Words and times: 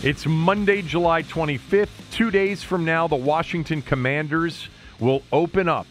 It's 0.00 0.26
Monday, 0.26 0.82
July 0.82 1.24
25th. 1.24 1.88
Two 2.12 2.30
days 2.30 2.62
from 2.62 2.84
now, 2.84 3.08
the 3.08 3.16
Washington 3.16 3.82
Commanders 3.82 4.68
will 5.00 5.24
open 5.32 5.68
up 5.68 5.88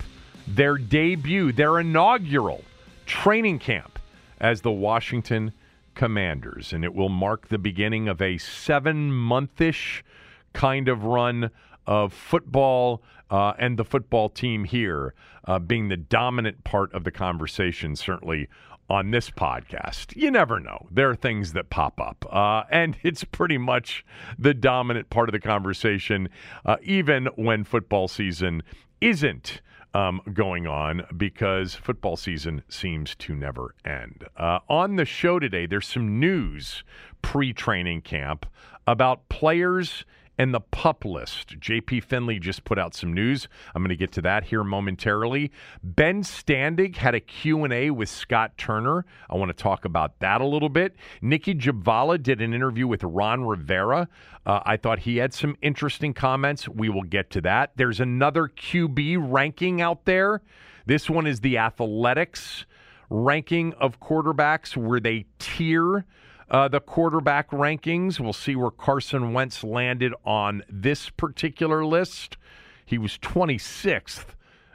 their 0.47 0.77
debut, 0.77 1.51
their 1.51 1.77
inaugural 1.77 2.63
training 3.05 3.59
camp 3.59 3.99
as 4.39 4.61
the 4.61 4.71
Washington 4.71 5.51
Commanders. 5.93 6.71
And 6.71 6.85
it 6.85 6.95
will 6.95 7.09
mark 7.09 7.49
the 7.49 7.57
beginning 7.57 8.07
of 8.07 8.21
a 8.21 8.37
seven 8.37 9.11
monthish 9.11 10.05
kind 10.53 10.87
of 10.87 11.03
run 11.03 11.51
of 11.85 12.13
football 12.13 13.03
uh, 13.29 13.55
and 13.59 13.75
the 13.75 13.83
football 13.83 14.29
team 14.29 14.63
here 14.63 15.13
uh, 15.43 15.59
being 15.59 15.89
the 15.89 15.97
dominant 15.97 16.63
part 16.63 16.93
of 16.93 17.03
the 17.03 17.11
conversation, 17.11 17.97
certainly 17.97 18.47
on 18.89 19.11
this 19.11 19.29
podcast. 19.29 20.15
You 20.15 20.31
never 20.31 20.59
know. 20.59 20.87
There 20.91 21.09
are 21.09 21.15
things 21.15 21.53
that 21.53 21.69
pop 21.69 21.99
up. 21.99 22.25
Uh, 22.29 22.63
and 22.71 22.97
it's 23.03 23.23
pretty 23.23 23.57
much 23.57 24.05
the 24.37 24.53
dominant 24.53 25.09
part 25.09 25.29
of 25.29 25.33
the 25.33 25.39
conversation, 25.39 26.29
uh, 26.65 26.77
even 26.83 27.27
when 27.35 27.63
football 27.63 28.07
season 28.07 28.63
isn't. 29.01 29.61
Um, 29.93 30.21
going 30.31 30.67
on 30.67 31.07
because 31.15 31.73
football 31.73 32.17
season 32.17 32.61
seems 32.69 33.15
to 33.15 33.33
never 33.33 33.73
end. 33.83 34.25
Uh, 34.35 34.59
on 34.69 34.95
the 34.95 35.05
show 35.05 35.39
today, 35.39 35.65
there's 35.65 35.87
some 35.87 36.19
news 36.19 36.83
pre 37.23 37.51
training 37.51 38.01
camp 38.01 38.45
about 38.85 39.27
players 39.29 40.05
and 40.37 40.53
the 40.53 40.59
pup 40.59 41.03
list. 41.05 41.59
JP 41.59 42.03
Finley 42.03 42.39
just 42.39 42.63
put 42.63 42.77
out 42.77 42.93
some 42.93 43.13
news. 43.13 43.47
I'm 43.73 43.81
going 43.81 43.89
to 43.89 43.95
get 43.95 44.11
to 44.13 44.21
that 44.21 44.45
here 44.45 44.63
momentarily. 44.63 45.51
Ben 45.83 46.23
Standig 46.23 46.97
had 46.97 47.15
a 47.15 47.19
Q&A 47.19 47.89
with 47.89 48.09
Scott 48.09 48.57
Turner. 48.57 49.05
I 49.29 49.35
want 49.35 49.49
to 49.49 49.63
talk 49.63 49.85
about 49.85 50.19
that 50.19 50.41
a 50.41 50.45
little 50.45 50.69
bit. 50.69 50.95
Nicki 51.21 51.55
Jhabvala 51.55 52.21
did 52.21 52.41
an 52.41 52.53
interview 52.53 52.87
with 52.87 53.03
Ron 53.03 53.45
Rivera. 53.45 54.07
Uh, 54.45 54.61
I 54.65 54.77
thought 54.77 54.99
he 54.99 55.17
had 55.17 55.33
some 55.33 55.57
interesting 55.61 56.13
comments. 56.13 56.69
We 56.69 56.89
will 56.89 57.03
get 57.03 57.29
to 57.31 57.41
that. 57.41 57.71
There's 57.75 57.99
another 57.99 58.47
QB 58.47 59.31
ranking 59.31 59.81
out 59.81 60.05
there. 60.05 60.41
This 60.85 61.09
one 61.09 61.27
is 61.27 61.41
the 61.41 61.57
Athletics 61.57 62.65
ranking 63.09 63.73
of 63.73 63.99
quarterbacks 63.99 64.75
where 64.77 64.99
they 64.99 65.25
tier 65.39 66.05
uh, 66.49 66.67
the 66.67 66.79
quarterback 66.79 67.49
rankings. 67.51 68.19
We'll 68.19 68.33
see 68.33 68.55
where 68.55 68.71
Carson 68.71 69.33
Wentz 69.33 69.63
landed 69.63 70.13
on 70.25 70.63
this 70.69 71.09
particular 71.09 71.85
list. 71.85 72.37
He 72.85 72.97
was 72.97 73.17
26th 73.17 74.25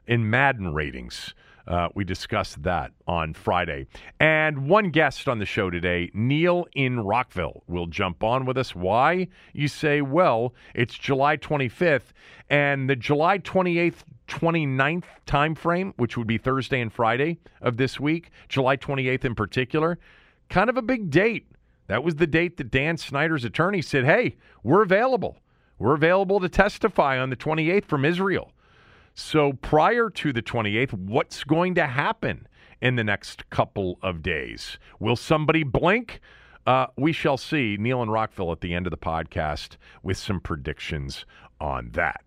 in 0.06 0.28
Madden 0.28 0.74
ratings. 0.74 1.34
Uh, 1.66 1.88
we 1.94 2.04
discussed 2.04 2.62
that 2.64 2.90
on 3.06 3.34
Friday. 3.34 3.86
And 4.18 4.68
one 4.68 4.90
guest 4.90 5.28
on 5.28 5.38
the 5.38 5.46
show 5.46 5.70
today, 5.70 6.10
Neil 6.12 6.66
in 6.74 7.00
Rockville, 7.00 7.62
will 7.68 7.86
jump 7.86 8.24
on 8.24 8.44
with 8.44 8.58
us. 8.58 8.74
Why? 8.74 9.28
You 9.52 9.68
say, 9.68 10.02
well, 10.02 10.54
it's 10.74 10.94
July 10.94 11.36
25th, 11.36 12.12
and 12.50 12.90
the 12.90 12.96
July 12.96 13.38
28th 13.38 14.02
29th 14.28 15.04
time 15.26 15.54
frame, 15.54 15.92
which 15.98 16.16
would 16.16 16.26
be 16.26 16.38
Thursday 16.38 16.80
and 16.80 16.92
Friday 16.92 17.38
of 17.60 17.76
this 17.76 18.00
week, 18.00 18.30
July 18.48 18.76
28th 18.76 19.24
in 19.24 19.34
particular, 19.34 19.98
kind 20.48 20.70
of 20.70 20.76
a 20.76 20.82
big 20.82 21.10
date 21.10 21.46
that 21.86 22.04
was 22.04 22.16
the 22.16 22.26
date 22.26 22.56
that 22.56 22.70
Dan 22.70 22.96
Snyder's 22.96 23.44
attorney 23.44 23.82
said, 23.82 24.04
hey, 24.04 24.36
we're 24.62 24.82
available. 24.82 25.38
We're 25.78 25.94
available 25.94 26.40
to 26.40 26.48
testify 26.48 27.18
on 27.18 27.30
the 27.30 27.36
28th 27.36 27.86
from 27.86 28.04
Israel. 28.04 28.52
So 29.14 29.54
prior 29.54 30.08
to 30.10 30.32
the 30.32 30.42
28th, 30.42 30.92
what's 30.92 31.44
going 31.44 31.74
to 31.74 31.86
happen 31.86 32.46
in 32.80 32.96
the 32.96 33.04
next 33.04 33.48
couple 33.50 33.98
of 34.02 34.22
days? 34.22 34.78
Will 34.98 35.16
somebody 35.16 35.64
blink? 35.64 36.20
Uh, 36.66 36.86
we 36.96 37.12
shall 37.12 37.36
see. 37.36 37.76
Neil 37.78 38.00
and 38.00 38.12
Rockville 38.12 38.52
at 38.52 38.60
the 38.60 38.74
end 38.74 38.86
of 38.86 38.90
the 38.90 38.96
podcast 38.96 39.76
with 40.02 40.16
some 40.16 40.40
predictions 40.40 41.26
on 41.60 41.90
that. 41.92 42.22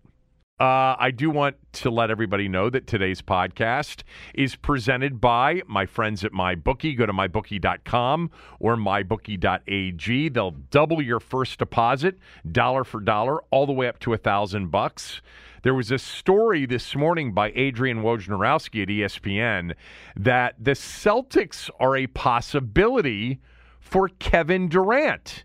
Uh, 0.58 0.96
I 0.98 1.10
do 1.10 1.28
want 1.28 1.56
to 1.74 1.90
let 1.90 2.10
everybody 2.10 2.48
know 2.48 2.70
that 2.70 2.86
today's 2.86 3.20
podcast 3.20 4.04
is 4.32 4.56
presented 4.56 5.20
by 5.20 5.60
my 5.66 5.84
friends 5.84 6.24
at 6.24 6.32
MyBookie. 6.32 6.96
Go 6.96 7.04
to 7.04 7.12
mybookie.com 7.12 8.30
or 8.58 8.74
mybookie.ag. 8.76 10.28
They'll 10.30 10.50
double 10.70 11.02
your 11.02 11.20
first 11.20 11.58
deposit, 11.58 12.18
dollar 12.50 12.84
for 12.84 13.00
dollar, 13.00 13.42
all 13.50 13.66
the 13.66 13.74
way 13.74 13.86
up 13.86 13.98
to 13.98 14.14
a 14.14 14.16
thousand 14.16 14.70
bucks. 14.70 15.20
There 15.62 15.74
was 15.74 15.90
a 15.90 15.98
story 15.98 16.64
this 16.64 16.96
morning 16.96 17.34
by 17.34 17.52
Adrian 17.54 18.02
Wojnarowski 18.02 18.82
at 18.82 18.88
ESPN 18.88 19.74
that 20.16 20.54
the 20.58 20.70
Celtics 20.70 21.68
are 21.78 21.96
a 21.96 22.06
possibility 22.06 23.40
for 23.78 24.08
Kevin 24.08 24.70
Durant. 24.70 25.44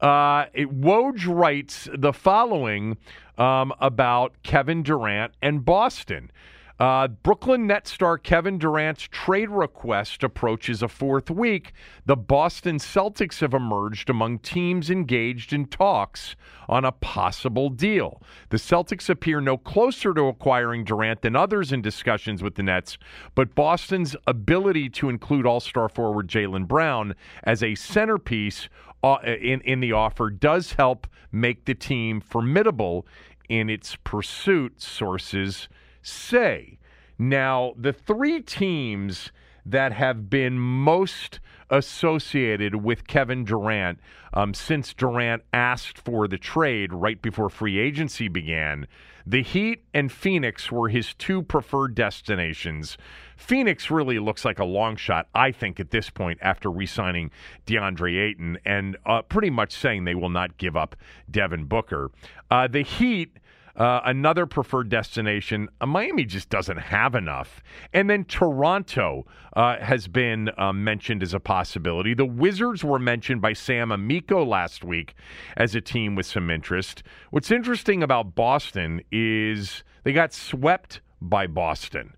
Uh, 0.00 0.46
it, 0.52 0.80
Woj 0.80 1.26
writes 1.26 1.88
the 1.96 2.12
following 2.12 2.96
um, 3.38 3.72
about 3.80 4.34
Kevin 4.42 4.82
Durant 4.82 5.32
and 5.42 5.64
Boston. 5.64 6.30
Uh, 6.78 7.08
Brooklyn 7.08 7.66
Net 7.66 7.88
star 7.88 8.18
Kevin 8.18 8.58
Durant's 8.58 9.08
trade 9.10 9.48
request 9.48 10.22
approaches 10.22 10.82
a 10.82 10.88
fourth 10.88 11.30
week. 11.30 11.72
The 12.04 12.16
Boston 12.16 12.76
Celtics 12.76 13.40
have 13.40 13.54
emerged 13.54 14.10
among 14.10 14.40
teams 14.40 14.90
engaged 14.90 15.54
in 15.54 15.66
talks 15.68 16.36
on 16.68 16.84
a 16.84 16.92
possible 16.92 17.70
deal. 17.70 18.20
The 18.50 18.58
Celtics 18.58 19.08
appear 19.08 19.40
no 19.40 19.56
closer 19.56 20.12
to 20.12 20.24
acquiring 20.24 20.84
Durant 20.84 21.22
than 21.22 21.34
others 21.34 21.72
in 21.72 21.80
discussions 21.80 22.42
with 22.42 22.56
the 22.56 22.62
Nets, 22.62 22.98
but 23.34 23.54
Boston's 23.54 24.14
ability 24.26 24.90
to 24.90 25.08
include 25.08 25.46
all 25.46 25.60
star 25.60 25.88
forward 25.88 26.28
Jaylen 26.28 26.68
Brown 26.68 27.14
as 27.44 27.62
a 27.62 27.74
centerpiece 27.74 28.68
Uh, 29.02 29.18
in, 29.24 29.60
in 29.60 29.80
the 29.80 29.92
offer 29.92 30.30
does 30.30 30.72
help 30.72 31.06
make 31.30 31.64
the 31.64 31.74
team 31.74 32.20
formidable 32.20 33.06
in 33.48 33.70
its 33.70 33.96
pursuit, 33.96 34.80
sources 34.80 35.68
say. 36.02 36.78
Now, 37.18 37.72
the 37.76 37.92
three 37.92 38.40
teams 38.40 39.30
that 39.66 39.92
have 39.92 40.30
been 40.30 40.58
most 40.58 41.40
associated 41.70 42.76
with 42.76 43.06
Kevin 43.06 43.44
Durant 43.44 43.98
um, 44.32 44.54
since 44.54 44.94
Durant 44.94 45.42
asked 45.52 45.98
for 45.98 46.28
the 46.28 46.38
trade 46.38 46.92
right 46.92 47.20
before 47.20 47.48
free 47.48 47.78
agency 47.78 48.28
began. 48.28 48.86
The 49.26 49.42
Heat 49.42 49.82
and 49.92 50.12
Phoenix 50.12 50.70
were 50.70 50.88
his 50.88 51.12
two 51.14 51.42
preferred 51.42 51.96
destinations. 51.96 52.96
Phoenix 53.36 53.90
really 53.90 54.20
looks 54.20 54.44
like 54.44 54.60
a 54.60 54.64
long 54.64 54.94
shot, 54.94 55.26
I 55.34 55.50
think, 55.50 55.80
at 55.80 55.90
this 55.90 56.10
point 56.10 56.38
after 56.40 56.70
re 56.70 56.86
signing 56.86 57.32
DeAndre 57.66 58.20
Ayton 58.20 58.58
and 58.64 58.96
uh, 59.04 59.22
pretty 59.22 59.50
much 59.50 59.72
saying 59.72 60.04
they 60.04 60.14
will 60.14 60.30
not 60.30 60.58
give 60.58 60.76
up 60.76 60.94
Devin 61.28 61.64
Booker. 61.64 62.12
Uh, 62.52 62.68
the 62.68 62.82
Heat 62.82 63.36
Uh, 63.76 64.00
another 64.06 64.46
preferred 64.46 64.88
destination, 64.88 65.68
uh, 65.80 65.86
Miami 65.86 66.24
just 66.24 66.48
doesn't 66.48 66.78
have 66.78 67.14
enough. 67.14 67.62
And 67.92 68.08
then 68.08 68.24
Toronto 68.24 69.26
uh, 69.54 69.76
has 69.78 70.08
been 70.08 70.50
uh, 70.56 70.72
mentioned 70.72 71.22
as 71.22 71.34
a 71.34 71.40
possibility. 71.40 72.14
The 72.14 72.24
Wizards 72.24 72.82
were 72.82 72.98
mentioned 72.98 73.42
by 73.42 73.52
Sam 73.52 73.92
Amico 73.92 74.44
last 74.44 74.82
week 74.82 75.14
as 75.58 75.74
a 75.74 75.82
team 75.82 76.14
with 76.14 76.24
some 76.24 76.50
interest. 76.50 77.02
What's 77.30 77.50
interesting 77.50 78.02
about 78.02 78.34
Boston 78.34 79.02
is 79.12 79.84
they 80.04 80.12
got 80.14 80.32
swept 80.32 81.02
by 81.20 81.46
Boston. 81.46 82.14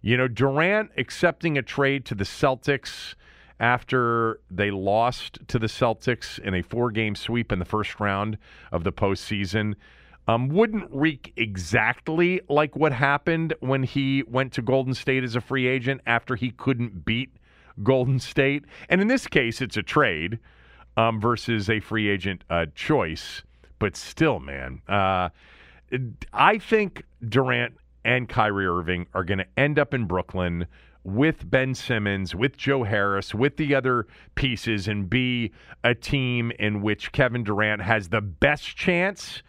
You 0.00 0.16
know, 0.16 0.28
Durant 0.28 0.92
accepting 0.96 1.58
a 1.58 1.62
trade 1.62 2.06
to 2.06 2.14
the 2.14 2.24
Celtics 2.24 3.14
after 3.60 4.40
they 4.50 4.70
lost 4.70 5.38
to 5.48 5.58
the 5.58 5.68
Celtics 5.68 6.38
in 6.38 6.54
a 6.54 6.62
four 6.62 6.90
game 6.90 7.14
sweep 7.14 7.52
in 7.52 7.58
the 7.58 7.64
first 7.64 8.00
round 8.00 8.38
of 8.72 8.82
the 8.82 8.92
postseason 8.92 9.74
um, 10.28 10.48
wouldn't 10.48 10.88
reek 10.90 11.32
exactly 11.36 12.40
like 12.48 12.76
what 12.76 12.92
happened 12.92 13.54
when 13.60 13.82
he 13.82 14.22
went 14.26 14.52
to 14.52 14.62
Golden 14.62 14.94
State 14.94 15.24
as 15.24 15.34
a 15.34 15.40
free 15.40 15.66
agent 15.66 16.00
after 16.06 16.36
he 16.36 16.50
couldn't 16.50 17.04
beat 17.04 17.30
Golden 17.82 18.18
State. 18.18 18.64
And 18.88 19.00
in 19.00 19.08
this 19.08 19.26
case, 19.26 19.60
it's 19.60 19.76
a 19.76 19.82
trade 19.82 20.38
um, 20.96 21.20
versus 21.20 21.68
a 21.68 21.80
free 21.80 22.08
agent 22.08 22.44
uh, 22.50 22.66
choice. 22.74 23.42
But 23.78 23.96
still, 23.96 24.38
man, 24.38 24.80
uh, 24.88 25.30
I 26.32 26.58
think 26.58 27.04
Durant 27.28 27.74
and 28.04 28.28
Kyrie 28.28 28.66
Irving 28.66 29.06
are 29.14 29.24
going 29.24 29.38
to 29.38 29.46
end 29.56 29.78
up 29.78 29.92
in 29.92 30.06
Brooklyn 30.06 30.66
with 31.04 31.50
Ben 31.50 31.74
Simmons, 31.74 32.34
with 32.34 32.56
Joe 32.56 32.84
Harris, 32.84 33.34
with 33.34 33.56
the 33.56 33.74
other 33.74 34.06
pieces, 34.36 34.86
and 34.86 35.10
be 35.10 35.50
a 35.82 35.94
team 35.94 36.52
in 36.60 36.80
which 36.80 37.10
Kevin 37.10 37.42
Durant 37.42 37.82
has 37.82 38.08
the 38.08 38.20
best 38.20 38.76
chance 38.76 39.42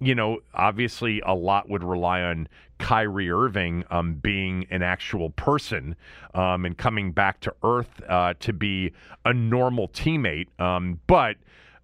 you 0.00 0.14
know, 0.14 0.38
obviously 0.54 1.20
a 1.26 1.34
lot 1.34 1.68
would 1.68 1.82
rely 1.82 2.22
on 2.22 2.48
Kyrie 2.78 3.30
Irving 3.30 3.84
um, 3.90 4.14
being 4.14 4.66
an 4.70 4.82
actual 4.82 5.30
person 5.30 5.96
um, 6.34 6.64
and 6.64 6.78
coming 6.78 7.10
back 7.10 7.40
to 7.40 7.54
earth 7.64 8.00
uh, 8.08 8.34
to 8.40 8.52
be 8.52 8.92
a 9.24 9.32
normal 9.32 9.88
teammate. 9.88 10.48
Um, 10.60 11.00
but, 11.06 11.36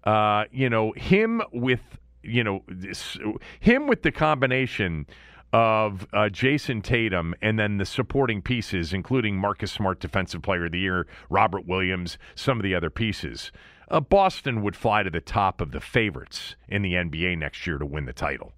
uh, 0.05 0.45
you 0.51 0.69
know, 0.69 0.93
him 0.93 1.41
with, 1.51 1.81
you 2.23 2.43
know, 2.43 2.63
this, 2.67 3.17
him 3.59 3.87
with 3.87 4.03
the 4.03 4.11
combination 4.11 5.05
of 5.51 6.07
uh, 6.13 6.29
Jayson 6.29 6.81
Tatum 6.81 7.35
and 7.41 7.59
then 7.59 7.77
the 7.77 7.85
supporting 7.85 8.41
pieces, 8.41 8.93
including 8.93 9.37
Marcus 9.37 9.71
Smart, 9.71 9.99
Defensive 9.99 10.41
Player 10.41 10.65
of 10.65 10.71
the 10.71 10.79
Year, 10.79 11.07
Robert 11.29 11.65
Williams, 11.65 12.17
some 12.35 12.57
of 12.57 12.63
the 12.63 12.75
other 12.75 12.89
pieces 12.89 13.51
uh, 13.89 13.99
Boston 13.99 14.61
would 14.61 14.75
fly 14.75 15.03
to 15.03 15.09
the 15.09 15.21
top 15.21 15.61
of 15.61 15.71
the 15.71 15.79
favorites 15.79 16.55
in 16.67 16.81
the 16.81 16.93
NBA 16.93 17.37
next 17.37 17.65
year 17.67 17.77
to 17.77 17.85
win 17.85 18.05
the 18.05 18.13
title. 18.13 18.53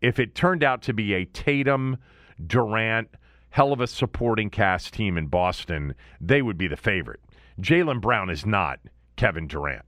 If 0.00 0.18
it 0.18 0.34
turned 0.34 0.62
out 0.62 0.82
to 0.82 0.92
be 0.92 1.14
a 1.14 1.24
Tatum, 1.24 1.96
Durant, 2.44 3.08
hell 3.50 3.72
of 3.72 3.80
a 3.80 3.86
supporting 3.86 4.50
cast 4.50 4.94
team 4.94 5.16
in 5.18 5.26
Boston, 5.26 5.94
they 6.20 6.42
would 6.42 6.58
be 6.58 6.68
the 6.68 6.76
favorite. 6.76 7.20
Jaylen 7.60 8.00
Brown 8.00 8.30
is 8.30 8.46
not 8.46 8.78
Kevin 9.16 9.48
Durant. 9.48 9.84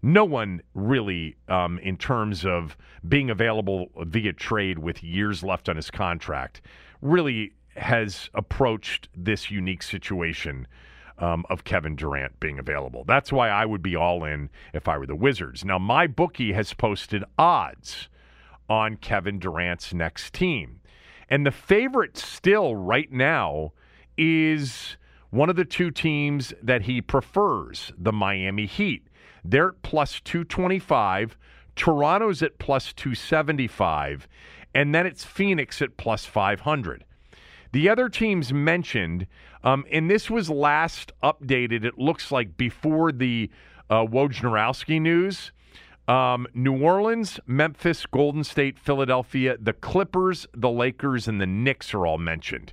No 0.00 0.24
one 0.24 0.62
really, 0.74 1.36
um, 1.48 1.78
in 1.80 1.96
terms 1.96 2.46
of 2.46 2.76
being 3.08 3.30
available 3.30 3.88
via 3.96 4.32
trade 4.32 4.78
with 4.78 5.02
years 5.02 5.42
left 5.42 5.68
on 5.68 5.74
his 5.74 5.90
contract, 5.90 6.60
really 7.02 7.52
has 7.76 8.30
approached 8.34 9.08
this 9.16 9.50
unique 9.50 9.82
situation 9.82 10.68
um, 11.18 11.44
of 11.50 11.64
Kevin 11.64 11.96
Durant 11.96 12.38
being 12.40 12.58
available. 12.58 13.04
That's 13.04 13.32
why 13.32 13.48
I 13.48 13.64
would 13.64 13.82
be 13.82 13.96
all 13.96 14.24
in 14.24 14.50
if 14.72 14.88
I 14.88 14.98
were 14.98 15.06
the 15.06 15.16
Wizards. 15.16 15.64
Now, 15.64 15.78
my 15.78 16.06
bookie 16.06 16.52
has 16.52 16.72
posted 16.74 17.24
odds 17.38 18.08
on 18.68 18.96
Kevin 18.96 19.38
Durant's 19.38 19.92
next 19.92 20.34
team. 20.34 20.80
And 21.28 21.44
the 21.44 21.50
favorite 21.50 22.16
still 22.16 22.74
right 22.74 23.10
now 23.10 23.72
is 24.16 24.96
one 25.30 25.50
of 25.50 25.56
the 25.56 25.64
two 25.64 25.90
teams 25.90 26.54
that 26.62 26.82
he 26.82 27.00
prefers, 27.00 27.92
the 27.98 28.12
Miami 28.12 28.66
Heat. 28.66 29.06
They're 29.44 29.68
at 29.70 29.82
plus 29.82 30.20
225. 30.20 31.36
Toronto's 31.76 32.42
at 32.42 32.58
plus 32.58 32.92
275. 32.92 34.26
And 34.74 34.94
then 34.94 35.06
it's 35.06 35.24
Phoenix 35.24 35.80
at 35.82 35.96
plus 35.96 36.24
500. 36.24 37.04
The 37.72 37.88
other 37.88 38.08
teams 38.08 38.52
mentioned, 38.52 39.26
um, 39.64 39.84
and 39.90 40.10
this 40.10 40.30
was 40.30 40.50
last 40.50 41.12
updated, 41.22 41.84
it 41.84 41.98
looks 41.98 42.30
like 42.30 42.56
before 42.56 43.12
the 43.12 43.50
uh, 43.90 44.04
Wojnarowski 44.04 45.00
news. 45.00 45.52
Um, 46.06 46.46
New 46.54 46.82
Orleans, 46.82 47.38
Memphis, 47.46 48.06
Golden 48.06 48.42
State, 48.42 48.78
Philadelphia, 48.78 49.58
the 49.60 49.74
Clippers, 49.74 50.46
the 50.54 50.70
Lakers, 50.70 51.28
and 51.28 51.38
the 51.38 51.46
Knicks 51.46 51.92
are 51.92 52.06
all 52.06 52.16
mentioned. 52.16 52.72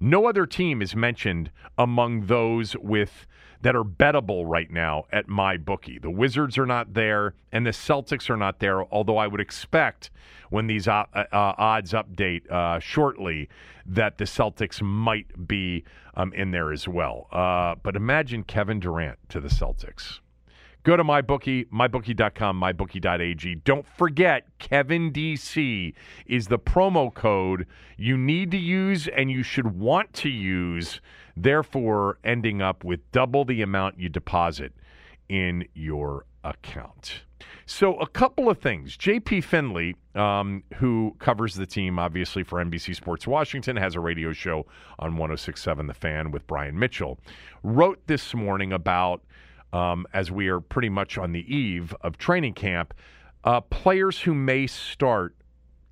No 0.00 0.26
other 0.26 0.46
team 0.46 0.82
is 0.82 0.96
mentioned 0.96 1.52
among 1.78 2.26
those 2.26 2.76
with 2.76 3.28
that 3.62 3.74
are 3.74 3.84
bettable 3.84 4.44
right 4.46 4.70
now 4.70 5.04
at 5.12 5.28
my 5.28 5.56
bookie. 5.56 5.98
The 5.98 6.10
Wizards 6.10 6.58
are 6.58 6.66
not 6.66 6.94
there, 6.94 7.34
and 7.52 7.64
the 7.64 7.70
Celtics 7.70 8.28
are 8.28 8.36
not 8.36 8.58
there. 8.58 8.84
Although 8.92 9.16
I 9.16 9.26
would 9.26 9.40
expect 9.40 10.10
when 10.50 10.66
these 10.66 10.86
uh, 10.86 11.04
uh, 11.14 11.26
odds 11.32 11.92
update 11.92 12.50
uh, 12.50 12.78
shortly 12.78 13.48
that 13.86 14.18
the 14.18 14.24
Celtics 14.24 14.82
might 14.82 15.48
be 15.48 15.84
um, 16.14 16.32
in 16.34 16.50
there 16.50 16.72
as 16.72 16.86
well. 16.86 17.26
Uh, 17.32 17.74
but 17.82 17.96
imagine 17.96 18.44
Kevin 18.44 18.78
Durant 18.78 19.18
to 19.30 19.40
the 19.40 19.48
Celtics. 19.48 20.20
Go 20.84 20.96
to 20.96 21.04
mybookie, 21.04 21.68
mybookie.com, 21.68 22.60
mybookie.ag. 22.60 23.54
Don't 23.64 23.86
forget, 23.86 24.46
Kevin 24.58 25.12
DC 25.12 25.94
is 26.26 26.48
the 26.48 26.58
promo 26.58 27.14
code 27.14 27.66
you 27.96 28.18
need 28.18 28.50
to 28.50 28.58
use 28.58 29.06
and 29.06 29.30
you 29.30 29.44
should 29.44 29.78
want 29.78 30.12
to 30.14 30.28
use, 30.28 31.00
therefore, 31.36 32.18
ending 32.24 32.62
up 32.62 32.84
with 32.84 33.10
double 33.12 33.44
the 33.44 33.62
amount 33.62 33.98
you 33.98 34.08
deposit 34.08 34.72
in 35.28 35.66
your 35.74 36.26
account. 36.44 37.22
So, 37.66 37.96
a 37.96 38.06
couple 38.06 38.50
of 38.50 38.58
things. 38.58 38.96
JP 38.96 39.44
Finley, 39.44 39.96
um, 40.14 40.62
who 40.74 41.16
covers 41.18 41.54
the 41.54 41.66
team 41.66 41.98
obviously 41.98 42.42
for 42.42 42.62
NBC 42.62 42.94
Sports 42.94 43.26
Washington, 43.26 43.76
has 43.76 43.94
a 43.94 44.00
radio 44.00 44.32
show 44.32 44.66
on 44.98 45.16
1067 45.16 45.86
The 45.86 45.94
Fan 45.94 46.30
with 46.30 46.46
Brian 46.46 46.78
Mitchell, 46.78 47.18
wrote 47.62 48.00
this 48.06 48.34
morning 48.34 48.72
about 48.72 49.22
um, 49.72 50.06
as 50.12 50.30
we 50.30 50.48
are 50.48 50.60
pretty 50.60 50.88
much 50.88 51.16
on 51.16 51.32
the 51.32 51.54
eve 51.54 51.94
of 52.02 52.18
training 52.18 52.54
camp, 52.54 52.94
uh, 53.44 53.60
players 53.60 54.20
who 54.20 54.34
may 54.34 54.66
start 54.66 55.34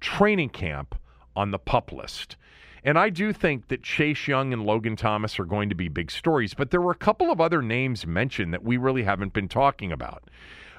training 0.00 0.50
camp 0.50 0.94
on 1.34 1.50
the 1.50 1.58
pup 1.58 1.92
list. 1.92 2.37
And 2.85 2.99
I 2.99 3.11
do 3.11 3.32
think 3.32 3.69
that 3.69 3.82
Chase 3.82 4.27
Young 4.27 4.53
and 4.53 4.65
Logan 4.65 4.97
Thomas 4.97 5.38
are 5.38 5.44
going 5.44 5.69
to 5.69 5.75
be 5.75 5.88
big 5.88 6.11
stories, 6.11 6.55
but 6.55 6.71
there 6.71 6.81
were 6.81 6.93
a 6.93 6.97
couple 6.97 7.31
of 7.31 7.41
other 7.41 7.62
names 7.62 8.06
mentioned 8.06 8.53
that 8.55 8.65
we 8.65 8.77
really 8.77 9.03
haven't 9.03 9.32
been 9.32 9.49
talking 9.49 9.93
about. 9.93 10.25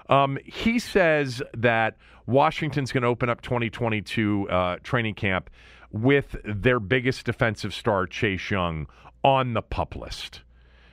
Um, 0.10 0.38
he 0.46 0.80
says 0.80 1.42
that 1.56 1.98
Washington's 2.26 2.92
going 2.92 3.04
to 3.04 3.08
open 3.08 3.30
up 3.30 3.42
2022 3.42 4.50
uh, 4.50 4.78
training 4.84 5.16
camp 5.16 5.50
with 5.92 6.36
their 6.44 6.80
biggest 6.80 7.26
defensive 7.26 7.74
star, 7.74 8.08
Chase 8.08 8.50
Young, 8.50 8.88
on 9.24 9.54
the 9.54 9.62
pup 9.62 9.96
list. 9.96 10.42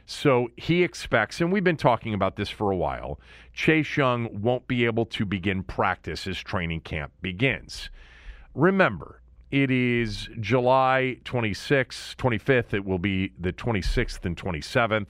So 0.07 0.49
he 0.57 0.83
expects, 0.83 1.41
and 1.41 1.53
we've 1.53 1.65
been 1.65 1.77
talking 1.77 2.15
about 2.15 2.37
this 2.37 2.49
for 2.49 2.71
a 2.71 2.77
while, 2.77 3.21
Chase 3.53 3.97
Young 3.97 4.41
won't 4.41 4.67
be 4.67 4.87
able 4.87 5.05
to 5.07 5.27
begin 5.27 5.63
practice 5.63 6.27
as 6.27 6.39
training 6.39 6.81
camp 6.81 7.13
begins. 7.21 7.91
Remember, 8.55 9.18
it 9.51 9.71
is 9.71 10.29
July 10.41 11.19
26th, 11.25 12.17
25th. 12.17 12.75
It 12.75 12.85
will 12.85 12.99
be 12.99 13.33
the 13.39 13.53
26th 13.53 14.25
and 14.25 14.37
27th. 14.37 15.07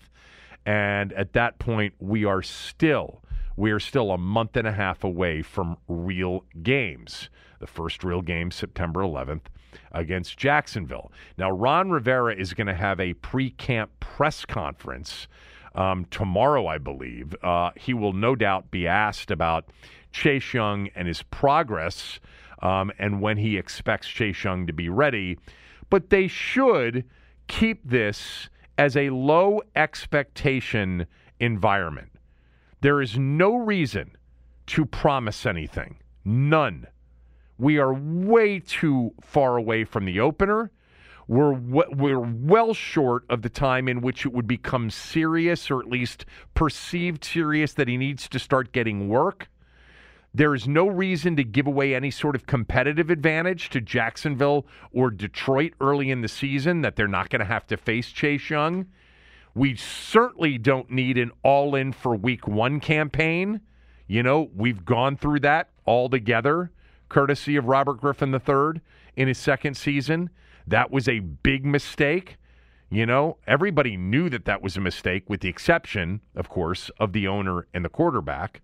And 0.64 1.12
at 1.14 1.32
that 1.32 1.58
point, 1.58 1.94
we 1.98 2.24
are 2.24 2.42
still 2.42 3.22
we 3.58 3.72
are 3.72 3.80
still 3.80 4.12
a 4.12 4.18
month 4.18 4.56
and 4.56 4.68
a 4.68 4.72
half 4.72 5.02
away 5.02 5.42
from 5.42 5.76
real 5.88 6.44
games. 6.62 7.28
The 7.58 7.66
first 7.66 8.04
real 8.04 8.22
game, 8.22 8.52
September 8.52 9.00
11th, 9.00 9.46
against 9.90 10.38
Jacksonville. 10.38 11.10
Now, 11.36 11.50
Ron 11.50 11.90
Rivera 11.90 12.36
is 12.36 12.54
going 12.54 12.68
to 12.68 12.74
have 12.74 13.00
a 13.00 13.14
pre 13.14 13.50
camp 13.50 13.90
press 13.98 14.44
conference 14.44 15.26
um, 15.74 16.04
tomorrow, 16.12 16.68
I 16.68 16.78
believe. 16.78 17.34
Uh, 17.42 17.72
he 17.74 17.94
will 17.94 18.12
no 18.12 18.36
doubt 18.36 18.70
be 18.70 18.86
asked 18.86 19.32
about 19.32 19.64
Chase 20.12 20.54
Young 20.54 20.88
and 20.94 21.08
his 21.08 21.22
progress 21.24 22.20
um, 22.62 22.90
and 22.98 23.20
when 23.20 23.36
he 23.36 23.56
expects 23.56 24.08
Chase 24.08 24.44
Young 24.44 24.66
to 24.66 24.72
be 24.72 24.88
ready. 24.88 25.38
But 25.90 26.10
they 26.10 26.28
should 26.28 27.04
keep 27.46 27.88
this 27.88 28.48
as 28.76 28.96
a 28.96 29.10
low 29.10 29.60
expectation 29.74 31.06
environment. 31.40 32.12
There 32.80 33.02
is 33.02 33.18
no 33.18 33.56
reason 33.56 34.16
to 34.66 34.84
promise 34.84 35.46
anything. 35.46 35.96
None. 36.24 36.86
We 37.58 37.78
are 37.78 37.92
way 37.92 38.60
too 38.60 39.14
far 39.20 39.56
away 39.56 39.84
from 39.84 40.04
the 40.04 40.20
opener. 40.20 40.70
We're, 41.26 41.52
we're 41.52 42.20
well 42.20 42.72
short 42.72 43.24
of 43.28 43.42
the 43.42 43.48
time 43.48 43.88
in 43.88 44.00
which 44.00 44.24
it 44.24 44.32
would 44.32 44.46
become 44.46 44.90
serious, 44.90 45.70
or 45.70 45.80
at 45.80 45.86
least 45.86 46.24
perceived 46.54 47.24
serious, 47.24 47.72
that 47.74 47.88
he 47.88 47.96
needs 47.96 48.28
to 48.28 48.38
start 48.38 48.72
getting 48.72 49.08
work. 49.08 49.48
There 50.34 50.54
is 50.54 50.68
no 50.68 50.86
reason 50.86 51.36
to 51.36 51.44
give 51.44 51.66
away 51.66 51.94
any 51.94 52.10
sort 52.10 52.36
of 52.36 52.46
competitive 52.46 53.10
advantage 53.10 53.70
to 53.70 53.80
Jacksonville 53.80 54.66
or 54.92 55.10
Detroit 55.10 55.72
early 55.80 56.10
in 56.10 56.20
the 56.20 56.28
season 56.28 56.82
that 56.82 56.96
they're 56.96 57.08
not 57.08 57.30
going 57.30 57.40
to 57.40 57.46
have 57.46 57.66
to 57.68 57.76
face 57.76 58.10
Chase 58.10 58.50
Young. 58.50 58.86
We 59.54 59.74
certainly 59.74 60.58
don't 60.58 60.90
need 60.90 61.18
an 61.18 61.32
all 61.42 61.74
in 61.74 61.92
for 61.92 62.14
week 62.14 62.46
one 62.46 62.78
campaign. 62.78 63.60
You 64.06 64.22
know, 64.22 64.50
we've 64.54 64.84
gone 64.84 65.16
through 65.16 65.40
that 65.40 65.70
all 65.84 66.08
together, 66.08 66.70
courtesy 67.08 67.56
of 67.56 67.66
Robert 67.66 67.94
Griffin 67.94 68.32
III 68.32 68.80
in 69.16 69.28
his 69.28 69.38
second 69.38 69.76
season. 69.76 70.30
That 70.66 70.90
was 70.90 71.08
a 71.08 71.20
big 71.20 71.64
mistake. 71.64 72.36
You 72.90 73.04
know, 73.04 73.38
everybody 73.46 73.96
knew 73.96 74.28
that 74.30 74.44
that 74.44 74.62
was 74.62 74.76
a 74.76 74.80
mistake, 74.80 75.28
with 75.28 75.40
the 75.40 75.48
exception, 75.48 76.20
of 76.36 76.48
course, 76.48 76.90
of 76.98 77.12
the 77.12 77.26
owner 77.26 77.66
and 77.74 77.84
the 77.84 77.90
quarterback. 77.90 78.60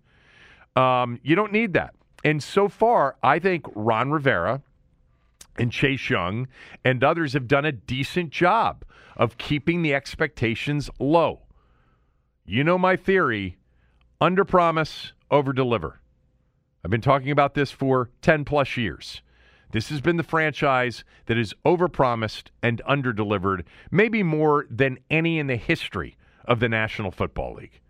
Um, 0.75 1.19
you 1.23 1.35
don't 1.35 1.51
need 1.51 1.73
that. 1.73 1.93
And 2.23 2.41
so 2.41 2.67
far, 2.67 3.15
I 3.23 3.39
think 3.39 3.65
Ron 3.75 4.11
Rivera 4.11 4.61
and 5.57 5.71
Chase 5.71 6.09
Young 6.09 6.47
and 6.83 7.03
others 7.03 7.33
have 7.33 7.47
done 7.47 7.65
a 7.65 7.71
decent 7.71 8.31
job 8.31 8.83
of 9.15 9.37
keeping 9.37 9.81
the 9.81 9.93
expectations 9.93 10.89
low. 10.99 11.41
You 12.45 12.63
know 12.63 12.77
my 12.77 12.95
theory 12.95 13.57
under 14.19 14.45
promise, 14.45 15.13
over 15.31 15.53
deliver. 15.53 15.99
I've 16.83 16.91
been 16.91 17.01
talking 17.01 17.31
about 17.31 17.53
this 17.53 17.71
for 17.71 18.09
10 18.21 18.45
plus 18.45 18.77
years. 18.77 19.21
This 19.71 19.89
has 19.89 20.01
been 20.01 20.17
the 20.17 20.23
franchise 20.23 21.03
that 21.25 21.37
has 21.37 21.53
overpromised 21.65 22.49
and 22.61 22.81
underdelivered, 22.87 23.63
maybe 23.91 24.23
more 24.23 24.65
than 24.69 24.99
any 25.09 25.39
in 25.39 25.47
the 25.47 25.55
history 25.57 26.15
of 26.45 26.59
the 26.59 26.69
National 26.69 27.11
Football 27.11 27.55
League. 27.55 27.81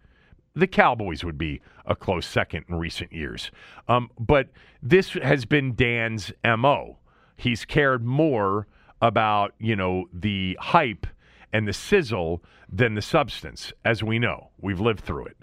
The 0.55 0.67
Cowboys 0.67 1.24
would 1.24 1.38
be 1.38 1.62
a 1.85 1.95
close 1.95 2.25
second 2.25 2.65
in 2.69 2.75
recent 2.75 3.12
years. 3.12 3.51
Um, 3.88 4.09
but 4.19 4.50
this 4.81 5.12
has 5.13 5.45
been 5.45 5.75
Dan's 5.75 6.31
MO. 6.43 6.97
He's 7.35 7.65
cared 7.65 8.05
more 8.05 8.67
about, 9.01 9.53
you 9.59 9.75
know, 9.75 10.05
the 10.13 10.57
hype 10.62 11.05
and 11.51 11.67
the 11.67 11.74
sizzle 11.74 12.41
than 12.71 12.95
the 12.95 13.01
substance, 13.01 13.74
as 13.83 14.01
we 14.01 14.19
know. 14.19 14.50
We've 14.59 14.79
lived 14.79 15.01
through 15.01 15.25
it. 15.25 15.38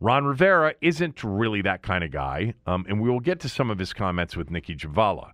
Ron 0.00 0.24
Rivera 0.24 0.74
isn't 0.80 1.24
really 1.24 1.62
that 1.62 1.82
kind 1.82 2.04
of 2.04 2.10
guy, 2.10 2.54
um, 2.66 2.84
and 2.88 3.00
we 3.00 3.08
will 3.08 3.20
get 3.20 3.40
to 3.40 3.48
some 3.48 3.70
of 3.70 3.78
his 3.78 3.92
comments 3.92 4.36
with 4.36 4.50
Nicki 4.50 4.74
Jhabvala. 4.74 5.32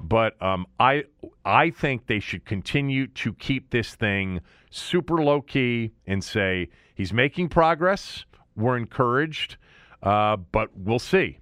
But 0.00 0.40
um, 0.42 0.66
I 0.80 1.04
I 1.44 1.70
think 1.70 2.06
they 2.06 2.18
should 2.18 2.44
continue 2.44 3.06
to 3.06 3.32
keep 3.34 3.70
this 3.70 3.94
thing 3.94 4.40
super 4.70 5.22
low 5.22 5.40
key 5.40 5.92
and 6.06 6.22
say 6.22 6.68
he's 6.94 7.12
making 7.12 7.48
progress. 7.48 8.24
We're 8.56 8.76
encouraged, 8.76 9.56
uh, 10.02 10.36
but 10.36 10.76
we'll 10.76 10.98
see. 10.98 11.38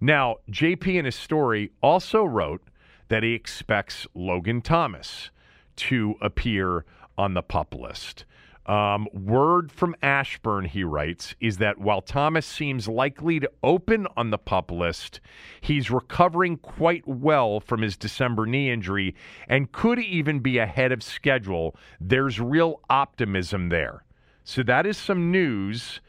Now, 0.00 0.36
JP 0.50 0.98
in 0.98 1.04
his 1.04 1.16
story 1.16 1.72
also 1.82 2.24
wrote 2.24 2.62
that 3.08 3.22
he 3.22 3.34
expects 3.34 4.06
Logan 4.14 4.62
Thomas 4.62 5.30
to 5.76 6.14
appear 6.20 6.84
on 7.18 7.34
the 7.34 7.42
pup 7.42 7.74
list. 7.74 8.24
Um, 8.66 9.08
word 9.12 9.72
from 9.72 9.96
Ashburn, 10.00 10.66
he 10.66 10.84
writes, 10.84 11.34
is 11.40 11.58
that 11.58 11.78
while 11.78 12.00
Thomas 12.00 12.46
seems 12.46 12.86
likely 12.86 13.40
to 13.40 13.50
open 13.62 14.06
on 14.16 14.30
the 14.30 14.38
pup 14.38 14.70
list, 14.70 15.20
he's 15.60 15.90
recovering 15.90 16.56
quite 16.56 17.06
well 17.06 17.58
from 17.58 17.82
his 17.82 17.96
December 17.96 18.46
knee 18.46 18.70
injury 18.70 19.16
and 19.48 19.72
could 19.72 19.98
even 19.98 20.38
be 20.38 20.58
ahead 20.58 20.92
of 20.92 21.02
schedule. 21.02 21.74
There's 22.00 22.38
real 22.38 22.80
optimism 22.88 23.70
there. 23.70 24.04
So 24.44 24.62
that 24.62 24.86
is 24.86 24.96
some 24.96 25.30
news 25.30 26.00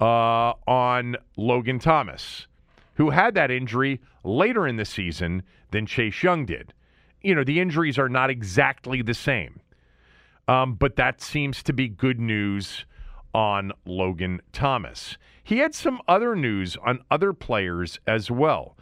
uh, 0.00 0.52
on 0.66 1.16
Logan 1.36 1.78
Thomas, 1.78 2.46
who 2.94 3.10
had 3.10 3.34
that 3.34 3.50
injury 3.50 4.00
later 4.24 4.66
in 4.66 4.76
the 4.76 4.84
season 4.84 5.42
than 5.70 5.86
Chase 5.86 6.22
Young 6.22 6.46
did. 6.46 6.72
You 7.22 7.34
know, 7.34 7.44
the 7.44 7.60
injuries 7.60 7.98
are 7.98 8.08
not 8.08 8.30
exactly 8.30 9.02
the 9.02 9.14
same. 9.14 9.60
Um, 10.46 10.74
but 10.74 10.96
that 10.96 11.20
seems 11.20 11.62
to 11.64 11.72
be 11.72 11.88
good 11.88 12.18
news 12.18 12.86
on 13.34 13.72
Logan 13.84 14.40
Thomas. 14.52 15.18
He 15.44 15.58
had 15.58 15.74
some 15.74 16.00
other 16.08 16.34
news 16.34 16.76
on 16.84 17.00
other 17.10 17.32
players 17.32 18.00
as 18.06 18.30
well. 18.30 18.76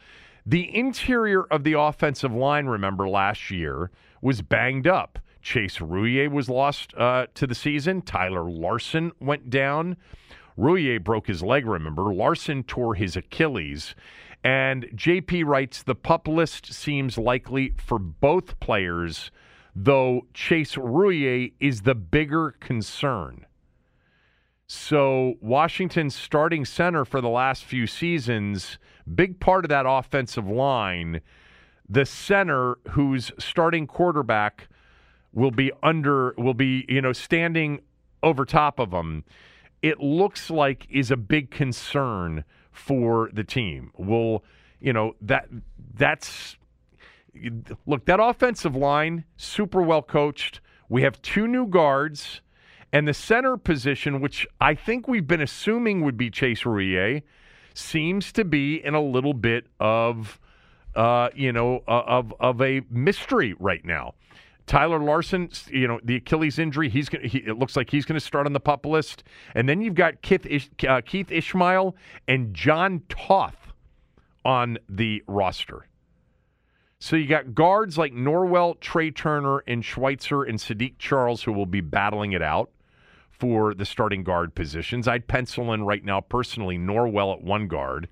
The 0.45 0.75
interior 0.75 1.43
of 1.45 1.65
the 1.65 1.73
offensive 1.73 2.33
line, 2.33 2.67
remember, 2.67 3.09
last 3.09 3.51
year 3.51 3.91
was 4.23 4.43
banged 4.43 4.87
up. 4.87 5.19
Chase 5.47 5.79
Roullier 5.79 6.29
was 6.29 6.49
lost 6.49 6.93
uh, 6.97 7.27
to 7.35 7.47
the 7.47 7.55
season. 7.55 8.03
Tyler 8.03 8.51
Larsen 8.51 9.13
went 9.21 9.49
down. 9.49 9.97
Roullier 10.59 10.99
broke 10.99 11.29
his 11.29 11.41
leg, 11.41 11.67
remember. 11.67 12.13
Larsen 12.13 12.65
tore 12.65 12.97
his 12.97 13.15
Achilles. 13.15 13.95
And 14.43 14.87
JP 14.97 15.45
writes 15.45 15.85
the 15.85 15.95
pup 15.95 16.27
list 16.27 16.73
seems 16.73 17.17
likely 17.17 17.75
for 17.79 18.01
both 18.01 18.59
players 18.59 19.31
though 19.77 20.23
Chase 20.35 20.75
Roullier 20.75 21.53
is 21.61 21.83
the 21.83 21.95
bigger 21.95 22.53
concern. 22.59 23.47
So, 24.67 25.35
Washington's 25.41 26.17
starting 26.17 26.65
center 26.65 27.05
for 27.05 27.21
the 27.21 27.29
last 27.29 27.63
few 27.63 27.87
seasons, 27.87 28.79
big 29.15 29.39
part 29.39 29.65
of 29.65 29.69
that 29.69 29.85
offensive 29.87 30.49
line, 30.49 31.21
the 31.89 32.05
center 32.05 32.79
whose 32.91 33.31
starting 33.39 33.87
quarterback 33.87 34.69
will 35.37 35.53
be 35.53 35.71
under, 35.85 36.35
will 36.37 36.55
be, 36.55 36.85
you 36.89 37.01
know, 37.01 37.13
standing 37.13 37.81
over 38.25 38.45
top 38.45 38.81
of 38.81 38.91
them 38.91 39.23
it 39.83 40.01
looks 40.01 40.51
like 40.51 40.87
is 40.91 41.13
a 41.13 41.17
big 41.17 41.51
concern 41.51 42.45
for 42.73 43.31
the 43.33 43.45
team. 43.45 43.93
Will, 43.97 44.43
you 44.81 44.93
know, 44.93 45.15
that 45.21 45.49
that's 45.95 46.57
look, 47.87 48.05
that 48.07 48.21
offensive 48.21 48.75
line, 48.75 49.25
super 49.37 49.83
well 49.83 50.03
coached. 50.03 50.61
We 50.89 51.03
have 51.03 51.21
two 51.23 51.47
new 51.47 51.67
guards, 51.67 52.41
and 52.93 53.07
the 53.07 53.15
center 53.15 53.57
position, 53.57 54.21
which 54.21 54.47
I 54.61 54.75
think 54.75 55.07
we've 55.07 55.27
been 55.27 55.41
assuming 55.41 56.03
would 56.03 56.17
be 56.17 56.31
Chase 56.31 56.63
Roullier, 56.63 57.23
seems 57.75 58.33
to 58.33 58.45
be 58.45 58.85
in 58.85 58.95
a 58.95 59.03
little 59.03 59.35
bit 59.35 59.67
of, 59.79 60.41
uh, 60.95 61.29
you 61.35 61.53
know, 61.53 61.85
uh, 61.87 62.03
of 62.07 62.35
of 62.41 62.61
a 62.61 62.83
mystery 62.91 63.55
right 63.59 63.85
now. 63.85 64.15
Tyler 64.67 64.99
Larsen, 64.99 65.49
you 65.69 65.87
know, 65.87 66.01
the 66.03 66.17
Achilles 66.17 66.59
injury, 66.59 66.89
he's 66.89 67.09
gonna, 67.09 67.27
he, 67.27 67.39
it 67.39 67.59
looks 67.59 67.77
like 67.77 67.91
he's 67.91 68.05
going 68.05 68.19
to 68.19 68.25
start 68.25 68.47
on 68.47 68.53
the 68.53 68.61
pup 68.61 68.85
list. 68.85 69.23
And 69.55 69.69
then 69.69 69.81
you've 69.81 69.95
got 69.95 70.23
Keith, 70.23 70.45
Ish, 70.45 70.71
uh, 70.89 71.01
Keith 71.05 71.31
Ismael 71.31 71.95
and 72.27 72.53
Jon 72.53 73.03
Toth 73.09 73.73
on 74.45 74.79
the 74.89 75.23
roster. 75.27 75.87
So 76.99 77.15
you 77.15 77.27
got 77.27 77.55
guards 77.55 77.99
like 77.99 78.13
Norwell, 78.13 78.79
Trai 78.79 79.15
Turner, 79.15 79.63
and 79.69 79.85
Schweitzer 79.85 80.43
and 80.43 80.59
Saahdiq 80.59 80.95
Charles 80.99 81.43
who 81.43 81.53
will 81.53 81.67
be 81.67 81.81
battling 81.81 82.33
it 82.33 82.43
out 82.43 82.71
for 83.31 83.75
the 83.75 83.85
starting 83.85 84.25
guard 84.25 84.55
positions. 84.55 85.07
I'd 85.07 85.29
pencil 85.29 85.73
in 85.73 85.85
right 85.85 86.05
now 86.05 86.21
personally 86.21 86.79
Norwell 86.79 87.35
at 87.35 87.43
one 87.43 87.69
guard. 87.69 88.09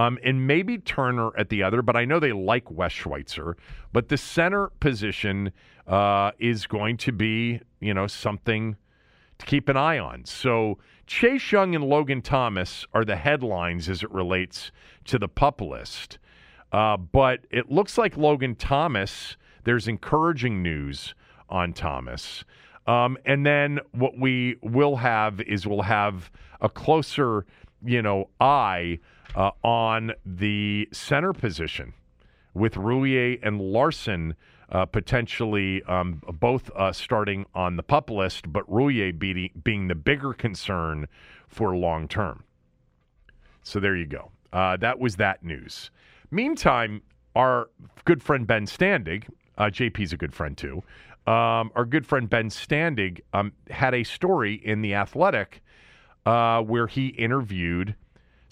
Um, 0.00 0.18
and 0.24 0.46
maybe 0.46 0.78
Turner 0.78 1.36
at 1.36 1.50
the 1.50 1.62
other, 1.62 1.82
but 1.82 1.94
I 1.94 2.06
know 2.06 2.18
they 2.18 2.32
like 2.32 2.70
Wes 2.70 2.92
Schweitzer. 2.92 3.56
But 3.92 4.08
the 4.08 4.16
center 4.16 4.68
position 4.80 5.52
uh, 5.86 6.30
is 6.38 6.66
going 6.66 6.96
to 6.98 7.12
be, 7.12 7.60
you 7.80 7.92
know, 7.92 8.06
something 8.06 8.76
to 9.38 9.46
keep 9.46 9.68
an 9.68 9.76
eye 9.76 9.98
on. 9.98 10.24
So 10.24 10.78
Chase 11.06 11.52
Young 11.52 11.74
and 11.74 11.84
Logan 11.84 12.22
Thomas 12.22 12.86
are 12.94 13.04
the 13.04 13.16
headlines 13.16 13.90
as 13.90 14.02
it 14.02 14.10
relates 14.10 14.72
to 15.04 15.18
the 15.18 15.28
pup 15.28 15.60
list. 15.60 16.18
Uh, 16.72 16.96
but 16.96 17.40
it 17.50 17.70
looks 17.70 17.98
like 17.98 18.16
Logan 18.16 18.54
Thomas, 18.54 19.36
there's 19.64 19.86
encouraging 19.86 20.62
news 20.62 21.14
on 21.50 21.74
Thomas. 21.74 22.44
Um, 22.86 23.18
and 23.26 23.44
then 23.44 23.80
what 23.92 24.18
we 24.18 24.56
will 24.62 24.96
have 24.96 25.42
is 25.42 25.66
we'll 25.66 25.82
have 25.82 26.30
a 26.62 26.70
closer, 26.70 27.44
you 27.84 28.00
know, 28.00 28.30
eye 28.40 28.98
uh, 29.34 29.50
on 29.62 30.12
the 30.24 30.88
center 30.92 31.32
position 31.32 31.92
with 32.54 32.74
Roullier 32.74 33.38
and 33.42 33.60
Larsen 33.60 34.34
uh, 34.70 34.86
potentially 34.86 35.82
um, 35.84 36.22
both 36.34 36.70
uh, 36.76 36.92
starting 36.92 37.46
on 37.54 37.76
the 37.76 37.82
pup 37.82 38.10
list, 38.10 38.52
but 38.52 38.68
Roullier 38.70 39.16
beating, 39.16 39.50
being 39.62 39.88
the 39.88 39.94
bigger 39.94 40.32
concern 40.32 41.08
for 41.48 41.76
long 41.76 42.06
term. 42.06 42.44
So 43.62 43.80
there 43.80 43.96
you 43.96 44.06
go. 44.06 44.30
Uh, 44.52 44.76
that 44.78 44.98
was 44.98 45.16
that 45.16 45.42
news. 45.44 45.90
Meantime, 46.30 47.02
our 47.34 47.70
good 48.04 48.22
friend 48.22 48.46
Ben 48.46 48.66
Standig, 48.66 49.24
uh, 49.58 49.64
JP's 49.64 50.12
a 50.12 50.16
good 50.16 50.34
friend 50.34 50.56
too. 50.56 50.82
Um, 51.26 51.70
our 51.74 51.84
good 51.84 52.06
friend 52.06 52.28
Ben 52.28 52.48
Standig 52.48 53.20
um, 53.32 53.52
had 53.68 53.94
a 53.94 54.04
story 54.04 54.54
in 54.54 54.82
The 54.82 54.94
Athletic 54.94 55.62
uh, 56.26 56.62
where 56.62 56.86
he 56.86 57.08
interviewed 57.08 57.94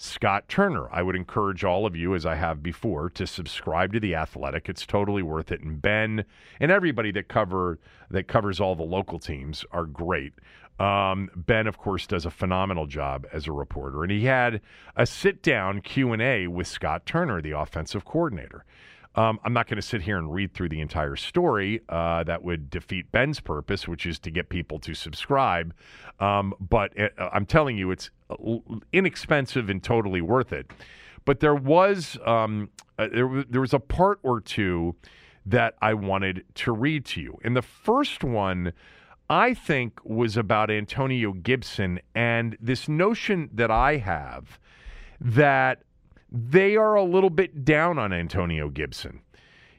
Scott 0.01 0.47
Turner. 0.47 0.87
I 0.91 1.01
would 1.01 1.15
encourage 1.17 1.65
all 1.65 1.85
of 1.85 1.93
you, 1.93 2.15
as 2.15 2.25
I 2.25 2.35
have 2.35 2.63
before, 2.63 3.09
to 3.11 3.27
subscribe 3.27 3.91
to 3.93 3.99
The 3.99 4.15
Athletic. 4.15 4.69
It's 4.69 4.85
totally 4.85 5.21
worth 5.21 5.51
it. 5.51 5.61
And 5.61 5.81
Ben 5.81 6.23
and 6.61 6.71
everybody 6.71 7.11
that 7.11 7.27
cover 7.27 7.79
that 8.09 8.27
covers 8.27 8.61
all 8.61 8.75
the 8.75 8.83
local 8.83 9.19
teams 9.19 9.65
are 9.71 9.85
great. 9.85 10.33
Um, 10.79 11.29
ben, 11.35 11.67
of 11.67 11.77
course, 11.77 12.07
does 12.07 12.25
a 12.25 12.31
phenomenal 12.31 12.85
job 12.85 13.27
as 13.33 13.45
a 13.45 13.51
reporter, 13.51 14.03
and 14.03 14.11
he 14.11 14.23
had 14.23 14.61
a 14.95 15.05
sit-down 15.05 15.81
Q 15.81 16.13
and 16.13 16.21
A 16.21 16.47
with 16.47 16.67
Scott 16.67 17.05
Turner, 17.05 17.41
the 17.41 17.51
offensive 17.51 18.05
coordinator. 18.05 18.63
Um, 19.19 19.37
I'm 19.43 19.51
not 19.51 19.67
going 19.67 19.75
to 19.75 19.81
sit 19.81 20.03
here 20.03 20.17
and 20.17 20.33
read 20.33 20.53
through 20.53 20.69
the 20.69 20.79
entire 20.79 21.17
story. 21.17 21.81
Uh, 21.89 22.23
that 22.23 22.41
would 22.41 22.69
defeat 22.69 23.11
Ben's 23.11 23.41
purpose, 23.41 23.85
which 23.85 24.05
is 24.05 24.17
to 24.19 24.31
get 24.31 24.47
people 24.47 24.79
to 24.79 24.93
subscribe. 24.93 25.73
Um, 26.21 26.53
but 26.61 26.97
uh, 26.97 27.09
I'm 27.33 27.45
telling 27.45 27.77
you, 27.77 27.91
it's 27.91 28.11
inexpensive 28.93 29.69
and 29.69 29.83
totally 29.83 30.21
worth 30.21 30.53
it. 30.53 30.71
But 31.25 31.41
there 31.41 31.53
was 31.53 32.17
um, 32.25 32.69
uh, 32.97 33.09
there, 33.11 33.43
there 33.49 33.59
was 33.59 33.73
a 33.73 33.79
part 33.79 34.19
or 34.23 34.39
two 34.39 34.95
that 35.45 35.75
I 35.81 35.95
wanted 35.95 36.45
to 36.55 36.71
read 36.71 37.03
to 37.07 37.21
you, 37.21 37.37
and 37.43 37.57
the 37.57 37.61
first 37.61 38.23
one. 38.23 38.71
I 39.31 39.53
think 39.53 39.99
was 40.03 40.37
about 40.37 40.71
Antonio 40.71 41.33
Gibson 41.33 41.99
and 42.15 42.57
this 42.59 42.89
notion 42.89 43.51
that 43.53 43.69
I 43.69 43.97
have 43.97 44.57
that 45.21 45.83
they 46.31 46.75
are 46.75 46.95
a 46.95 47.03
little 47.03 47.29
bit 47.29 47.65
down 47.65 47.97
on 47.97 48.13
Antonio 48.13 48.69
Gibson. 48.69 49.21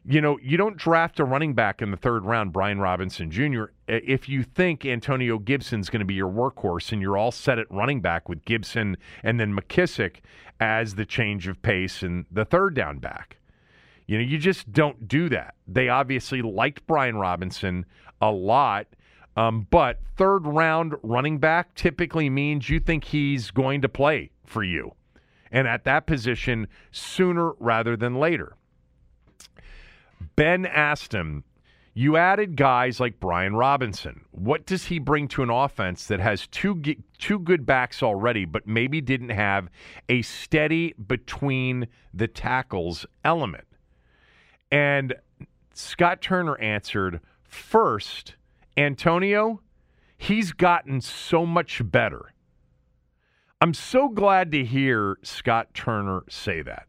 You 0.05 0.21
know, 0.21 0.39
you 0.43 0.57
don't 0.57 0.77
draft 0.77 1.21
a 1.21 1.25
running 1.25 1.55
back 1.55 1.83
in 1.83 1.91
the 1.91 1.97
third 1.97 2.25
round, 2.25 2.53
Brian 2.53 2.81
Robinson 2.81 3.31
Jr., 3.31 3.65
if 3.87 4.29
you 4.29 4.43
think 4.43 4.87
Antonio 4.87 5.39
Gibson's 5.39 5.91
going 5.91 6.01
to 6.01 6.07
be 6.07 6.15
your 6.15 6.31
workhorse 6.31 6.91
and 6.91 7.03
you're 7.03 7.19
all 7.19 7.31
set 7.31 7.59
at 7.59 7.71
running 7.71 8.01
back 8.01 8.29
with 8.29 8.45
Gibson 8.45 8.97
and 9.23 9.39
then 9.39 9.55
McKissic 9.55 10.17
as 10.59 10.95
the 10.95 11.05
change 11.05 11.49
of 11.49 11.61
pace 11.61 12.03
and 12.03 12.25
the 12.31 12.45
third 12.45 12.75
down 12.75 12.99
back. 12.99 13.37
You 14.07 14.19
know, 14.19 14.25
you 14.25 14.39
just 14.39 14.73
don't 14.73 15.07
do 15.07 15.29
that. 15.29 15.55
They 15.69 15.89
obviously 15.89 16.41
liked 16.41 16.87
Brian 16.87 17.17
Robinson 17.17 17.85
a 18.23 18.31
lot, 18.31 18.87
um, 19.37 19.67
but 19.71 20.01
third 20.17 20.47
round 20.47 20.95
running 21.03 21.39
back 21.39 21.75
typically 21.75 22.31
means 22.31 22.71
you 22.71 22.81
think 22.81 23.05
he's 23.05 23.51
going 23.51 23.83
to 23.83 23.89
play 23.89 24.31
for 24.47 24.65
you 24.65 24.93
and 25.51 25.67
at 25.67 25.85
that 25.85 26.07
position 26.07 26.69
sooner 26.91 27.53
rather 27.59 27.97
than 27.97 28.17
later. 28.17 28.57
Ben 30.37 30.67
asked 30.67 31.13
him, 31.13 31.45
You 31.95 32.17
added 32.17 32.57
guys 32.57 33.01
like 33.01 33.21
Brian 33.21 33.57
Robinson. 33.57 34.23
What 34.31 34.67
does 34.67 34.87
he 34.87 34.99
bring 34.99 35.29
to 35.29 35.43
an 35.43 35.51
offense 35.51 36.07
that 36.07 36.21
has 36.21 36.47
two, 36.47 36.81
two 37.19 37.39
good 37.39 37.67
backs 37.67 38.03
already, 38.03 38.45
but 38.45 38.67
maybe 38.67 39.01
didn't 39.01 39.31
have 39.31 39.69
a 40.09 40.23
steady 40.23 40.95
between 40.95 41.89
the 42.15 42.29
tackles 42.29 43.07
element? 43.25 43.65
And 44.71 45.15
Scott 45.75 46.21
Turner 46.21 46.59
answered, 46.59 47.21
First, 47.43 48.37
Antonio, 48.77 49.61
he's 50.17 50.53
gotten 50.53 51.01
so 51.01 51.45
much 51.45 51.83
better. 51.85 52.33
I'm 53.63 53.75
so 53.75 54.09
glad 54.09 54.53
to 54.53 54.65
hear 54.65 55.19
Scott 55.23 55.75
Turner 55.75 56.23
say 56.31 56.63
that 56.63 56.87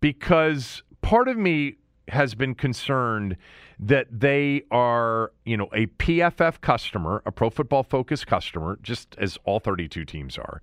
because 0.00 0.84
part 1.00 1.26
of 1.26 1.36
me 1.36 1.78
has 2.06 2.36
been 2.36 2.54
concerned 2.54 3.36
that 3.80 4.06
they 4.12 4.62
are, 4.70 5.32
you 5.44 5.56
know, 5.56 5.68
a 5.72 5.86
PFF 5.86 6.60
customer, 6.60 7.20
a 7.26 7.32
pro 7.32 7.50
football 7.50 7.82
focus 7.82 8.24
customer, 8.24 8.78
just 8.80 9.16
as 9.18 9.36
all 9.42 9.58
32 9.58 10.04
teams 10.04 10.38
are. 10.38 10.62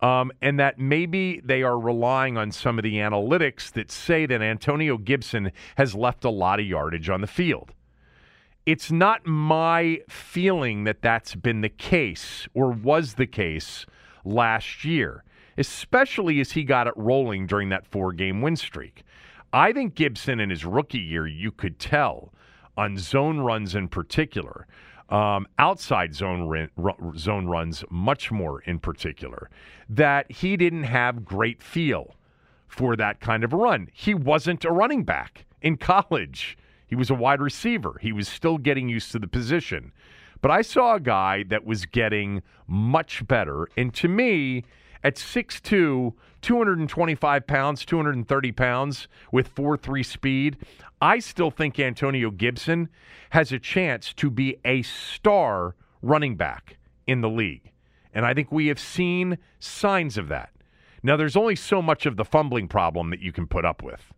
Um, 0.00 0.30
and 0.40 0.60
that 0.60 0.78
maybe 0.78 1.40
they 1.44 1.64
are 1.64 1.78
relying 1.78 2.38
on 2.38 2.52
some 2.52 2.78
of 2.78 2.84
the 2.84 2.94
analytics 2.94 3.72
that 3.72 3.90
say 3.90 4.26
that 4.26 4.42
Antonio 4.42 4.96
Gibson 4.96 5.50
has 5.76 5.96
left 5.96 6.24
a 6.24 6.30
lot 6.30 6.60
of 6.60 6.66
yardage 6.66 7.10
on 7.10 7.20
the 7.20 7.26
field. 7.26 7.72
It's 8.64 8.92
not 8.92 9.26
my 9.26 10.02
feeling 10.08 10.84
that 10.84 11.02
that's 11.02 11.34
been 11.34 11.62
the 11.62 11.68
case 11.68 12.46
or 12.54 12.70
was 12.70 13.14
the 13.14 13.26
case 13.26 13.86
last 14.24 14.84
year, 14.84 15.24
especially 15.58 16.40
as 16.40 16.52
he 16.52 16.64
got 16.64 16.86
it 16.86 16.94
rolling 16.96 17.46
during 17.46 17.68
that 17.70 17.86
four 17.86 18.12
game 18.12 18.40
win 18.40 18.56
streak. 18.56 19.02
I 19.52 19.72
think 19.72 19.94
Gibson 19.94 20.40
in 20.40 20.50
his 20.50 20.64
rookie 20.64 20.98
year, 20.98 21.26
you 21.26 21.52
could 21.52 21.78
tell 21.78 22.32
on 22.76 22.96
zone 22.96 23.40
runs 23.40 23.74
in 23.74 23.88
particular, 23.88 24.66
um, 25.10 25.46
outside 25.58 26.14
zone 26.14 26.70
zone 27.18 27.46
runs 27.46 27.84
much 27.90 28.30
more 28.30 28.60
in 28.62 28.78
particular, 28.78 29.50
that 29.88 30.30
he 30.32 30.56
didn't 30.56 30.84
have 30.84 31.24
great 31.24 31.62
feel 31.62 32.16
for 32.66 32.96
that 32.96 33.20
kind 33.20 33.44
of 33.44 33.52
a 33.52 33.56
run. 33.56 33.88
He 33.92 34.14
wasn't 34.14 34.64
a 34.64 34.72
running 34.72 35.04
back 35.04 35.44
in 35.60 35.76
college. 35.76 36.56
He 36.86 36.94
was 36.94 37.10
a 37.10 37.14
wide 37.14 37.42
receiver. 37.42 37.98
He 38.00 38.12
was 38.12 38.28
still 38.28 38.56
getting 38.56 38.88
used 38.88 39.12
to 39.12 39.18
the 39.18 39.26
position. 39.26 39.92
But 40.42 40.50
I 40.50 40.60
saw 40.60 40.96
a 40.96 41.00
guy 41.00 41.44
that 41.44 41.64
was 41.64 41.86
getting 41.86 42.42
much 42.66 43.26
better. 43.26 43.68
And 43.76 43.94
to 43.94 44.08
me, 44.08 44.64
at 45.04 45.16
6'2, 45.16 46.12
225 46.42 47.46
pounds, 47.46 47.84
230 47.84 48.52
pounds 48.52 49.08
with 49.30 49.48
4 49.48 49.76
3 49.76 50.02
speed, 50.02 50.56
I 51.00 51.20
still 51.20 51.50
think 51.50 51.78
Antonio 51.78 52.30
Gibson 52.30 52.88
has 53.30 53.52
a 53.52 53.58
chance 53.58 54.12
to 54.14 54.30
be 54.30 54.56
a 54.64 54.82
star 54.82 55.74
running 56.02 56.36
back 56.36 56.76
in 57.06 57.20
the 57.20 57.30
league. 57.30 57.72
And 58.12 58.26
I 58.26 58.34
think 58.34 58.52
we 58.52 58.66
have 58.66 58.78
seen 58.78 59.38
signs 59.58 60.18
of 60.18 60.28
that. 60.28 60.50
Now, 61.02 61.16
there's 61.16 61.36
only 61.36 61.56
so 61.56 61.82
much 61.82 62.04
of 62.06 62.16
the 62.16 62.24
fumbling 62.24 62.68
problem 62.68 63.10
that 63.10 63.20
you 63.20 63.32
can 63.32 63.46
put 63.46 63.64
up 63.64 63.82
with. 63.82 64.12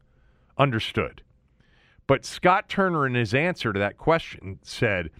Understood. 0.58 1.22
But 2.06 2.24
Scott 2.24 2.68
Turner, 2.68 3.06
in 3.06 3.14
his 3.14 3.32
answer 3.32 3.72
to 3.72 3.78
that 3.78 3.96
question, 3.96 4.58
said, 4.62 5.10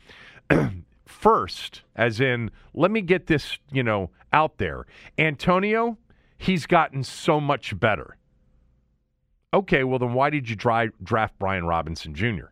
first, 1.06 1.82
as 1.96 2.20
in, 2.20 2.50
let 2.72 2.90
me 2.90 3.00
get 3.00 3.26
this, 3.26 3.58
you 3.70 3.82
know, 3.82 4.10
out 4.32 4.58
there. 4.58 4.86
Antonio, 5.18 5.98
he's 6.38 6.66
gotten 6.66 7.02
so 7.02 7.40
much 7.40 7.78
better. 7.78 8.16
Okay, 9.52 9.84
well, 9.84 9.98
then 9.98 10.14
why 10.14 10.30
did 10.30 10.48
you 10.48 10.56
dry, 10.56 10.88
draft 11.02 11.38
Brian 11.38 11.64
Robinson 11.64 12.14
Jr.? 12.14 12.46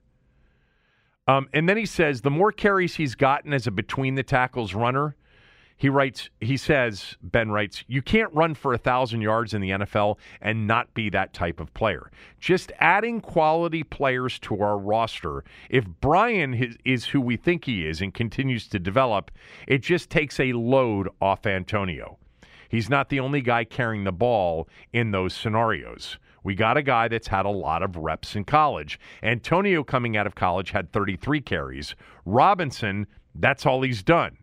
Um, 1.26 1.48
and 1.52 1.68
then 1.68 1.76
he 1.76 1.86
says 1.86 2.20
the 2.20 2.30
more 2.30 2.52
carries 2.52 2.96
he's 2.96 3.14
gotten 3.14 3.52
as 3.52 3.66
a 3.66 3.70
between 3.70 4.14
the 4.14 4.22
tackles 4.22 4.74
runner, 4.74 5.16
he 5.76 5.88
writes, 5.88 6.30
he 6.40 6.56
says, 6.56 7.16
Ben 7.22 7.50
writes, 7.50 7.84
you 7.88 8.02
can't 8.02 8.32
run 8.32 8.54
for 8.54 8.72
a 8.72 8.78
thousand 8.78 9.20
yards 9.20 9.54
in 9.54 9.60
the 9.60 9.70
NFL 9.70 10.18
and 10.40 10.66
not 10.66 10.92
be 10.94 11.10
that 11.10 11.32
type 11.34 11.60
of 11.60 11.72
player. 11.74 12.10
Just 12.38 12.72
adding 12.78 13.20
quality 13.20 13.82
players 13.82 14.38
to 14.40 14.60
our 14.62 14.78
roster. 14.78 15.44
If 15.68 15.84
Brian 16.00 16.76
is, 16.84 17.06
who 17.06 17.20
we 17.20 17.36
think 17.36 17.64
he 17.64 17.86
is 17.86 18.00
and 18.00 18.14
continues 18.14 18.68
to 18.68 18.78
develop, 18.78 19.30
it 19.66 19.78
just 19.78 20.08
takes 20.08 20.38
a 20.38 20.52
load 20.52 21.08
off 21.20 21.46
Antonio. 21.46 22.18
He's 22.68 22.88
not 22.88 23.08
the 23.08 23.20
only 23.20 23.42
guy 23.42 23.64
carrying 23.64 24.04
the 24.04 24.12
ball 24.12 24.68
in 24.92 25.10
those 25.10 25.34
scenarios. 25.34 26.16
We 26.44 26.54
got 26.54 26.76
a 26.76 26.82
guy 26.82 27.08
that's 27.08 27.28
had 27.28 27.44
a 27.44 27.50
lot 27.50 27.82
of 27.82 27.96
reps 27.96 28.34
in 28.34 28.44
college. 28.44 28.98
Antonio, 29.22 29.84
coming 29.84 30.16
out 30.16 30.26
of 30.26 30.34
college, 30.34 30.70
had 30.70 30.92
33 30.92 31.40
carries. 31.40 31.94
Robinson, 32.24 33.06
that's 33.34 33.66
all 33.66 33.82
he's 33.82 34.02
done. 34.02 34.38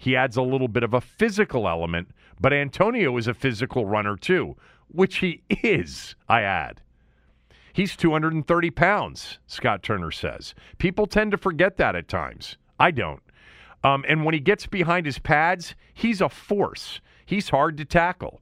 He 0.00 0.16
adds 0.16 0.38
a 0.38 0.42
little 0.42 0.66
bit 0.66 0.82
of 0.82 0.94
a 0.94 1.00
physical 1.02 1.68
element, 1.68 2.08
but 2.40 2.54
Antonio 2.54 3.14
is 3.18 3.26
a 3.26 3.34
physical 3.34 3.84
runner 3.84 4.16
too, 4.16 4.56
which 4.88 5.18
he 5.18 5.42
is, 5.50 6.16
I 6.26 6.40
add. 6.40 6.80
He's 7.74 7.96
230 7.96 8.70
pounds, 8.70 9.38
Scott 9.46 9.82
Turner 9.82 10.10
says. 10.10 10.54
People 10.78 11.06
tend 11.06 11.32
to 11.32 11.36
forget 11.36 11.76
that 11.76 11.94
at 11.94 12.08
times. 12.08 12.56
I 12.78 12.92
don't. 12.92 13.22
Um, 13.84 14.02
and 14.08 14.24
when 14.24 14.32
he 14.32 14.40
gets 14.40 14.66
behind 14.66 15.04
his 15.04 15.18
pads, 15.18 15.74
he's 15.92 16.22
a 16.22 16.30
force. 16.30 17.02
He's 17.26 17.50
hard 17.50 17.76
to 17.76 17.84
tackle. 17.84 18.40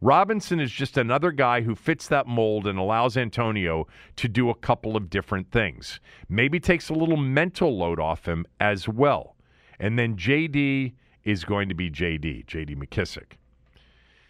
Robinson 0.00 0.60
is 0.60 0.70
just 0.70 0.96
another 0.96 1.32
guy 1.32 1.62
who 1.62 1.74
fits 1.74 2.06
that 2.06 2.28
mold 2.28 2.68
and 2.68 2.78
allows 2.78 3.16
Antonio 3.16 3.88
to 4.14 4.28
do 4.28 4.48
a 4.48 4.54
couple 4.54 4.96
of 4.96 5.10
different 5.10 5.50
things. 5.50 5.98
Maybe 6.28 6.60
takes 6.60 6.88
a 6.88 6.94
little 6.94 7.16
mental 7.16 7.76
load 7.76 7.98
off 7.98 8.26
him 8.26 8.46
as 8.60 8.88
well. 8.88 9.34
And 9.80 9.98
then 9.98 10.16
JD 10.16 10.92
is 11.24 11.44
going 11.44 11.68
to 11.70 11.74
be 11.74 11.90
JD, 11.90 12.46
JD 12.46 12.76
McKissic. 12.76 13.32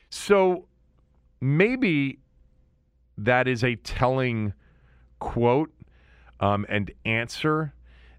So 0.08 0.66
maybe 1.40 2.20
that 3.18 3.46
is 3.46 3.62
a 3.62 3.74
telling 3.76 4.54
quote 5.18 5.72
um, 6.38 6.64
and 6.68 6.90
answer 7.04 7.74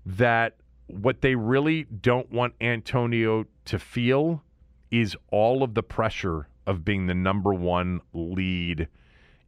that 0.05 0.57
what 0.87 1.21
they 1.21 1.35
really 1.35 1.83
don't 1.85 2.29
want 2.31 2.53
Antonio 2.59 3.45
to 3.65 3.79
feel 3.79 4.43
is 4.91 5.15
all 5.31 5.63
of 5.63 5.73
the 5.73 5.83
pressure 5.83 6.47
of 6.67 6.83
being 6.83 7.07
the 7.07 7.15
number 7.15 7.53
one 7.53 8.01
lead, 8.13 8.87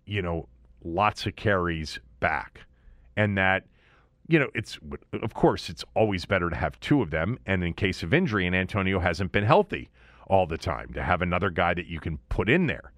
you 0.05 0.21
know, 0.21 0.47
lots 0.83 1.25
of 1.25 1.35
carries 1.35 1.99
back. 2.19 2.61
And 3.15 3.37
that 3.37 3.65
you 4.27 4.39
know, 4.39 4.49
it's 4.55 4.79
of 5.11 5.33
course 5.33 5.69
it's 5.69 5.83
always 5.95 6.25
better 6.25 6.49
to 6.49 6.55
have 6.55 6.79
two 6.79 7.01
of 7.01 7.09
them, 7.09 7.37
and 7.45 7.63
in 7.63 7.73
case 7.73 8.03
of 8.03 8.13
injury, 8.13 8.47
and 8.47 8.55
Antonio 8.55 8.99
hasn't 8.99 9.31
been 9.31 9.43
healthy 9.43 9.89
all 10.27 10.45
the 10.45 10.57
time, 10.57 10.93
to 10.93 11.03
have 11.03 11.21
another 11.21 11.49
guy 11.49 11.73
that 11.73 11.87
you 11.87 11.99
can 11.99 12.17
put 12.29 12.49
in 12.49 12.67
there. 12.67 12.93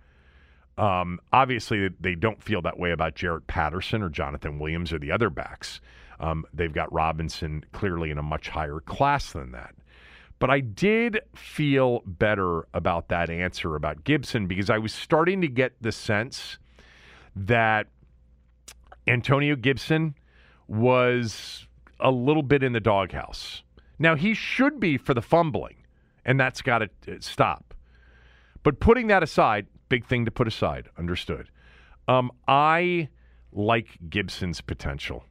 Um, 0.78 1.20
obviously, 1.32 1.90
they 2.00 2.16
don't 2.16 2.44
feel 2.44 2.62
that 2.64 2.78
way 2.78 2.92
about 2.92 3.16
Jaret 3.16 3.48
Patterson 3.48 4.02
or 4.02 4.10
Jonathan 4.10 4.60
Williams 4.60 4.94
or 4.94 5.00
the 5.00 5.12
other 5.12 5.30
backs. 5.30 5.80
Um, 6.20 6.46
they've 6.54 6.74
got 6.74 6.92
Robinson 6.94 7.66
clearly 7.72 8.12
in 8.12 8.18
a 8.18 8.24
much 8.24 8.50
higher 8.50 8.80
class 8.80 9.32
than 9.32 9.52
that. 9.54 9.74
But 10.38 10.50
I 10.50 10.60
did 10.60 11.22
feel 11.34 12.02
better 12.06 12.68
about 12.74 13.08
that 13.08 13.30
answer 13.30 13.76
about 13.76 14.04
Gibson 14.04 14.48
because 14.48 14.70
I 14.70 14.78
was 14.78 14.94
starting 14.94 15.42
to 15.42 15.48
get 15.48 15.74
the 15.82 15.94
sense 15.94 16.58
that 17.36 17.88
Antonio 19.08 19.56
Gibson 19.56 20.16
was 20.68 21.68
a 22.00 22.12
little 22.12 22.44
bit 22.44 22.64
in 22.64 22.74
the 22.74 22.80
doghouse. 22.80 23.64
Now, 24.00 24.16
he 24.16 24.34
should 24.34 24.80
be 24.80 24.98
for 24.98 25.14
the 25.14 25.22
fumbling, 25.22 25.78
and 26.26 26.40
that's 26.40 26.62
got 26.62 26.80
to 26.80 26.90
uh, 27.08 27.16
stop. 27.20 27.74
But 28.64 28.80
putting 28.80 29.08
that 29.08 29.24
aside, 29.24 29.68
big 29.90 30.06
thing 30.06 30.26
to 30.26 30.32
put 30.32 30.48
aside, 30.48 30.90
understood. 30.98 31.50
Um, 32.08 32.32
I 32.48 33.10
like 33.52 33.98
Gibson's 34.10 34.62
potential. 34.62 35.24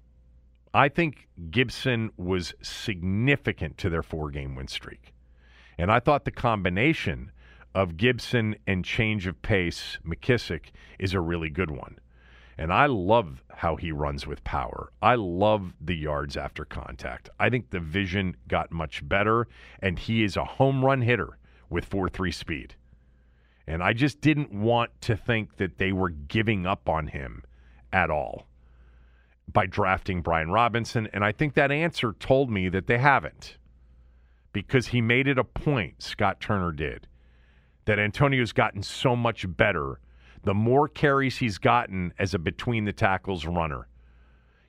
I 0.73 0.89
think 0.89 1.29
Gibson 1.51 2.11
was 2.17 2.55
significant 2.63 3.79
to 3.79 3.91
their 3.91 4.03
four 4.03 4.31
game 4.31 4.57
win 4.57 4.67
streak. 4.67 5.13
And 5.79 5.91
I 5.91 6.01
thought 6.01 6.25
the 6.25 6.31
combination 6.31 7.31
of 7.75 7.97
Gibson 7.97 8.57
and 8.67 8.85
change 8.85 9.27
of 9.27 9.41
pace, 9.43 9.99
McKissic, 10.07 10.67
is 10.99 11.13
a 11.13 11.21
really 11.21 11.51
good 11.51 11.71
one. 11.71 11.99
And 12.57 12.73
I 12.73 12.87
love 12.87 13.43
how 13.51 13.77
he 13.77 13.91
runs 13.91 14.27
with 14.27 14.45
power. 14.45 14.93
I 15.03 15.17
love 15.17 15.75
the 15.81 15.97
yards 15.97 16.37
after 16.37 16.65
contact. 16.65 17.29
I 17.39 17.51
think 17.51 17.71
the 17.71 17.81
vision 17.81 18.37
got 18.49 18.71
much 18.71 19.07
better, 19.09 19.49
and 19.81 19.99
he 19.99 20.23
is 20.23 20.37
a 20.37 20.45
home 20.45 20.85
run 20.85 21.03
hitter 21.03 21.39
with 21.69 21.85
4 21.85 22.09
3 22.09 22.31
speed. 22.31 22.75
And 23.67 23.83
I 23.83 23.93
just 23.93 24.21
didn't 24.21 24.53
want 24.53 24.91
to 25.03 25.17
think 25.17 25.57
that 25.57 25.79
they 25.79 25.93
were 25.93 26.11
giving 26.11 26.67
up 26.67 26.89
on 26.89 27.09
him 27.09 27.43
at 27.93 28.11
all 28.11 28.47
by 29.53 29.67
drafting 29.67 30.21
Brian 30.21 30.51
Robinson. 30.51 31.09
And 31.13 31.25
I 31.25 31.33
think 31.33 31.55
that 31.55 31.73
answer 31.73 32.13
told 32.13 32.51
me 32.51 32.69
that 32.69 32.87
they 32.87 32.99
haven't 32.99 33.57
because 34.53 34.89
he 34.89 35.01
made 35.01 35.27
it 35.27 35.39
a 35.39 35.45
point, 35.45 36.03
Scott 36.03 36.41
Turner 36.41 36.73
did, 36.73 37.09
that 37.87 37.99
Antonio's 37.99 38.53
gotten 38.53 38.83
so 38.83 39.17
much 39.17 39.45
better 39.57 39.99
the 40.45 40.55
more 40.55 40.89
carries 40.89 41.39
he's 41.39 41.59
gotten 41.59 42.13
as 42.19 42.35
a 42.35 42.39
between 42.39 42.85
the 42.85 42.93
tackles 42.93 43.47
runner. 43.47 43.89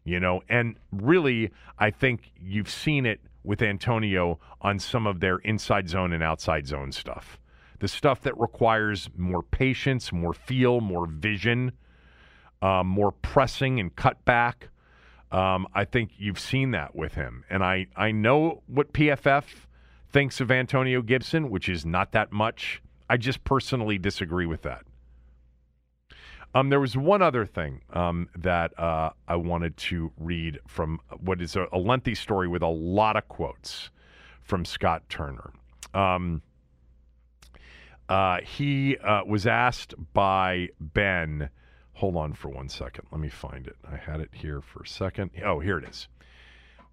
You 0.04 0.20
know, 0.20 0.42
and 0.50 0.76
really, 0.92 1.52
I 1.80 1.90
think 1.90 2.32
you've 2.40 2.70
seen 2.70 3.06
it 3.06 3.20
with 3.44 3.62
Antonio 3.62 4.40
on 4.62 4.80
some 4.80 5.08
of 5.08 5.20
their 5.20 5.38
inside 5.38 5.90
zone 5.90 6.14
and 6.14 6.24
outside 6.24 6.68
zone 6.68 6.92
stuff. 6.92 7.40
The 7.80 7.88
stuff 7.88 8.22
that 8.22 8.40
requires 8.40 9.10
more 9.18 9.44
patience, 9.44 10.12
more 10.12 10.34
feel, 10.34 10.80
more 10.80 11.08
vision, 11.08 11.72
um, 12.62 12.88
more 12.88 13.12
pressing 13.12 13.80
and 13.80 13.96
cutback. 13.96 14.70
Um, 15.32 15.68
I 15.74 15.86
think 15.86 16.12
you've 16.18 16.40
seen 16.40 16.72
that 16.72 16.96
with 16.96 17.16
him. 17.16 17.44
And 17.50 17.64
I, 17.64 17.88
I 17.96 18.12
know 18.12 18.62
what 18.68 18.94
PFF 18.94 19.44
thinks 20.10 20.40
of 20.40 20.52
Antonio 20.52 21.02
Gibson, 21.02 21.50
which 21.50 21.68
is 21.68 21.86
not 21.86 22.12
that 22.14 22.32
much. 22.32 22.82
I 23.10 23.18
just 23.18 23.44
personally 23.44 23.98
disagree 23.98 24.46
with 24.46 24.62
that. 24.62 24.84
Um, 26.56 26.70
there 26.70 26.80
was 26.80 26.96
one 26.96 27.22
other 27.22 27.46
thing 27.46 27.82
um, 27.92 28.30
that 28.38 28.80
uh, 28.80 29.10
I 29.28 29.36
wanted 29.36 29.76
to 29.76 30.14
read 30.18 30.60
from 30.66 31.02
what 31.20 31.42
is 31.42 31.58
a, 31.58 31.68
a, 31.74 31.78
lengthy 31.78 32.16
story 32.16 32.48
with 32.48 32.62
a 32.62 32.68
lot 32.68 33.18
of 33.18 33.28
quotes 33.28 33.92
from 34.42 34.64
Scott 34.64 35.04
Turner. 35.10 35.52
Um, 35.94 36.42
uh, 38.08 38.38
he 38.40 38.96
uh, 38.98 39.26
was 39.26 39.46
asked 39.46 39.96
by 40.14 40.70
Ben. 40.80 41.50
Hold 41.96 42.16
on 42.16 42.34
for 42.34 42.48
one 42.48 42.70
second. 42.70 43.06
Let 43.12 43.20
me 43.20 43.30
find 43.30 43.68
it. 43.68 43.76
I 43.92 43.98
had 43.98 44.22
it 44.22 44.30
here 44.32 44.62
for 44.62 44.84
a 44.84 44.88
second. 44.88 45.32
Oh, 45.44 45.60
here 45.60 45.78
it 45.78 45.84
is. 45.90 46.08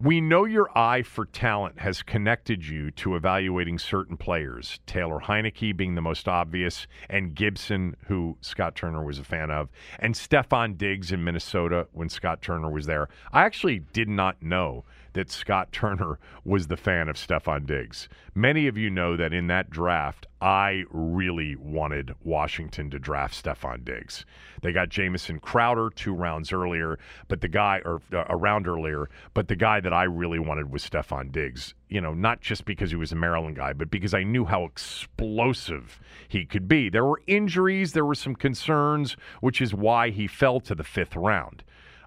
We 0.00 0.20
know 0.20 0.44
your 0.44 0.76
eye 0.76 1.02
for 1.02 1.26
talent 1.26 1.78
has 1.78 2.02
connected 2.02 2.66
you 2.66 2.90
to 2.92 3.14
evaluating 3.14 3.78
certain 3.78 4.16
players, 4.16 4.80
Taylor 4.86 5.20
Heinicke 5.20 5.76
being 5.76 5.94
the 5.94 6.02
most 6.02 6.26
obvious, 6.26 6.88
and 7.08 7.34
Gibson, 7.34 7.96
who 8.06 8.36
Scott 8.40 8.74
Turner 8.74 9.04
was 9.04 9.20
a 9.20 9.24
fan 9.24 9.50
of, 9.50 9.70
and 10.00 10.14
Stefon 10.14 10.76
Diggs 10.76 11.12
in 11.12 11.22
Minnesota 11.22 11.86
when 11.92 12.08
Scott 12.08 12.42
Turner 12.42 12.70
was 12.70 12.86
there. 12.86 13.08
I 13.32 13.44
actually 13.44 13.80
did 13.92 14.08
not 14.08 14.42
know 14.42 14.84
that 15.14 15.30
Scott 15.30 15.72
Turner 15.72 16.18
was 16.44 16.66
the 16.66 16.76
fan 16.76 17.08
of 17.08 17.16
Stefon 17.16 17.66
Diggs. 17.66 18.08
Many 18.34 18.66
of 18.66 18.78
you 18.78 18.90
know 18.90 19.16
that 19.16 19.32
in 19.32 19.46
that 19.48 19.70
draft, 19.70 20.26
I 20.40 20.84
really 20.90 21.54
wanted 21.54 22.14
Washington 22.24 22.90
to 22.90 22.98
draft 22.98 23.42
Stefon 23.42 23.84
Diggs. 23.84 24.24
They 24.62 24.72
got 24.72 24.88
Jamison 24.88 25.38
Crowder 25.38 25.90
two 25.90 26.14
rounds 26.14 26.52
earlier, 26.52 26.98
but 27.28 27.40
the 27.40 27.48
guy, 27.48 27.80
or 27.84 28.00
uh, 28.12 28.24
a 28.28 28.36
round 28.36 28.66
earlier, 28.66 29.08
but 29.34 29.48
the 29.48 29.56
guy 29.56 29.80
that 29.80 29.92
I 29.92 30.04
really 30.04 30.38
wanted 30.38 30.72
was 30.72 30.82
Stefon 30.82 31.30
Diggs. 31.30 31.74
You 31.88 32.00
know, 32.00 32.14
not 32.14 32.40
just 32.40 32.64
because 32.64 32.90
he 32.90 32.96
was 32.96 33.12
a 33.12 33.16
Maryland 33.16 33.56
guy, 33.56 33.72
but 33.72 33.90
because 33.90 34.14
I 34.14 34.22
knew 34.22 34.44
how 34.46 34.64
explosive 34.64 36.00
he 36.26 36.44
could 36.46 36.66
be. 36.66 36.88
There 36.88 37.04
were 37.04 37.20
injuries, 37.26 37.92
there 37.92 38.06
were 38.06 38.14
some 38.14 38.34
concerns, 38.34 39.16
which 39.40 39.60
is 39.60 39.74
why 39.74 40.10
he 40.10 40.26
fell 40.26 40.58
to 40.60 40.74
the 40.74 40.84
fifth 40.84 41.14
round. 41.14 41.62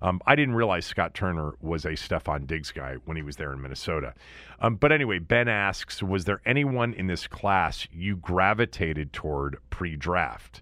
Um, 0.05 0.21
I 0.27 0.35
didn't 0.35 0.53
realize 0.53 0.85
Scott 0.85 1.15
Turner 1.15 1.53
was 1.61 1.83
a 1.83 1.93
Stefon 1.93 2.45
Diggs 2.45 2.71
guy 2.71 2.97
when 3.05 3.17
he 3.17 3.23
was 3.23 3.37
there 3.37 3.51
in 3.51 3.59
Minnesota. 3.59 4.13
Um, 4.59 4.75
but 4.75 4.91
anyway, 4.91 5.17
Ben 5.17 5.47
asks 5.47 6.03
Was 6.03 6.25
there 6.25 6.41
anyone 6.45 6.93
in 6.93 7.07
this 7.07 7.25
class 7.25 7.87
you 7.91 8.15
gravitated 8.15 9.13
toward 9.13 9.57
pre 9.71 9.95
draft? 9.95 10.61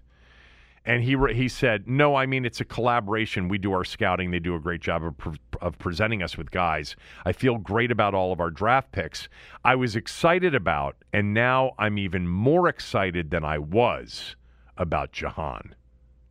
And 0.86 1.02
he 1.02 1.18
he 1.34 1.48
said, 1.48 1.86
"No, 1.86 2.14
I 2.14 2.24
mean 2.24 2.46
it's 2.46 2.62
a 2.62 2.64
collaboration. 2.64 3.48
We 3.48 3.58
do 3.58 3.72
our 3.72 3.84
scouting; 3.84 4.30
they 4.30 4.38
do 4.38 4.54
a 4.54 4.60
great 4.60 4.80
job 4.80 5.04
of, 5.04 5.18
pre- 5.18 5.38
of 5.60 5.78
presenting 5.78 6.22
us 6.22 6.38
with 6.38 6.50
guys. 6.50 6.96
I 7.26 7.32
feel 7.32 7.58
great 7.58 7.90
about 7.90 8.14
all 8.14 8.32
of 8.32 8.40
our 8.40 8.50
draft 8.50 8.92
picks. 8.92 9.28
I 9.62 9.74
was 9.74 9.94
excited 9.94 10.54
about, 10.54 10.96
and 11.12 11.34
now 11.34 11.72
I'm 11.78 11.98
even 11.98 12.26
more 12.28 12.66
excited 12.66 13.30
than 13.30 13.44
I 13.44 13.58
was 13.58 14.36
about 14.78 15.12
Jahan, 15.12 15.74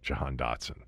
Jahan 0.02 0.36
Dotson. 0.36 0.82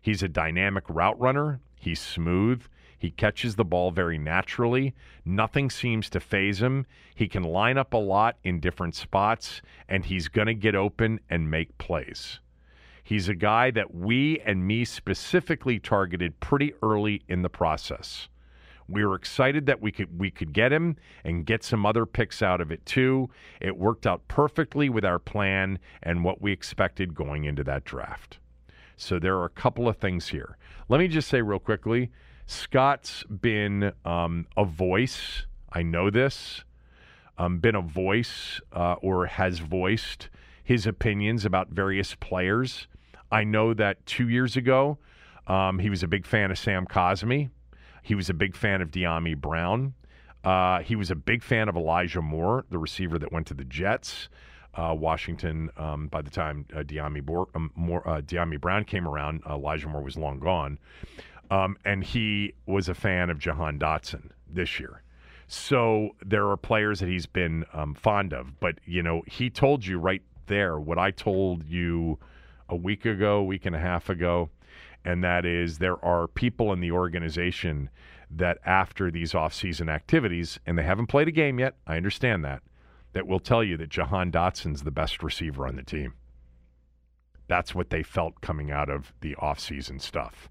He's 0.00 0.22
a 0.22 0.28
dynamic 0.28 0.84
route 0.88 1.18
runner. 1.20 1.60
He's 1.76 2.00
smooth. 2.00 2.62
He 2.98 3.10
catches 3.12 3.54
the 3.54 3.64
ball 3.64 3.92
very 3.92 4.18
naturally. 4.18 4.94
Nothing 5.24 5.70
seems 5.70 6.10
to 6.10 6.20
phase 6.20 6.60
him. 6.60 6.84
He 7.14 7.28
can 7.28 7.44
line 7.44 7.78
up 7.78 7.94
a 7.94 7.98
lot 7.98 8.36
in 8.42 8.58
different 8.58 8.96
spots, 8.96 9.62
and 9.88 10.04
he's 10.04 10.28
going 10.28 10.48
to 10.48 10.54
get 10.54 10.74
open 10.74 11.20
and 11.30 11.50
make 11.50 11.78
plays. 11.78 12.40
He's 13.04 13.28
a 13.28 13.34
guy 13.34 13.70
that 13.70 13.94
we 13.94 14.40
and 14.40 14.66
me 14.66 14.84
specifically 14.84 15.78
targeted 15.78 16.40
pretty 16.40 16.74
early 16.82 17.22
in 17.28 17.42
the 17.42 17.48
process. 17.48 18.28
We 18.88 19.04
were 19.04 19.14
excited 19.14 19.66
that 19.66 19.80
we 19.80 19.92
could 19.92 20.18
we 20.18 20.30
could 20.30 20.52
get 20.52 20.72
him 20.72 20.96
and 21.22 21.46
get 21.46 21.62
some 21.62 21.86
other 21.86 22.04
picks 22.04 22.42
out 22.42 22.60
of 22.60 22.70
it 22.70 22.84
too. 22.84 23.30
It 23.60 23.76
worked 23.76 24.06
out 24.06 24.26
perfectly 24.28 24.88
with 24.88 25.04
our 25.04 25.18
plan 25.18 25.78
and 26.02 26.24
what 26.24 26.42
we 26.42 26.52
expected 26.52 27.14
going 27.14 27.44
into 27.44 27.64
that 27.64 27.84
draft. 27.84 28.38
So 28.98 29.20
there 29.20 29.36
are 29.36 29.44
a 29.44 29.50
couple 29.50 29.88
of 29.88 29.96
things 29.96 30.28
here. 30.28 30.58
Let 30.88 30.98
me 30.98 31.06
just 31.06 31.28
say 31.28 31.40
real 31.40 31.60
quickly 31.60 32.10
Scott's 32.46 33.22
been 33.24 33.92
um, 34.04 34.46
a 34.56 34.64
voice. 34.64 35.46
I 35.72 35.82
know 35.82 36.10
this. 36.10 36.64
Um, 37.38 37.58
been 37.58 37.76
a 37.76 37.80
voice 37.80 38.60
uh, 38.72 38.94
or 38.94 39.26
has 39.26 39.60
voiced 39.60 40.28
his 40.64 40.84
opinions 40.86 41.44
about 41.44 41.68
various 41.68 42.16
players. 42.16 42.88
I 43.30 43.44
know 43.44 43.72
that 43.74 44.04
two 44.04 44.28
years 44.28 44.56
ago, 44.56 44.98
um, 45.46 45.78
he 45.78 45.88
was 45.90 46.02
a 46.02 46.08
big 46.08 46.26
fan 46.26 46.50
of 46.50 46.58
Sam 46.58 46.84
Cosmi. 46.84 47.50
He 48.02 48.16
was 48.16 48.28
a 48.28 48.34
big 48.34 48.56
fan 48.56 48.82
of 48.82 48.90
Dyami 48.90 49.36
Brown. 49.36 49.94
Uh, 50.42 50.80
he 50.80 50.96
was 50.96 51.10
a 51.10 51.14
big 51.14 51.44
fan 51.44 51.68
of 51.68 51.76
Elijah 51.76 52.22
Moore, 52.22 52.64
the 52.70 52.78
receiver 52.78 53.18
that 53.20 53.30
went 53.30 53.46
to 53.46 53.54
the 53.54 53.64
Jets 53.64 54.28
uh, 54.78 54.94
Washington. 54.94 55.70
Um, 55.76 56.06
by 56.06 56.22
the 56.22 56.30
time 56.30 56.64
uh, 56.74 56.78
Dyami, 56.78 57.22
Bo- 57.22 57.48
um, 57.54 57.72
Moore, 57.74 58.08
uh, 58.08 58.20
Dyami 58.20 58.60
Brown 58.60 58.84
came 58.84 59.06
around, 59.06 59.42
Elijah 59.48 59.88
Moore 59.88 60.02
was 60.02 60.16
long 60.16 60.38
gone. 60.38 60.78
Um, 61.50 61.76
and 61.84 62.04
he 62.04 62.54
was 62.66 62.88
a 62.88 62.94
fan 62.94 63.30
of 63.30 63.38
Jahan 63.38 63.78
Dotson 63.78 64.30
this 64.48 64.78
year. 64.78 65.02
So 65.46 66.10
there 66.24 66.46
are 66.48 66.56
players 66.58 67.00
that 67.00 67.08
he's 67.08 67.26
been 67.26 67.64
um, 67.72 67.94
fond 67.94 68.32
of. 68.32 68.60
But, 68.60 68.78
you 68.84 69.02
know, 69.02 69.22
he 69.26 69.50
told 69.50 69.84
you 69.84 69.98
right 69.98 70.22
there 70.46 70.78
what 70.78 70.98
I 70.98 71.10
told 71.10 71.64
you 71.64 72.18
a 72.68 72.76
week 72.76 73.06
ago, 73.06 73.42
week 73.42 73.64
and 73.66 73.74
a 73.74 73.78
half 73.78 74.10
ago. 74.10 74.50
And 75.04 75.24
that 75.24 75.46
is 75.46 75.78
there 75.78 76.04
are 76.04 76.28
people 76.28 76.72
in 76.72 76.80
the 76.80 76.92
organization 76.92 77.88
that 78.30 78.58
after 78.66 79.10
these 79.10 79.32
offseason 79.32 79.88
activities, 79.88 80.60
and 80.66 80.76
they 80.76 80.82
haven't 80.82 81.06
played 81.06 81.28
a 81.28 81.32
game 81.32 81.58
yet, 81.58 81.76
I 81.86 81.96
understand 81.96 82.44
that, 82.44 82.62
that 83.12 83.26
will 83.26 83.40
tell 83.40 83.64
you 83.64 83.76
that 83.76 83.88
Jahan 83.88 84.30
Dotson's 84.30 84.82
the 84.82 84.90
best 84.90 85.22
receiver 85.22 85.66
on 85.66 85.76
the 85.76 85.82
team. 85.82 86.14
That's 87.48 87.74
what 87.74 87.90
they 87.90 88.02
felt 88.02 88.40
coming 88.40 88.70
out 88.70 88.90
of 88.90 89.12
the 89.20 89.34
offseason 89.36 90.00
stuff. 90.00 90.48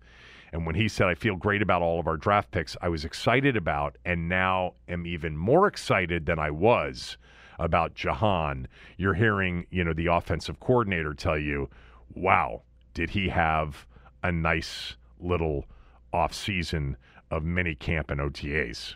And 0.51 0.65
when 0.65 0.75
he 0.75 0.87
said, 0.87 1.07
I 1.07 1.15
feel 1.15 1.35
great 1.35 1.61
about 1.61 1.81
all 1.81 1.99
of 1.99 2.07
our 2.07 2.17
draft 2.17 2.51
picks, 2.51 2.75
I 2.81 2.89
was 2.89 3.05
excited 3.05 3.57
about 3.57 3.97
and 4.05 4.29
now 4.29 4.73
am 4.87 5.05
even 5.05 5.37
more 5.37 5.67
excited 5.67 6.25
than 6.25 6.39
I 6.39 6.51
was 6.51 7.17
about 7.59 7.93
Jahan. 7.93 8.67
You're 8.97 9.13
hearing, 9.13 9.67
you 9.69 9.83
know, 9.83 9.93
the 9.93 10.07
offensive 10.07 10.59
coordinator 10.59 11.13
tell 11.13 11.37
you, 11.37 11.69
wow, 12.13 12.63
did 12.93 13.11
he 13.11 13.29
have 13.29 13.85
a 14.23 14.31
nice 14.31 14.95
little 15.19 15.65
offseason 16.13 16.95
of 17.29 17.43
mini 17.43 17.75
camp 17.75 18.09
and 18.09 18.21
OTAs? 18.21 18.95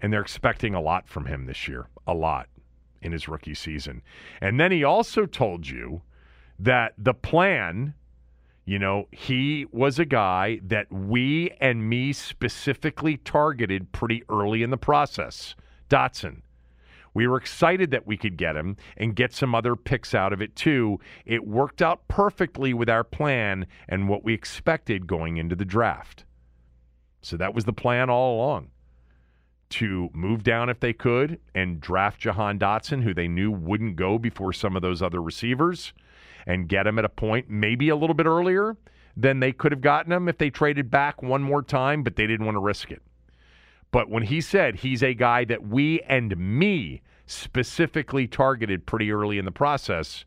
And 0.00 0.12
they're 0.12 0.22
expecting 0.22 0.74
a 0.74 0.80
lot 0.80 1.08
from 1.08 1.26
him 1.26 1.46
this 1.46 1.66
year, 1.66 1.88
a 2.06 2.14
lot. 2.14 2.48
In 3.02 3.12
his 3.12 3.28
rookie 3.28 3.54
season. 3.54 4.02
And 4.40 4.58
then 4.58 4.72
he 4.72 4.84
also 4.84 5.26
told 5.26 5.68
you 5.68 6.02
that 6.58 6.94
the 6.98 7.14
plan, 7.14 7.94
you 8.64 8.78
know, 8.78 9.08
he 9.10 9.66
was 9.70 9.98
a 9.98 10.04
guy 10.04 10.60
that 10.64 10.90
we 10.92 11.50
and 11.60 11.88
me 11.88 12.12
specifically 12.12 13.16
targeted 13.16 13.92
pretty 13.92 14.22
early 14.28 14.62
in 14.62 14.70
the 14.70 14.76
process. 14.76 15.54
Dotson. 15.88 16.42
We 17.14 17.26
were 17.26 17.38
excited 17.38 17.90
that 17.90 18.06
we 18.06 18.16
could 18.16 18.36
get 18.36 18.54
him 18.54 18.76
and 18.96 19.16
get 19.16 19.32
some 19.32 19.54
other 19.54 19.74
picks 19.74 20.14
out 20.14 20.32
of 20.32 20.42
it 20.42 20.54
too. 20.54 21.00
It 21.24 21.48
worked 21.48 21.82
out 21.82 22.06
perfectly 22.06 22.74
with 22.74 22.88
our 22.88 23.02
plan 23.02 23.66
and 23.88 24.08
what 24.08 24.24
we 24.24 24.34
expected 24.34 25.06
going 25.06 25.36
into 25.36 25.56
the 25.56 25.64
draft. 25.64 26.24
So 27.22 27.36
that 27.36 27.54
was 27.54 27.64
the 27.64 27.72
plan 27.72 28.10
all 28.10 28.36
along 28.36 28.68
to 29.70 30.08
move 30.12 30.42
down 30.42 30.68
if 30.68 30.80
they 30.80 30.92
could 30.92 31.38
and 31.54 31.80
draft 31.80 32.20
Jahan 32.20 32.58
Dotson, 32.58 33.02
who 33.02 33.12
they 33.12 33.28
knew 33.28 33.50
wouldn't 33.50 33.96
go 33.96 34.18
before 34.18 34.52
some 34.52 34.76
of 34.76 34.82
those 34.82 35.02
other 35.02 35.22
receivers, 35.22 35.92
and 36.46 36.68
get 36.68 36.86
him 36.86 36.98
at 36.98 37.04
a 37.04 37.10
point 37.10 37.50
maybe 37.50 37.88
a 37.88 37.96
little 37.96 38.14
bit 38.14 38.26
earlier 38.26 38.76
than 39.16 39.40
they 39.40 39.52
could 39.52 39.72
have 39.72 39.80
gotten 39.80 40.12
him 40.12 40.28
if 40.28 40.38
they 40.38 40.48
traded 40.48 40.90
back 40.90 41.22
one 41.22 41.42
more 41.42 41.62
time, 41.62 42.02
but 42.02 42.16
they 42.16 42.26
didn't 42.26 42.46
want 42.46 42.54
to 42.54 42.60
risk 42.60 42.90
it. 42.90 43.02
But 43.90 44.08
when 44.08 44.22
he 44.24 44.40
said 44.40 44.76
he's 44.76 45.02
a 45.02 45.14
guy 45.14 45.44
that 45.46 45.66
we 45.66 46.00
and 46.02 46.36
me 46.36 47.02
specifically 47.26 48.26
targeted 48.26 48.86
pretty 48.86 49.10
early 49.10 49.38
in 49.38 49.44
the 49.44 49.50
process, 49.50 50.24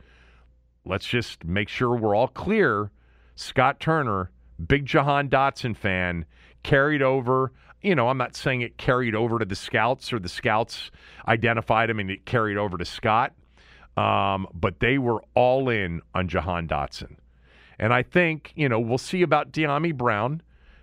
let's 0.86 1.06
just 1.06 1.44
make 1.46 1.70
sure 1.70 1.96
we're 1.96 2.16
all 2.16 2.28
clear. 2.28 2.92
Scott 3.36 3.80
Turner, 3.80 4.30
big 4.68 4.86
Jahan 4.86 5.30
Dotson 5.30 5.76
fan, 5.76 6.26
carried 6.64 7.02
over 7.02 7.54
you 7.82 7.96
know, 7.96 8.10
I'm 8.10 8.18
not 8.18 8.36
saying 8.36 8.62
it 8.62 8.78
carried 8.78 9.16
over 9.16 9.40
to 9.40 9.46
the 9.46 9.56
scouts 9.56 10.14
or 10.14 10.20
the 10.20 10.30
scouts 10.30 10.92
identified 11.28 11.90
him 11.90 12.00
and 12.00 12.12
it 12.12 12.26
carried 12.26 12.58
over 12.58 12.78
to 12.78 12.86
Scott, 12.86 13.34
um, 13.98 14.48
but 14.54 14.80
they 14.80 14.98
were 14.98 15.24
all 15.34 15.70
in 15.70 16.02
on 16.14 16.28
Jahan 16.28 16.68
Dotson. 16.68 17.18
And 17.80 17.94
I 17.94 18.04
think, 18.04 18.54
you 18.56 18.70
know, 18.70 18.80
we'll 18.80 19.00
see 19.00 19.24
about 19.24 19.52
Dyami 19.52 19.96
Brown 19.96 20.42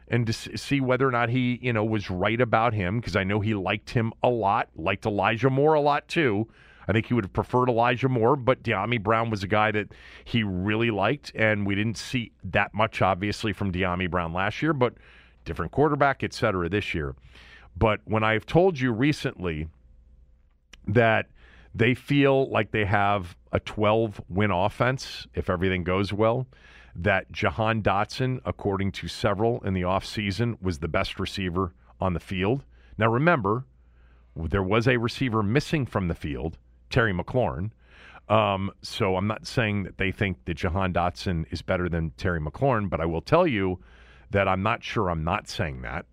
and 0.08 0.26
to 0.26 0.32
see 0.32 0.80
whether 0.80 1.06
or 1.06 1.10
not 1.10 1.28
he, 1.28 1.58
you 1.62 1.72
know, 1.72 1.84
was 1.84 2.10
right 2.10 2.40
about 2.40 2.74
him 2.74 2.98
because 2.98 3.14
I 3.14 3.24
know 3.24 3.40
he 3.40 3.54
liked 3.54 3.90
him 3.90 4.12
a 4.22 4.28
lot, 4.28 4.68
liked 4.74 5.06
Elijah 5.06 5.50
Moore 5.50 5.74
a 5.74 5.80
lot 5.80 6.08
too. 6.08 6.48
I 6.88 6.92
think 6.92 7.06
he 7.06 7.14
would 7.14 7.24
have 7.24 7.32
preferred 7.34 7.68
Elijah 7.68 8.08
Moore, 8.08 8.34
but 8.34 8.62
Dyami 8.62 9.00
Brown 9.00 9.28
was 9.28 9.42
a 9.42 9.46
guy 9.46 9.70
that 9.72 9.88
he 10.24 10.42
really 10.42 10.90
liked, 10.90 11.30
and 11.34 11.66
we 11.66 11.74
didn't 11.74 11.98
see 11.98 12.32
that 12.44 12.72
much, 12.72 13.02
obviously, 13.02 13.52
from 13.52 13.70
Dyami 13.70 14.10
Brown 14.10 14.32
last 14.32 14.62
year. 14.62 14.72
But 14.72 14.94
different 15.48 15.72
quarterback, 15.72 16.22
et 16.22 16.32
cetera, 16.32 16.68
this 16.68 16.94
year. 16.94 17.16
But 17.76 18.00
when 18.04 18.22
I've 18.22 18.46
told 18.46 18.78
you 18.78 18.92
recently 18.92 19.68
that 20.86 21.26
they 21.74 21.94
feel 21.94 22.48
like 22.50 22.70
they 22.70 22.84
have 22.84 23.36
a 23.52 23.60
12 23.60 24.20
win 24.28 24.50
offense 24.50 25.26
if 25.34 25.48
everything 25.50 25.84
goes 25.84 26.12
well, 26.12 26.46
that 26.94 27.30
Jahan 27.32 27.82
Dotson, 27.82 28.40
according 28.44 28.92
to 28.92 29.08
several 29.08 29.60
in 29.64 29.74
the 29.74 29.82
offseason, 29.82 30.60
was 30.60 30.78
the 30.78 30.88
best 30.88 31.18
receiver 31.18 31.72
on 32.00 32.14
the 32.14 32.20
field. 32.20 32.64
Now, 32.96 33.10
remember, 33.10 33.64
there 34.34 34.62
was 34.62 34.86
a 34.86 34.96
receiver 34.96 35.42
missing 35.42 35.86
from 35.86 36.08
the 36.08 36.14
field, 36.14 36.58
Terry 36.90 37.12
McLaurin. 37.12 37.70
Um, 38.28 38.70
so 38.82 39.16
I'm 39.16 39.26
not 39.26 39.46
saying 39.46 39.84
that 39.84 39.98
they 39.98 40.12
think 40.12 40.44
that 40.44 40.54
Jahan 40.54 40.92
Dotson 40.92 41.46
is 41.50 41.62
better 41.62 41.88
than 41.88 42.10
Terry 42.16 42.40
McLaurin, 42.40 42.90
but 42.90 43.00
I 43.00 43.06
will 43.06 43.22
tell 43.22 43.46
you 43.46 43.78
that 44.30 44.48
I'm 44.48 44.62
not 44.62 44.82
sure 44.82 45.10
I'm 45.10 45.24
not 45.24 45.48
saying 45.48 45.82
that. 45.82 46.06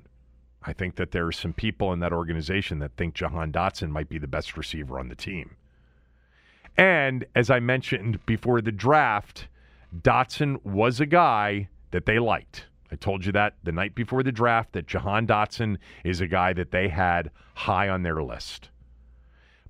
I 0.64 0.74
think 0.74 0.96
that 0.96 1.12
there 1.12 1.28
are 1.28 1.32
some 1.32 1.54
people 1.54 1.94
in 1.94 2.00
that 2.00 2.14
organization 2.14 2.80
that 2.80 2.96
think 2.98 3.14
Jahan 3.14 3.52
Dotson 3.52 3.90
might 3.90 4.10
be 4.10 4.18
the 4.18 4.28
best 4.28 4.58
receiver 4.58 5.00
on 5.00 5.10
the 5.10 5.16
team. 5.16 5.56
And 6.78 7.26
as 7.36 7.50
I 7.50 7.60
mentioned 7.60 8.26
before 8.26 8.62
the 8.62 8.72
draft, 8.72 9.48
Dotson 9.96 10.64
was 10.66 11.00
a 11.00 11.06
guy 11.06 11.70
that 11.92 12.06
they 12.06 12.20
liked. 12.20 12.66
I 12.92 12.96
told 12.96 13.26
you 13.26 13.32
that 13.34 13.56
the 13.64 13.72
night 13.72 13.96
before 13.96 14.24
the 14.24 14.32
draft 14.32 14.74
that 14.74 14.88
Jahan 14.88 15.28
Dotson 15.28 15.78
is 16.04 16.22
a 16.22 16.28
guy 16.28 16.54
that 16.54 16.72
they 16.72 16.90
had 16.90 17.32
high 17.54 17.90
on 17.90 18.04
their 18.04 18.22
list. 18.22 18.70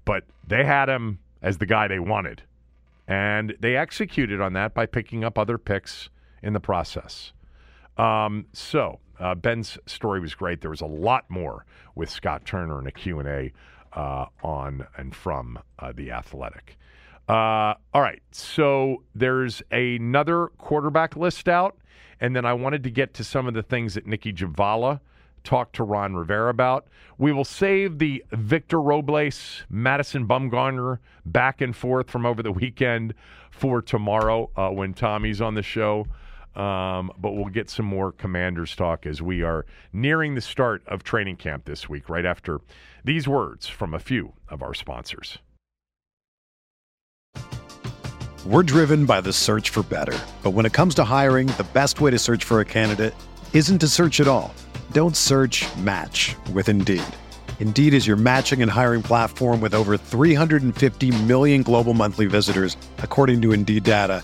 But 0.05 0.23
they 0.47 0.63
had 0.63 0.89
him 0.89 1.19
as 1.41 1.57
the 1.57 1.65
guy 1.65 1.87
they 1.87 1.99
wanted. 1.99 2.43
And 3.07 3.55
they 3.59 3.75
executed 3.75 4.41
on 4.41 4.53
that 4.53 4.73
by 4.73 4.85
picking 4.85 5.23
up 5.23 5.37
other 5.37 5.57
picks 5.57 6.09
in 6.41 6.53
the 6.53 6.59
process. 6.59 7.33
Um, 7.97 8.47
so 8.53 8.99
uh, 9.19 9.35
Ben's 9.35 9.77
story 9.85 10.19
was 10.19 10.35
great. 10.35 10.61
There 10.61 10.69
was 10.69 10.81
a 10.81 10.87
lot 10.87 11.25
more 11.29 11.65
with 11.95 12.09
Scott 12.09 12.45
Turner 12.45 12.79
in 12.79 12.87
a 12.87 12.91
Q&A 12.91 13.53
uh, 13.93 14.25
on 14.43 14.85
and 14.97 15.15
from 15.15 15.59
uh, 15.79 15.93
The 15.95 16.11
Athletic. 16.11 16.77
Uh, 17.27 17.73
all 17.93 18.01
right, 18.01 18.21
so 18.31 19.03
there's 19.15 19.63
another 19.71 20.47
quarterback 20.57 21.15
list 21.15 21.47
out, 21.47 21.77
and 22.19 22.35
then 22.35 22.45
I 22.45 22.53
wanted 22.53 22.83
to 22.83 22.91
get 22.91 23.13
to 23.15 23.23
some 23.23 23.47
of 23.47 23.55
the 23.55 23.63
things 23.63 23.95
that 23.95 24.05
Nicki 24.05 24.31
Jhabvala 24.31 24.99
talked 25.43 25.75
to 25.77 25.83
Ron 25.83 26.15
Rivera 26.15 26.49
about. 26.49 26.87
We 27.17 27.31
will 27.31 27.45
save 27.45 27.97
the 27.99 28.23
Victor 28.31 28.81
Robles, 28.81 29.63
Madison 29.69 30.27
Bumgarner 30.27 30.99
back 31.25 31.61
and 31.61 31.75
forth 31.75 32.09
from 32.09 32.25
over 32.25 32.43
the 32.43 32.51
weekend 32.51 33.13
for 33.49 33.81
tomorrow 33.81 34.49
uh, 34.55 34.69
when 34.69 34.93
Tommy's 34.93 35.41
on 35.41 35.55
the 35.55 35.63
show. 35.63 36.05
Um, 36.55 37.11
but 37.17 37.31
we'll 37.31 37.45
get 37.45 37.69
some 37.69 37.85
more 37.85 38.11
commanders 38.13 38.75
talk 38.75 39.05
as 39.05 39.21
we 39.21 39.43
are 39.43 39.65
nearing 39.91 40.35
the 40.35 40.41
start 40.41 40.83
of 40.87 41.03
training 41.03 41.35
camp 41.35 41.65
this 41.65 41.89
week, 41.89 42.07
right 42.07 42.25
after 42.25 42.61
these 43.03 43.27
words 43.27 43.67
from 43.67 43.93
a 43.93 43.99
few 43.99 44.33
of 44.47 44.63
our 44.63 44.73
sponsors. 44.73 45.37
We're 48.45 48.63
driven 48.63 49.05
by 49.05 49.21
the 49.21 49.33
search 49.33 49.71
for 49.71 49.83
better. 49.83 50.17
But 50.43 50.51
when 50.51 50.65
it 50.65 50.73
comes 50.73 50.93
to 50.95 51.03
hiring, 51.03 51.47
the 51.47 51.65
best 51.73 51.99
way 51.99 52.11
to 52.11 52.19
search 52.19 52.43
for 52.43 52.59
a 52.59 52.65
candidate 52.65 53.15
isn't 53.53 53.79
to 53.79 53.87
search 53.87 54.19
at 54.21 54.27
all. 54.27 54.53
Don't 54.91 55.17
search 55.17 55.65
match 55.77 56.35
with 56.53 56.69
Indeed. 56.69 57.03
Indeed 57.59 57.93
is 57.93 58.05
your 58.05 58.17
matching 58.17 58.61
and 58.61 58.69
hiring 58.69 59.01
platform 59.01 59.61
with 59.61 59.73
over 59.73 59.97
350 59.97 61.23
million 61.23 61.63
global 61.63 61.95
monthly 61.95 62.27
visitors, 62.27 62.77
according 62.99 63.41
to 63.41 63.51
Indeed 63.51 63.83
data 63.83 64.23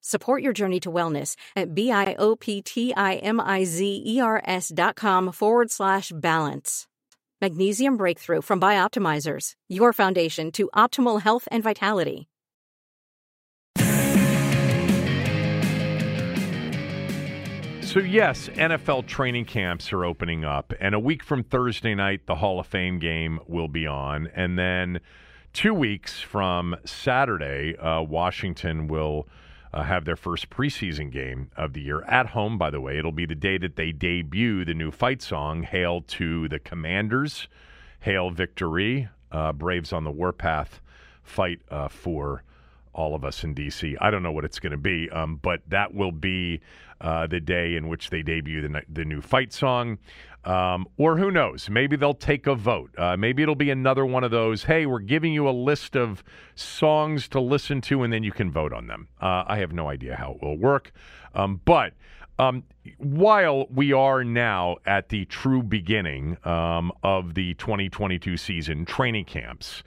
Support 0.00 0.42
your 0.42 0.52
journey 0.52 0.80
to 0.80 0.90
wellness 0.90 1.36
at 1.54 1.74
B-I-O-P-T-I-M-I-Z-E-R-S 1.74 4.72
dot 4.74 4.96
com 4.96 5.32
forward 5.32 5.70
slash 5.70 6.10
balance. 6.14 6.86
Magnesium 7.40 7.96
Breakthrough 7.96 8.42
from 8.42 8.60
Bioptimizers, 8.60 9.52
your 9.68 9.92
foundation 9.92 10.50
to 10.52 10.68
optimal 10.74 11.22
health 11.22 11.46
and 11.52 11.62
vitality. 11.62 12.28
So, 17.88 18.00
yes, 18.00 18.50
NFL 18.50 19.06
training 19.06 19.46
camps 19.46 19.94
are 19.94 20.04
opening 20.04 20.44
up. 20.44 20.74
And 20.78 20.94
a 20.94 21.00
week 21.00 21.22
from 21.22 21.42
Thursday 21.42 21.94
night, 21.94 22.26
the 22.26 22.34
Hall 22.34 22.60
of 22.60 22.66
Fame 22.66 22.98
game 22.98 23.40
will 23.46 23.68
be 23.68 23.86
on. 23.86 24.28
And 24.34 24.58
then 24.58 25.00
two 25.54 25.72
weeks 25.72 26.20
from 26.20 26.76
Saturday, 26.84 27.78
uh, 27.78 28.02
Washington 28.02 28.88
will 28.88 29.26
uh, 29.72 29.82
have 29.82 30.04
their 30.04 30.16
first 30.16 30.50
preseason 30.50 31.10
game 31.10 31.50
of 31.56 31.72
the 31.72 31.80
year 31.80 32.02
at 32.02 32.28
home, 32.28 32.58
by 32.58 32.70
the 32.70 32.80
way. 32.80 32.98
It'll 32.98 33.12
be 33.12 33.26
the 33.26 33.34
day 33.34 33.58
that 33.58 33.76
they 33.76 33.92
debut 33.92 34.64
the 34.64 34.74
new 34.74 34.90
fight 34.90 35.22
song, 35.22 35.62
Hail 35.62 36.02
to 36.02 36.48
the 36.48 36.58
Commanders, 36.58 37.48
Hail 38.00 38.30
Victory, 38.30 39.08
uh, 39.30 39.52
Braves 39.52 39.92
on 39.92 40.04
the 40.04 40.10
Warpath 40.10 40.80
fight 41.22 41.60
uh, 41.70 41.88
for 41.88 42.42
all 42.94 43.14
of 43.14 43.24
us 43.24 43.44
in 43.44 43.54
D.C. 43.54 43.96
I 44.00 44.10
don't 44.10 44.22
know 44.22 44.32
what 44.32 44.44
it's 44.44 44.58
going 44.58 44.72
to 44.72 44.78
be, 44.78 45.08
um, 45.10 45.36
but 45.36 45.60
that 45.68 45.94
will 45.94 46.12
be 46.12 46.60
uh, 47.00 47.26
the 47.26 47.38
day 47.38 47.76
in 47.76 47.88
which 47.88 48.10
they 48.10 48.22
debut 48.22 48.60
the, 48.60 48.82
the 48.88 49.04
new 49.04 49.20
fight 49.20 49.52
song. 49.52 49.98
Um, 50.44 50.86
or 50.96 51.18
who 51.18 51.30
knows? 51.30 51.68
Maybe 51.68 51.96
they'll 51.96 52.14
take 52.14 52.46
a 52.46 52.54
vote. 52.54 52.90
Uh, 52.96 53.16
maybe 53.16 53.42
it'll 53.42 53.54
be 53.54 53.70
another 53.70 54.06
one 54.06 54.24
of 54.24 54.30
those. 54.30 54.64
Hey, 54.64 54.86
we're 54.86 55.00
giving 55.00 55.32
you 55.32 55.48
a 55.48 55.50
list 55.50 55.96
of 55.96 56.22
songs 56.54 57.28
to 57.28 57.40
listen 57.40 57.80
to, 57.82 58.02
and 58.02 58.12
then 58.12 58.22
you 58.22 58.32
can 58.32 58.50
vote 58.50 58.72
on 58.72 58.86
them. 58.86 59.08
Uh, 59.20 59.44
I 59.46 59.58
have 59.58 59.72
no 59.72 59.88
idea 59.88 60.16
how 60.16 60.32
it 60.32 60.42
will 60.42 60.58
work, 60.58 60.92
um, 61.34 61.60
but. 61.64 61.94
Um, 62.40 62.62
while 62.98 63.66
we 63.68 63.92
are 63.92 64.22
now 64.22 64.76
at 64.86 65.08
the 65.08 65.24
true 65.24 65.60
beginning 65.60 66.36
um, 66.44 66.92
of 67.02 67.34
the 67.34 67.54
2022 67.54 68.36
season, 68.36 68.84
training 68.84 69.24
camps, 69.24 69.82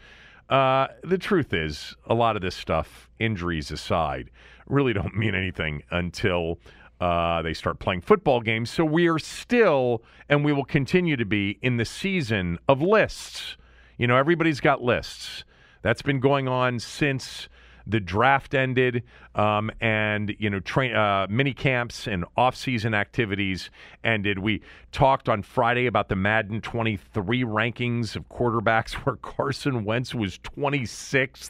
uh, 0.49 0.87
the 1.01 1.17
truth 1.17 1.53
is, 1.53 1.95
a 2.07 2.13
lot 2.13 2.35
of 2.35 2.41
this 2.41 2.55
stuff, 2.55 3.09
injuries 3.19 3.71
aside, 3.71 4.29
really 4.67 4.91
don't 4.91 5.15
mean 5.15 5.33
anything 5.33 5.81
until 5.91 6.59
uh, 7.01 7.41
they 7.41 7.53
start 7.53 7.79
playing 7.79 8.01
football 8.01 8.41
games. 8.41 8.69
So 8.69 8.85
we 8.85 9.09
are 9.09 9.17
still, 9.17 10.03
and 10.29 10.45
we 10.45 10.53
will 10.53 10.63
continue 10.63 11.17
to 11.17 11.25
be, 11.25 11.57
in 11.61 11.77
the 11.77 11.85
season 11.85 12.59
of 12.69 12.79
lists. 12.79 13.57
You 13.97 14.05
know, 14.05 14.15
everybody's 14.15 14.59
got 14.61 14.83
lists. 14.83 15.43
That's 15.81 16.03
been 16.03 16.19
going 16.19 16.47
on 16.47 16.79
since 16.79 17.49
the 17.87 17.99
draft 17.99 18.53
ended, 18.53 19.01
um, 19.33 19.71
and 19.81 20.35
you 20.37 20.51
know, 20.51 20.59
train 20.59 20.93
uh, 20.93 21.25
mini 21.27 21.55
camps 21.55 22.07
and 22.07 22.23
off-season 22.37 22.93
activities 22.93 23.71
ended. 24.03 24.37
We 24.37 24.61
talked 24.91 25.27
on 25.27 25.41
Friday 25.41 25.87
about 25.87 26.07
the 26.07 26.15
Madden 26.15 26.61
23 26.61 27.43
rankings 27.43 28.15
of 28.15 28.29
quarterbacks, 28.29 28.91
where 29.05 29.15
Carson 29.15 29.83
Wentz 29.85 30.13
was 30.13 30.37
26th. 30.37 31.49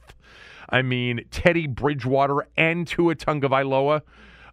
I 0.70 0.82
mean, 0.82 1.26
Teddy 1.30 1.68
Bridgewater 1.68 2.48
and 2.56 2.88
Tua 2.88 3.16
Tagovailoa 3.16 4.02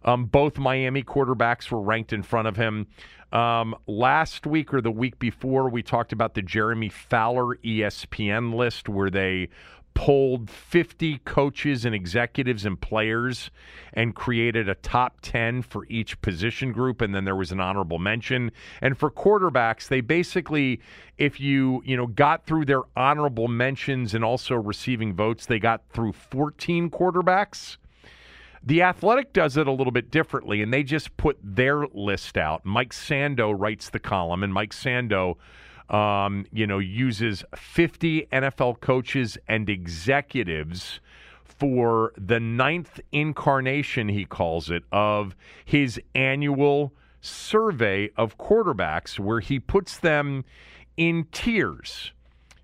um, 0.03 0.25
both 0.25 0.57
Miami 0.57 1.03
quarterbacks 1.03 1.69
were 1.71 1.81
ranked 1.81 2.13
in 2.13 2.23
front 2.23 2.47
of 2.47 2.55
him. 2.55 2.87
Um, 3.31 3.75
last 3.85 4.47
week 4.47 4.73
or 4.73 4.81
the 4.81 4.91
week 4.91 5.19
before, 5.19 5.69
we 5.69 5.83
talked 5.83 6.11
about 6.11 6.33
the 6.33 6.41
Jeremy 6.41 6.89
Fowler 6.89 7.57
ESPN 7.57 8.55
list 8.55 8.89
where 8.89 9.09
they 9.09 9.49
polled 9.93 10.49
50 10.49 11.17
coaches 11.25 11.83
and 11.83 11.93
executives 11.93 12.65
and 12.65 12.79
players 12.79 13.51
and 13.91 14.15
created 14.15 14.69
a 14.69 14.75
top 14.75 15.17
10 15.21 15.61
for 15.61 15.85
each 15.89 16.21
position 16.21 16.71
group 16.71 17.01
and 17.01 17.13
then 17.13 17.25
there 17.25 17.35
was 17.35 17.51
an 17.51 17.59
honorable 17.59 17.99
mention 17.99 18.49
and 18.81 18.97
for 18.97 19.11
quarterbacks 19.11 19.89
they 19.89 19.99
basically 19.99 20.79
if 21.17 21.39
you 21.41 21.81
you 21.85 21.97
know 21.97 22.07
got 22.07 22.45
through 22.45 22.63
their 22.63 22.83
honorable 22.95 23.49
mentions 23.49 24.13
and 24.13 24.23
also 24.23 24.55
receiving 24.55 25.13
votes 25.13 25.47
they 25.47 25.59
got 25.59 25.81
through 25.89 26.13
14 26.13 26.89
quarterbacks 26.89 27.75
the 28.63 28.81
Athletic 28.81 29.33
does 29.33 29.57
it 29.57 29.67
a 29.67 29.71
little 29.71 29.91
bit 29.91 30.11
differently, 30.11 30.61
and 30.61 30.73
they 30.73 30.83
just 30.83 31.15
put 31.17 31.37
their 31.43 31.87
list 31.87 32.37
out. 32.37 32.65
Mike 32.65 32.93
Sando 32.93 33.53
writes 33.57 33.89
the 33.89 33.99
column, 33.99 34.43
and 34.43 34.53
Mike 34.53 34.71
Sando, 34.71 35.35
um, 35.89 36.45
you 36.51 36.67
know, 36.67 36.79
uses 36.79 37.43
50 37.55 38.27
NFL 38.31 38.79
coaches 38.81 39.37
and 39.47 39.69
executives 39.69 40.99
for 41.43 42.13
the 42.17 42.39
ninth 42.39 42.99
incarnation, 43.11 44.07
he 44.07 44.25
calls 44.25 44.69
it, 44.69 44.83
of 44.91 45.35
his 45.65 45.99
annual 46.15 46.93
survey 47.21 48.09
of 48.15 48.37
quarterbacks, 48.37 49.19
where 49.19 49.41
he 49.41 49.59
puts 49.59 49.97
them 49.97 50.45
in 50.95 51.25
tiers. 51.31 52.13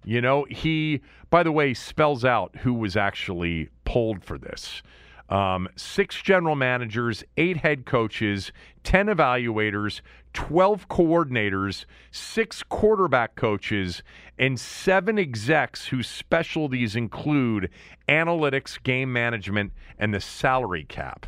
You 0.05 0.21
know, 0.21 0.45
he, 0.49 1.01
by 1.29 1.43
the 1.43 1.51
way, 1.51 1.73
spells 1.73 2.23
out 2.23 2.55
who 2.57 2.73
was 2.73 2.95
actually 2.95 3.69
polled 3.83 4.23
for 4.23 4.37
this. 4.37 4.81
Um, 5.29 5.67
six 5.75 6.21
general 6.21 6.55
managers, 6.55 7.23
eight 7.35 7.57
head 7.57 7.85
coaches, 7.85 8.51
10 8.83 9.07
evaluators, 9.07 10.01
12 10.33 10.87
coordinators, 10.87 11.85
six 12.11 12.61
quarterback 12.61 13.35
coaches, 13.35 14.03
and 14.37 14.59
seven 14.59 15.17
execs 15.17 15.87
whose 15.87 16.07
specialties 16.07 16.95
include 16.95 17.69
analytics, 18.07 18.81
game 18.83 19.11
management, 19.11 19.71
and 19.97 20.13
the 20.13 20.19
salary 20.19 20.83
cap. 20.83 21.25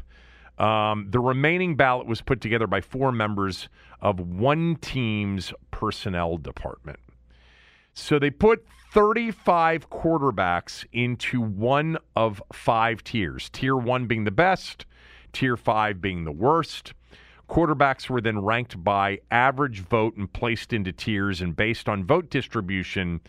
Um, 0.60 1.08
the 1.10 1.20
remaining 1.20 1.76
ballot 1.76 2.08
was 2.08 2.22
put 2.22 2.42
together 2.42 2.68
by 2.68 2.82
four 2.82 3.12
members 3.12 3.70
of 4.02 4.20
one 4.20 4.76
team's 4.76 5.54
personnel 5.72 6.38
department. 6.38 7.00
So 8.00 8.20
they 8.20 8.30
put 8.30 8.64
35 8.94 9.90
quarterbacks 9.90 10.86
into 10.94 11.42
one 11.42 11.98
of 12.16 12.42
five 12.54 13.04
tiers. 13.04 13.50
Tier 13.50 13.76
one 13.76 14.06
being 14.06 14.24
the 14.24 14.32
best, 14.32 14.86
tier 15.34 15.58
five 15.58 16.00
being 16.00 16.24
the 16.24 16.32
worst. 16.32 16.94
Quarterbacks 17.50 18.08
were 18.08 18.22
then 18.22 18.40
ranked 18.40 18.82
by 18.84 19.20
average 19.32 19.80
vote 19.80 20.16
and 20.16 20.32
placed 20.32 20.74
into 20.74 20.92
tiers, 20.92 21.42
and 21.42 21.56
based 21.56 21.90
on 21.90 22.06
vote 22.06 22.30
distribution, 22.30 23.20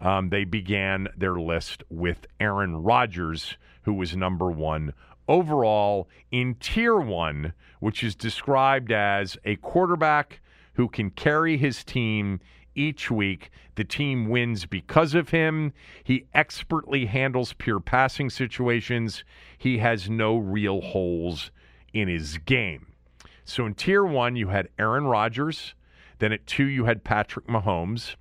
um, 0.00 0.28
they 0.28 0.44
began 0.44 1.08
their 1.16 1.40
list 1.40 1.82
with 1.88 2.26
Aaron 2.38 2.76
Rodgers, 2.76 3.56
who 3.82 3.94
was 3.94 4.14
number 4.14 4.50
one 4.50 4.92
overall 5.28 6.08
in 6.30 6.56
tier 6.56 6.96
one, 6.96 7.54
which 7.80 8.04
is 8.04 8.14
described 8.14 8.92
as 8.92 9.38
a 9.44 9.56
quarterback 9.56 10.40
who 10.74 10.88
can 10.88 11.10
carry 11.10 11.56
his 11.56 11.84
team 11.84 12.40
each 12.74 13.10
week. 13.10 13.50
The 13.74 13.84
team 13.84 14.28
wins 14.28 14.66
because 14.66 15.14
of 15.14 15.30
him. 15.30 15.72
He 16.04 16.26
expertly 16.34 17.06
handles 17.06 17.52
pure 17.54 17.80
passing 17.80 18.30
situations. 18.30 19.24
He 19.56 19.78
has 19.78 20.10
no 20.10 20.36
real 20.36 20.80
holes 20.80 21.50
in 21.92 22.08
his 22.08 22.38
game. 22.38 22.86
So 23.44 23.66
in 23.66 23.74
tier 23.74 24.04
one, 24.04 24.36
you 24.36 24.48
had 24.48 24.68
Aaron 24.78 25.06
Rodgers. 25.06 25.74
Then 26.18 26.32
at 26.32 26.46
two, 26.46 26.66
you 26.66 26.84
had 26.84 27.04
Patrick 27.04 27.46
Mahomes. 27.46 28.14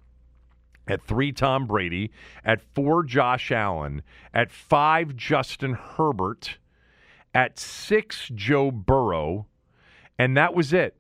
At 0.88 1.04
three, 1.04 1.32
Tom 1.32 1.68
Brady. 1.68 2.12
At 2.44 2.62
four, 2.74 3.04
Josh 3.04 3.52
Allen. 3.52 4.02
At 4.34 4.52
five, 4.52 5.16
Justin 5.16 5.74
Herbert. 5.74 6.58
At 7.34 7.60
six, 7.60 8.32
Joe 8.34 8.72
Burrow. 8.72 9.46
And 10.18 10.36
that 10.36 10.56
was 10.56 10.74
it. 10.74 10.96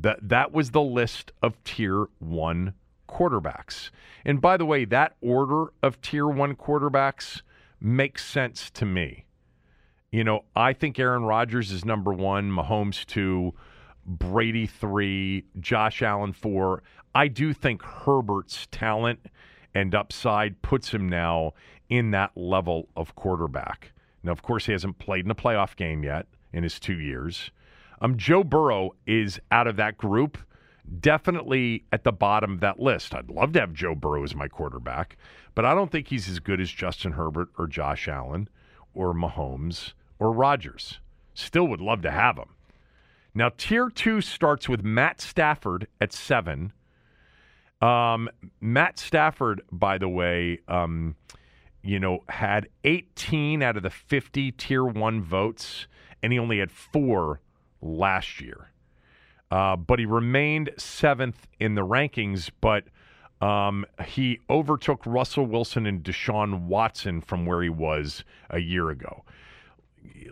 That, 0.00 0.28
that 0.28 0.52
was 0.52 0.70
the 0.70 0.80
list 0.80 1.32
of 1.42 1.62
tier 1.64 2.06
one 2.20 2.74
quarterbacks. 3.12 3.90
And 4.24 4.40
by 4.40 4.56
the 4.56 4.66
way, 4.66 4.84
that 4.86 5.16
order 5.20 5.72
of 5.82 6.00
tier 6.00 6.26
one 6.26 6.54
quarterbacks 6.56 7.42
makes 7.80 8.24
sense 8.24 8.70
to 8.70 8.86
me. 8.86 9.26
You 10.10 10.24
know, 10.24 10.44
I 10.54 10.72
think 10.72 10.98
Aaron 10.98 11.24
Rodgers 11.24 11.70
is 11.70 11.84
number 11.84 12.12
one, 12.12 12.50
Mahomes 12.50 13.04
two, 13.04 13.54
Brady 14.06 14.66
three, 14.66 15.44
Josh 15.60 16.02
Allen 16.02 16.32
four. 16.32 16.82
I 17.14 17.28
do 17.28 17.52
think 17.52 17.82
Herbert's 17.82 18.66
talent 18.70 19.26
and 19.74 19.94
upside 19.94 20.60
puts 20.62 20.92
him 20.92 21.08
now 21.08 21.52
in 21.88 22.10
that 22.10 22.30
level 22.36 22.88
of 22.96 23.14
quarterback. 23.14 23.92
Now, 24.22 24.32
of 24.32 24.42
course, 24.42 24.66
he 24.66 24.72
hasn't 24.72 24.98
played 24.98 25.24
in 25.24 25.30
a 25.30 25.34
playoff 25.34 25.76
game 25.76 26.04
yet 26.04 26.26
in 26.52 26.62
his 26.62 26.78
two 26.78 26.98
years. 26.98 27.50
Um, 28.00 28.16
Joe 28.16 28.44
Burrow 28.44 28.94
is 29.06 29.40
out 29.50 29.66
of 29.66 29.76
that 29.76 29.96
group 29.96 30.38
definitely 31.00 31.84
at 31.92 32.04
the 32.04 32.12
bottom 32.12 32.52
of 32.52 32.60
that 32.60 32.80
list. 32.80 33.14
I'd 33.14 33.30
love 33.30 33.52
to 33.52 33.60
have 33.60 33.72
Joe 33.72 33.94
Burrow 33.94 34.24
as 34.24 34.34
my 34.34 34.48
quarterback, 34.48 35.16
but 35.54 35.64
I 35.64 35.74
don't 35.74 35.90
think 35.90 36.08
he's 36.08 36.28
as 36.28 36.40
good 36.40 36.60
as 36.60 36.70
Justin 36.70 37.12
Herbert 37.12 37.48
or 37.58 37.66
Josh 37.66 38.08
Allen 38.08 38.48
or 38.94 39.14
Mahomes 39.14 39.92
or 40.18 40.32
Rodgers. 40.32 41.00
Still 41.34 41.66
would 41.68 41.80
love 41.80 42.02
to 42.02 42.10
have 42.10 42.36
him. 42.36 42.50
Now, 43.34 43.50
tier 43.56 43.88
two 43.88 44.20
starts 44.20 44.68
with 44.68 44.84
Matt 44.84 45.20
Stafford 45.20 45.86
at 46.00 46.12
seven, 46.12 46.72
Um, 47.80 48.28
Matt 48.60 48.98
Stafford, 48.98 49.62
by 49.72 49.98
the 49.98 50.08
way, 50.08 50.60
um, 50.68 51.16
you 51.82 51.98
know, 51.98 52.20
had 52.28 52.68
18 52.84 53.60
out 53.62 53.76
of 53.76 53.82
the 53.82 53.90
50 53.90 54.52
tier 54.52 54.84
one 54.84 55.20
votes, 55.22 55.88
and 56.22 56.32
he 56.32 56.38
only 56.38 56.58
had 56.60 56.70
four 56.70 57.40
last 57.80 58.40
year. 58.40 58.71
Uh, 59.52 59.76
but 59.76 59.98
he 59.98 60.06
remained 60.06 60.70
seventh 60.78 61.46
in 61.60 61.74
the 61.74 61.82
rankings, 61.82 62.48
but 62.62 62.84
um, 63.46 63.84
he 64.06 64.40
overtook 64.48 65.04
Russell 65.04 65.44
Wilson 65.44 65.84
and 65.84 66.02
Deshaun 66.02 66.62
Watson 66.62 67.20
from 67.20 67.44
where 67.44 67.62
he 67.62 67.68
was 67.68 68.24
a 68.48 68.60
year 68.60 68.88
ago. 68.88 69.24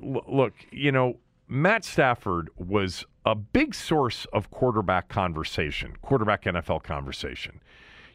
L- 0.02 0.24
look, 0.26 0.54
you 0.72 0.90
know, 0.90 1.18
Matt 1.48 1.84
Stafford 1.84 2.48
was 2.56 3.04
a 3.26 3.34
big 3.34 3.74
source 3.74 4.26
of 4.32 4.50
quarterback 4.50 5.10
conversation, 5.10 5.98
quarterback 6.00 6.44
NFL 6.44 6.82
conversation. 6.82 7.60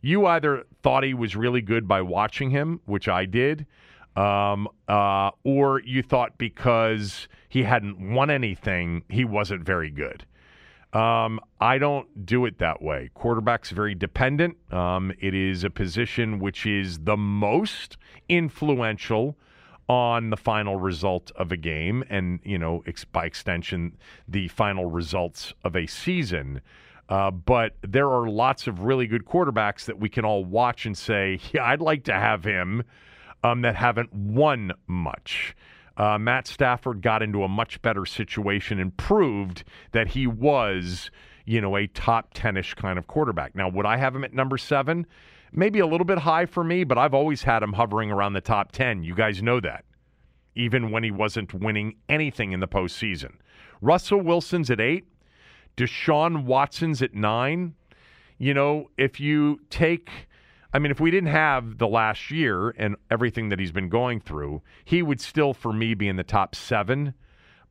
You 0.02 0.26
either 0.26 0.66
thought 0.82 1.04
he 1.04 1.14
was 1.14 1.36
really 1.36 1.62
good 1.62 1.88
by 1.88 2.02
watching 2.02 2.50
him, 2.50 2.82
which 2.86 3.08
I 3.08 3.26
did, 3.26 3.68
um, 4.16 4.68
uh, 4.88 5.30
or 5.44 5.82
you 5.82 6.02
thought 6.02 6.40
because 6.40 7.28
he 7.48 7.62
hadn't 7.62 8.14
won 8.14 8.32
anything, 8.32 9.04
he 9.08 9.24
wasn't 9.24 9.64
very 9.64 9.92
good. 9.92 10.26
Um, 10.96 11.42
I 11.60 11.78
don't 11.78 12.26
do 12.26 12.46
it 12.46 12.60
that 12.60 12.82
way. 12.82 13.10
Quarterback's 13.14 13.72
very 13.72 13.94
dependent. 13.96 14.56
Um, 14.72 15.12
it 15.20 15.34
is 15.34 15.66
a 15.66 15.70
position 15.70 16.40
which 16.40 16.66
is 16.66 17.00
the 17.00 17.18
most 17.18 17.98
influential 18.30 19.36
on 19.90 20.30
the 20.30 20.38
final 20.38 20.78
result 20.78 21.32
of 21.36 21.52
a 21.52 21.58
game 21.58 22.06
and, 22.10 22.40
you 22.46 22.58
know, 22.58 22.82
ex- 22.88 23.04
by 23.04 23.26
extension, 23.26 23.98
the 24.26 24.48
final 24.48 24.86
results 24.86 25.54
of 25.66 25.76
a 25.76 25.86
season. 25.86 26.62
Uh, 27.10 27.30
but 27.30 27.76
there 27.82 28.10
are 28.10 28.30
lots 28.30 28.66
of 28.66 28.80
really 28.80 29.06
good 29.06 29.26
quarterbacks 29.26 29.84
that 29.84 30.00
we 30.00 30.08
can 30.08 30.24
all 30.24 30.46
watch 30.46 30.86
and 30.86 30.98
say, 30.98 31.40
yeah, 31.52 31.66
I'd 31.66 31.82
like 31.82 32.06
to 32.06 32.14
have 32.14 32.46
him 32.46 32.84
um, 33.44 33.64
that 33.64 33.76
haven't 33.76 34.14
won 34.14 34.72
much. 34.88 35.58
Uh, 35.98 36.18
Matt 36.18 36.48
Stafford 36.48 37.02
got 37.02 37.22
into 37.22 37.44
a 37.44 37.48
much 37.48 37.82
better 37.82 38.06
situation 38.06 38.80
and 38.80 38.96
proved 38.98 39.64
that 39.92 40.10
he 40.10 40.28
was, 40.28 41.10
you 41.46 41.62
know, 41.62 41.78
a 41.78 41.88
top 41.88 42.32
10 42.34 42.58
ish 42.58 42.74
kind 42.74 43.00
of 43.00 43.08
quarterback. 43.08 43.56
Now, 43.56 43.70
would 43.70 43.86
I 43.86 43.98
have 43.98 44.16
him 44.16 44.24
at 44.24 44.34
number 44.34 44.58
seven? 44.58 45.06
Maybe 45.54 45.80
a 45.80 45.88
little 45.88 46.06
bit 46.06 46.20
high 46.20 46.46
for 46.46 46.64
me, 46.64 46.84
but 46.84 46.98
I've 46.98 47.14
always 47.14 47.44
had 47.44 47.64
him 47.64 47.74
hovering 47.74 48.12
around 48.12 48.34
the 48.34 48.42
top 48.42 48.74
10. 48.74 49.04
You 49.04 49.16
guys 49.16 49.42
know 49.42 49.62
that, 49.62 49.86
even 50.54 50.92
when 50.92 51.04
he 51.04 51.12
wasn't 51.12 51.54
winning 51.54 51.96
anything 52.10 52.52
in 52.52 52.60
the 52.60 52.68
postseason. 52.68 53.36
Russell 53.82 54.20
Wilson's 54.20 54.70
at 54.70 54.82
eight, 54.82 55.06
Deshaun 55.78 56.44
Watson's 56.44 57.02
at 57.02 57.14
nine. 57.14 57.76
You 58.38 58.54
know, 58.54 58.90
if 58.98 59.20
you 59.20 59.62
take 59.70 60.10
I 60.76 60.80
mean, 60.80 60.92
if 60.92 61.00
we 61.00 61.10
didn't 61.10 61.30
have 61.30 61.78
the 61.78 61.88
last 61.88 62.30
year 62.32 62.72
and 62.72 62.98
everything 63.10 63.48
that 63.48 63.60
he's 63.60 63.72
been 63.72 63.88
going 63.88 64.20
through, 64.20 64.62
he 64.84 65.02
would 65.02 65.22
still, 65.22 65.54
for 65.54 65.72
me, 65.72 65.94
be 65.94 66.10
in 66.10 66.18
the 66.18 66.24
top 66.24 66.54
seven. 66.54 67.14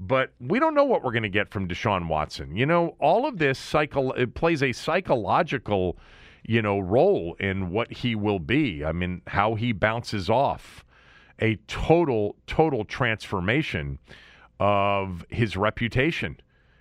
But 0.00 0.32
we 0.40 0.58
don't 0.58 0.74
know 0.74 0.86
what 0.86 1.04
we're 1.04 1.12
going 1.12 1.22
to 1.24 1.28
get 1.28 1.50
from 1.50 1.68
Deshaun 1.68 2.08
Watson. 2.08 2.56
You 2.56 2.64
know, 2.64 2.96
all 3.00 3.26
of 3.26 3.36
this 3.36 3.58
cycle 3.58 4.14
it 4.14 4.32
plays 4.32 4.62
a 4.62 4.72
psychological, 4.72 5.98
you 6.44 6.62
know, 6.62 6.78
role 6.78 7.36
in 7.38 7.68
what 7.68 7.92
he 7.92 8.14
will 8.14 8.38
be. 8.38 8.82
I 8.82 8.92
mean, 8.92 9.20
how 9.26 9.54
he 9.54 9.72
bounces 9.72 10.30
off 10.30 10.82
a 11.40 11.56
total, 11.66 12.36
total 12.46 12.86
transformation 12.86 13.98
of 14.58 15.26
his 15.28 15.58
reputation 15.58 16.38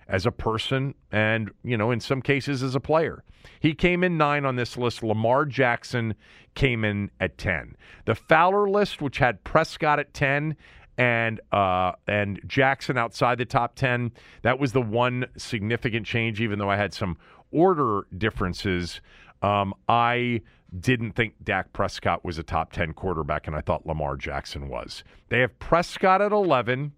as 0.08 0.26
a 0.26 0.30
person 0.30 0.94
and, 1.12 1.50
you 1.62 1.76
know, 1.76 1.90
in 1.90 2.00
some 2.00 2.22
cases 2.22 2.62
as 2.62 2.74
a 2.74 2.80
player. 2.80 3.24
He 3.60 3.74
came 3.74 4.02
in 4.02 4.16
nine 4.16 4.44
on 4.44 4.56
this 4.56 4.76
list. 4.76 5.02
Lamar 5.02 5.44
Jackson 5.44 6.14
came 6.54 6.84
in 6.84 7.10
at 7.20 7.38
10. 7.38 7.76
The 8.04 8.14
Fowler 8.14 8.68
list, 8.68 9.02
which 9.02 9.18
had 9.18 9.44
Prescott 9.44 9.98
at 9.98 10.14
10 10.14 10.56
and 10.96 11.40
uh, 11.50 11.92
and 12.06 12.40
Jackson 12.46 12.96
outside 12.96 13.38
the 13.38 13.44
top 13.44 13.74
10, 13.74 14.12
that 14.42 14.58
was 14.58 14.72
the 14.72 14.82
one 14.82 15.26
significant 15.36 16.06
change, 16.06 16.40
even 16.40 16.58
though 16.58 16.70
I 16.70 16.76
had 16.76 16.94
some 16.94 17.16
order 17.50 18.06
differences. 18.16 19.00
Um, 19.42 19.74
I 19.88 20.42
didn't 20.78 21.12
think 21.12 21.34
Dak 21.42 21.72
Prescott 21.72 22.24
was 22.24 22.38
a 22.38 22.42
top 22.42 22.72
10 22.72 22.94
quarterback, 22.94 23.46
and 23.46 23.54
I 23.54 23.60
thought 23.60 23.86
Lamar 23.86 24.16
Jackson 24.16 24.68
was. 24.68 25.04
They 25.28 25.40
have 25.40 25.58
Prescott 25.58 26.20
at 26.20 26.32
11, 26.32 26.92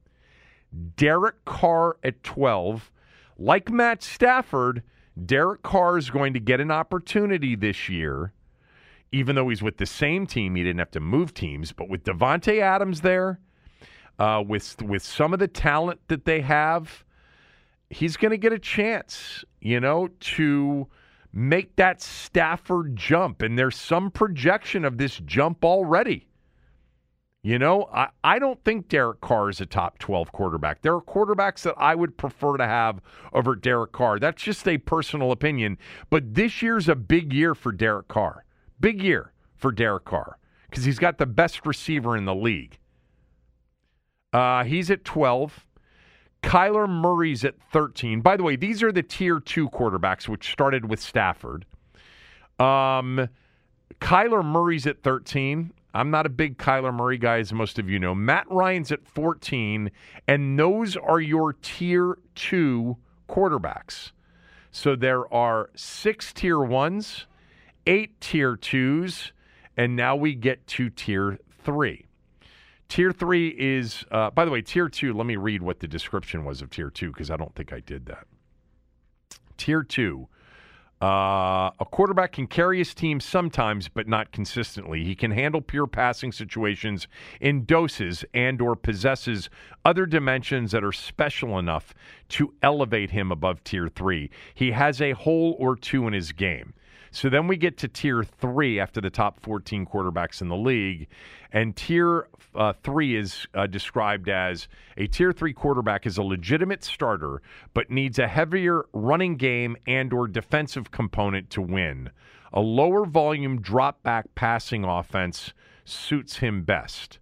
Derek 0.96 1.44
Carr 1.44 1.96
at 2.02 2.22
12. 2.22 2.90
Like 3.38 3.70
Matt 3.70 4.02
Stafford, 4.02 4.82
Derek 5.24 5.62
Carr 5.62 5.98
is 5.98 6.10
going 6.10 6.32
to 6.34 6.40
get 6.40 6.60
an 6.60 6.70
opportunity 6.70 7.54
this 7.54 7.88
year, 7.88 8.32
even 9.12 9.36
though 9.36 9.48
he's 9.48 9.62
with 9.62 9.76
the 9.76 9.86
same 9.86 10.26
team. 10.26 10.54
He 10.54 10.62
didn't 10.62 10.78
have 10.78 10.90
to 10.92 11.00
move 11.00 11.34
teams, 11.34 11.72
but 11.72 11.88
with 11.88 12.04
Davante 12.04 12.60
Adams 12.60 13.02
there, 13.02 13.40
uh, 14.18 14.42
with 14.46 14.80
with 14.82 15.02
some 15.02 15.32
of 15.32 15.38
the 15.38 15.48
talent 15.48 16.00
that 16.08 16.24
they 16.24 16.40
have, 16.40 17.04
he's 17.90 18.16
going 18.16 18.30
to 18.30 18.38
get 18.38 18.52
a 18.52 18.58
chance, 18.58 19.44
you 19.60 19.80
know, 19.80 20.08
to 20.20 20.88
make 21.32 21.76
that 21.76 22.00
Stafford 22.00 22.96
jump. 22.96 23.42
And 23.42 23.58
there's 23.58 23.76
some 23.76 24.10
projection 24.10 24.84
of 24.84 24.96
this 24.96 25.20
jump 25.26 25.64
already. 25.64 26.26
You 27.46 27.60
know, 27.60 27.88
I, 27.94 28.08
I 28.24 28.40
don't 28.40 28.60
think 28.64 28.88
Derek 28.88 29.20
Carr 29.20 29.48
is 29.50 29.60
a 29.60 29.66
top 29.66 30.00
12 30.00 30.32
quarterback. 30.32 30.82
There 30.82 30.92
are 30.96 31.00
quarterbacks 31.00 31.62
that 31.62 31.76
I 31.78 31.94
would 31.94 32.16
prefer 32.16 32.56
to 32.56 32.66
have 32.66 33.00
over 33.32 33.54
Derek 33.54 33.92
Carr. 33.92 34.18
That's 34.18 34.42
just 34.42 34.66
a 34.66 34.78
personal 34.78 35.30
opinion. 35.30 35.78
But 36.10 36.34
this 36.34 36.60
year's 36.60 36.88
a 36.88 36.96
big 36.96 37.32
year 37.32 37.54
for 37.54 37.70
Derek 37.70 38.08
Carr. 38.08 38.44
Big 38.80 39.00
year 39.00 39.32
for 39.54 39.70
Derek 39.70 40.04
Carr 40.04 40.38
because 40.68 40.82
he's 40.82 40.98
got 40.98 41.18
the 41.18 41.26
best 41.26 41.64
receiver 41.64 42.16
in 42.16 42.24
the 42.24 42.34
league. 42.34 42.80
Uh, 44.32 44.64
he's 44.64 44.90
at 44.90 45.04
12. 45.04 45.68
Kyler 46.42 46.88
Murray's 46.88 47.44
at 47.44 47.54
13. 47.72 48.22
By 48.22 48.36
the 48.36 48.42
way, 48.42 48.56
these 48.56 48.82
are 48.82 48.90
the 48.90 49.04
tier 49.04 49.38
two 49.38 49.68
quarterbacks, 49.68 50.26
which 50.26 50.50
started 50.50 50.90
with 50.90 50.98
Stafford. 50.98 51.64
Um, 52.58 53.28
Kyler 54.00 54.44
Murray's 54.44 54.88
at 54.88 55.04
13. 55.04 55.72
I'm 55.96 56.10
not 56.10 56.26
a 56.26 56.28
big 56.28 56.58
Kyler 56.58 56.92
Murray 56.92 57.16
guy, 57.16 57.38
as 57.38 57.54
most 57.54 57.78
of 57.78 57.88
you 57.88 57.98
know. 57.98 58.14
Matt 58.14 58.46
Ryan's 58.50 58.92
at 58.92 59.06
14, 59.08 59.90
and 60.28 60.58
those 60.58 60.94
are 60.94 61.20
your 61.20 61.54
tier 61.54 62.18
two 62.34 62.98
quarterbacks. 63.30 64.12
So 64.70 64.94
there 64.94 65.32
are 65.32 65.70
six 65.74 66.34
tier 66.34 66.60
ones, 66.60 67.26
eight 67.86 68.20
tier 68.20 68.56
twos, 68.56 69.32
and 69.74 69.96
now 69.96 70.14
we 70.14 70.34
get 70.34 70.66
to 70.68 70.90
tier 70.90 71.38
three. 71.64 72.04
Tier 72.88 73.10
three 73.10 73.48
is, 73.48 74.04
uh, 74.10 74.30
by 74.30 74.44
the 74.44 74.50
way, 74.50 74.60
tier 74.60 74.90
two. 74.90 75.14
Let 75.14 75.26
me 75.26 75.36
read 75.36 75.62
what 75.62 75.80
the 75.80 75.88
description 75.88 76.44
was 76.44 76.60
of 76.60 76.68
tier 76.68 76.90
two 76.90 77.08
because 77.08 77.30
I 77.30 77.38
don't 77.38 77.54
think 77.54 77.72
I 77.72 77.80
did 77.80 78.04
that. 78.06 78.26
Tier 79.56 79.82
two 79.82 80.28
uh, 81.02 81.70
a 81.78 81.84
quarterback 81.90 82.32
can 82.32 82.46
carry 82.46 82.78
his 82.78 82.94
team 82.94 83.20
sometimes, 83.20 83.88
but 83.88 84.08
not 84.08 84.32
consistently. 84.32 85.04
He 85.04 85.14
can 85.14 85.30
handle 85.30 85.60
pure 85.60 85.86
passing 85.86 86.32
situations 86.32 87.06
in 87.38 87.66
doses 87.66 88.24
and 88.32 88.62
or 88.62 88.76
possesses 88.76 89.50
other 89.84 90.06
dimensions 90.06 90.72
that 90.72 90.82
are 90.82 90.92
special 90.92 91.58
enough 91.58 91.92
to 92.30 92.54
elevate 92.62 93.10
him 93.10 93.30
above 93.30 93.62
tier 93.62 93.88
3. 93.88 94.30
He 94.54 94.70
has 94.70 95.02
a 95.02 95.12
hole 95.12 95.54
or 95.58 95.76
two 95.76 96.06
in 96.06 96.14
his 96.14 96.32
game. 96.32 96.72
So 97.10 97.28
then 97.28 97.46
we 97.46 97.56
get 97.56 97.78
to 97.78 97.88
tier 97.88 98.24
three 98.24 98.78
after 98.80 99.00
the 99.00 99.10
top 99.10 99.40
14 99.40 99.86
quarterbacks 99.86 100.40
in 100.40 100.48
the 100.48 100.56
league. 100.56 101.08
And 101.52 101.74
tier 101.74 102.28
uh, 102.54 102.72
three 102.82 103.16
is 103.16 103.46
uh, 103.54 103.66
described 103.66 104.28
as 104.28 104.68
a 104.96 105.06
tier 105.06 105.32
three 105.32 105.52
quarterback 105.52 106.06
is 106.06 106.18
a 106.18 106.22
legitimate 106.22 106.84
starter, 106.84 107.40
but 107.74 107.90
needs 107.90 108.18
a 108.18 108.28
heavier 108.28 108.86
running 108.92 109.36
game 109.36 109.76
and 109.86 110.12
or 110.12 110.28
defensive 110.28 110.90
component 110.90 111.50
to 111.50 111.62
win. 111.62 112.10
A 112.52 112.60
lower 112.60 113.04
volume 113.04 113.60
drop 113.60 114.02
back 114.02 114.34
passing 114.34 114.84
offense 114.84 115.52
suits 115.84 116.38
him 116.38 116.62
best. 116.62 117.18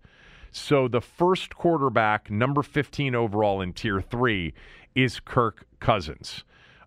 So 0.51 0.87
the 0.87 1.01
first 1.01 1.57
quarterback, 1.57 2.31
number 2.31 2.63
15 2.63 3.15
overall 3.15 3.61
in 3.61 3.73
tier 3.73 4.01
three, 4.01 4.55
is 4.95 5.19
Kirk 5.19 5.67
Cousins. 5.81 6.45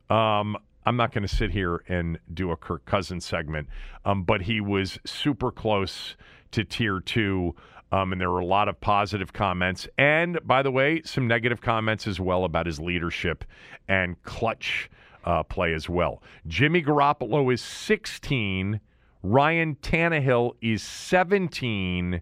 Um, 0.09 0.57
I'm 0.87 0.95
not 0.95 1.11
going 1.11 1.27
to 1.27 1.35
sit 1.35 1.51
here 1.51 1.83
and 1.89 2.17
do 2.33 2.51
a 2.51 2.55
Kirk 2.55 2.85
Cousins 2.85 3.25
segment, 3.25 3.67
um, 4.05 4.23
but 4.23 4.43
he 4.43 4.61
was 4.61 4.97
super 5.05 5.51
close 5.51 6.15
to 6.51 6.63
tier 6.63 7.01
two. 7.01 7.55
Um, 7.91 8.13
and 8.13 8.21
there 8.21 8.31
were 8.31 8.39
a 8.39 8.45
lot 8.45 8.69
of 8.69 8.79
positive 8.79 9.33
comments. 9.33 9.89
And 9.97 10.39
by 10.45 10.63
the 10.63 10.71
way, 10.71 11.01
some 11.03 11.27
negative 11.27 11.59
comments 11.59 12.07
as 12.07 12.21
well 12.21 12.45
about 12.45 12.65
his 12.65 12.79
leadership 12.79 13.43
and 13.89 14.21
clutch 14.23 14.89
uh, 15.25 15.43
play 15.43 15.73
as 15.73 15.89
well. 15.89 16.23
Jimmy 16.47 16.81
Garoppolo 16.81 17.53
is 17.53 17.61
16. 17.61 18.79
Ryan 19.23 19.75
Tannehill 19.75 20.53
is 20.61 20.83
17. 20.83 22.21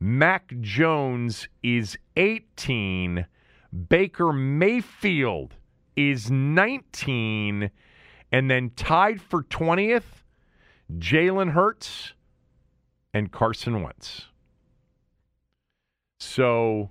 Mac 0.00 0.52
Jones 0.60 1.48
is 1.62 1.96
18. 2.16 3.26
Baker 3.88 4.32
Mayfield 4.32 5.54
is 5.96 6.30
19. 6.30 7.70
And 8.32 8.50
then 8.50 8.70
tied 8.74 9.20
for 9.20 9.44
20th, 9.44 10.24
Jalen 10.98 11.52
Hurts 11.52 12.14
and 13.12 13.30
Carson 13.30 13.82
Wentz. 13.82 14.26
So, 16.18 16.90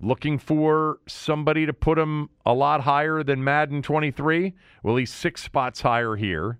looking 0.00 0.38
for 0.38 0.98
somebody 1.08 1.66
to 1.66 1.72
put 1.72 1.98
him 1.98 2.30
a 2.46 2.54
lot 2.54 2.82
higher 2.82 3.22
than 3.22 3.42
Madden 3.42 3.82
23? 3.82 4.54
Well, 4.82 4.96
he's 4.96 5.12
six 5.12 5.42
spots 5.42 5.80
higher 5.80 6.14
here. 6.14 6.58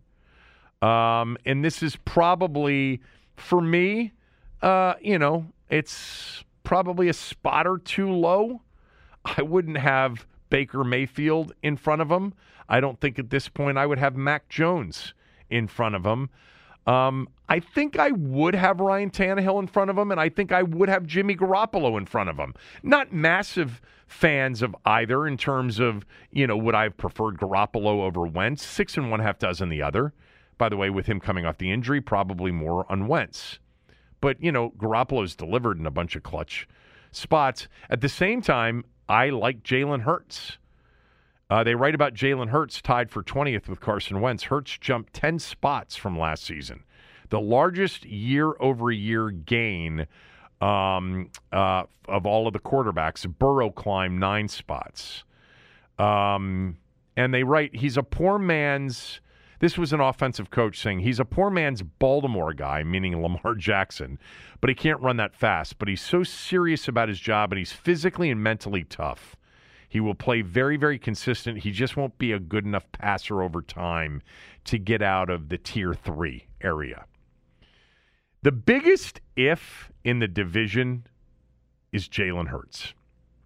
Um, 0.82 1.36
and 1.45 1.64
this 1.64 1.82
is 1.82 1.97
probably, 2.05 3.01
for 3.36 3.61
me, 3.61 4.12
uh, 4.62 4.95
you 5.01 5.18
know, 5.18 5.47
it's 5.70 6.45
probably 6.64 7.09
a 7.09 7.12
spot 7.12 7.66
or 7.66 7.78
two 7.78 8.11
low. 8.11 8.62
I 9.24 9.43
wouldn't 9.43 9.78
have 9.78 10.26
Baker 10.51 10.84
Mayfield 10.84 11.53
in 11.62 11.76
front 11.76 12.03
of 12.03 12.11
him. 12.11 12.34
I 12.68 12.80
don't 12.80 13.01
think 13.01 13.18
at 13.18 13.30
this 13.30 13.49
point 13.49 13.78
I 13.78 13.86
would 13.86 13.99
have 13.99 14.16
Mac 14.16 14.49
Jones 14.49 15.14
in 15.51 15.68
front 15.68 15.94
of 15.94 16.05
him. 16.05 16.30
Um, 16.86 17.28
I 17.51 17.61
think 17.61 17.99
I 17.99 18.11
would 18.12 18.55
have 18.55 18.80
Ryan 18.80 19.11
Tannehill 19.11 19.61
in 19.61 19.66
front 19.66 19.90
of 19.90 19.99
him, 19.99 20.11
and 20.11 20.18
I 20.18 20.30
think 20.30 20.53
I 20.53 20.62
would 20.62 20.88
have 20.88 21.05
Jimmy 21.07 21.36
Garoppolo 21.36 21.99
in 21.99 22.07
front 22.07 22.30
of 22.30 22.38
him. 22.38 22.55
Not 22.82 23.12
massive 23.12 23.82
fans 24.07 24.62
of 24.62 24.74
either 24.86 25.26
in 25.26 25.36
terms 25.36 25.80
of, 25.80 26.07
you 26.30 26.46
know, 26.46 26.57
would 26.57 26.74
I 26.74 26.84
have 26.84 26.96
preferred 26.96 27.38
Garoppolo 27.38 28.03
over 28.03 28.22
Wentz? 28.22 28.64
Six 28.64 28.96
and 28.96 29.11
one 29.11 29.20
half 29.20 29.38
dozen 29.38 29.68
the 29.68 29.82
other. 29.82 30.14
By 30.57 30.70
the 30.70 30.78
way, 30.78 30.88
with 30.88 31.07
him 31.07 31.20
coming 31.20 31.44
off 31.44 31.59
the 31.59 31.70
injury, 31.70 32.01
probably 32.01 32.51
more 32.51 32.90
on 32.90 33.07
Wentz. 33.07 33.59
But, 34.20 34.42
you 34.42 34.51
know, 34.51 34.70
Garoppolo's 34.70 35.36
delivered 35.36 35.78
in 35.78 35.86
a 35.86 35.90
bunch 35.90 36.16
of 36.16 36.22
clutch 36.22 36.66
spots. 37.12 37.68
At 37.90 38.01
the 38.01 38.09
same 38.09 38.40
time, 38.40 38.84
I 39.09 39.30
like 39.30 39.62
Jalen 39.62 40.02
Hurts. 40.02 40.59
Uh, 41.50 41.64
they 41.64 41.74
write 41.74 41.94
about 41.94 42.14
Jalen 42.14 42.50
Hurts 42.50 42.82
tied 42.82 43.11
for 43.11 43.22
20th 43.22 43.68
with 43.68 43.80
Carson 43.80 44.20
Wentz. 44.20 44.44
Hurts 44.44 44.76
jumped 44.78 45.14
10 45.14 45.38
spots 45.38 45.96
from 45.96 46.18
last 46.18 46.44
season, 46.44 46.84
the 47.30 47.40
largest 47.40 48.04
year 48.04 48.52
over 48.61 48.90
year 48.90 49.30
gain 49.30 50.06
um, 50.61 51.30
uh, 51.52 51.84
of 52.06 52.26
all 52.26 52.46
of 52.46 52.52
the 52.52 52.59
quarterbacks. 52.59 53.26
Burrow 53.38 53.70
climbed 53.70 54.20
nine 54.20 54.48
spots. 54.48 55.24
Um, 55.98 56.76
and 57.16 57.32
they 57.34 57.42
write 57.42 57.74
he's 57.74 57.96
a 57.96 58.02
poor 58.02 58.38
man's. 58.38 59.20
This 59.61 59.76
was 59.76 59.92
an 59.92 60.00
offensive 60.00 60.50
coach 60.50 60.80
saying 60.80 61.00
he's 61.00 61.18
a 61.18 61.24
poor 61.24 61.50
man's 61.50 61.82
Baltimore 61.82 62.52
guy, 62.52 62.84
meaning 62.84 63.20
Lamar 63.20 63.54
Jackson, 63.59 64.18
but 64.61 64.70
he 64.70 64.74
can't 64.74 65.00
run 65.00 65.16
that 65.16 65.34
fast. 65.34 65.78
But 65.78 65.88
he's 65.88 66.00
so 66.00 66.22
serious 66.22 66.86
about 66.86 67.09
his 67.09 67.18
job 67.18 67.52
and 67.52 67.59
he's 67.59 67.72
physically 67.72 68.30
and 68.30 68.42
mentally 68.42 68.84
tough. 68.84 69.36
He 69.88 70.00
will 70.00 70.14
play 70.14 70.42
very, 70.42 70.76
very 70.76 70.98
consistent. 70.98 71.61
He 71.61 71.70
just 71.70 71.96
won't 71.96 72.18
be 72.18 72.32
a 72.32 72.38
good 72.38 72.66
enough 72.66 72.90
passer 72.92 73.42
over 73.42 73.62
time 73.62 74.22
to 74.64 74.78
get 74.78 75.00
out 75.00 75.30
of 75.30 75.48
the 75.48 75.59
tier 75.59 75.94
three 75.94 76.46
area. 76.61 77.06
The 78.42 78.52
biggest 78.52 79.20
if 79.34 79.90
in 80.04 80.20
the 80.20 80.28
division 80.28 81.06
is 81.90 82.09
Jalen 82.09 82.48
Hurts, 82.48 82.92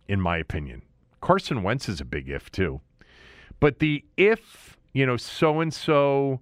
in 0.09 0.21
my 0.21 0.37
opinion. 0.37 0.83
Carson 1.21 1.63
Wentz 1.63 1.89
is 1.89 2.01
a 2.01 2.05
big 2.05 2.29
if, 2.29 2.51
too. 2.51 2.81
But 3.61 3.79
the 3.79 4.05
if, 4.17 4.77
you 4.93 5.07
know, 5.07 5.17
so 5.17 5.61
and 5.61 5.73
so 5.73 6.41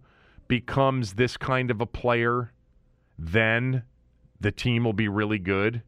becomes 0.48 1.14
this 1.14 1.36
kind 1.36 1.70
of 1.70 1.80
a 1.80 1.86
player, 1.86 2.52
then 3.18 3.84
the 4.40 4.50
team 4.50 4.84
will 4.84 4.92
be 4.92 5.08
really 5.08 5.38
good. 5.38 5.82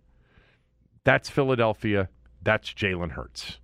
That's 1.05 1.29
Philadelphia. 1.29 2.09
That's 2.43 2.73
Jalen 2.73 3.13
Hurts. 3.13 3.59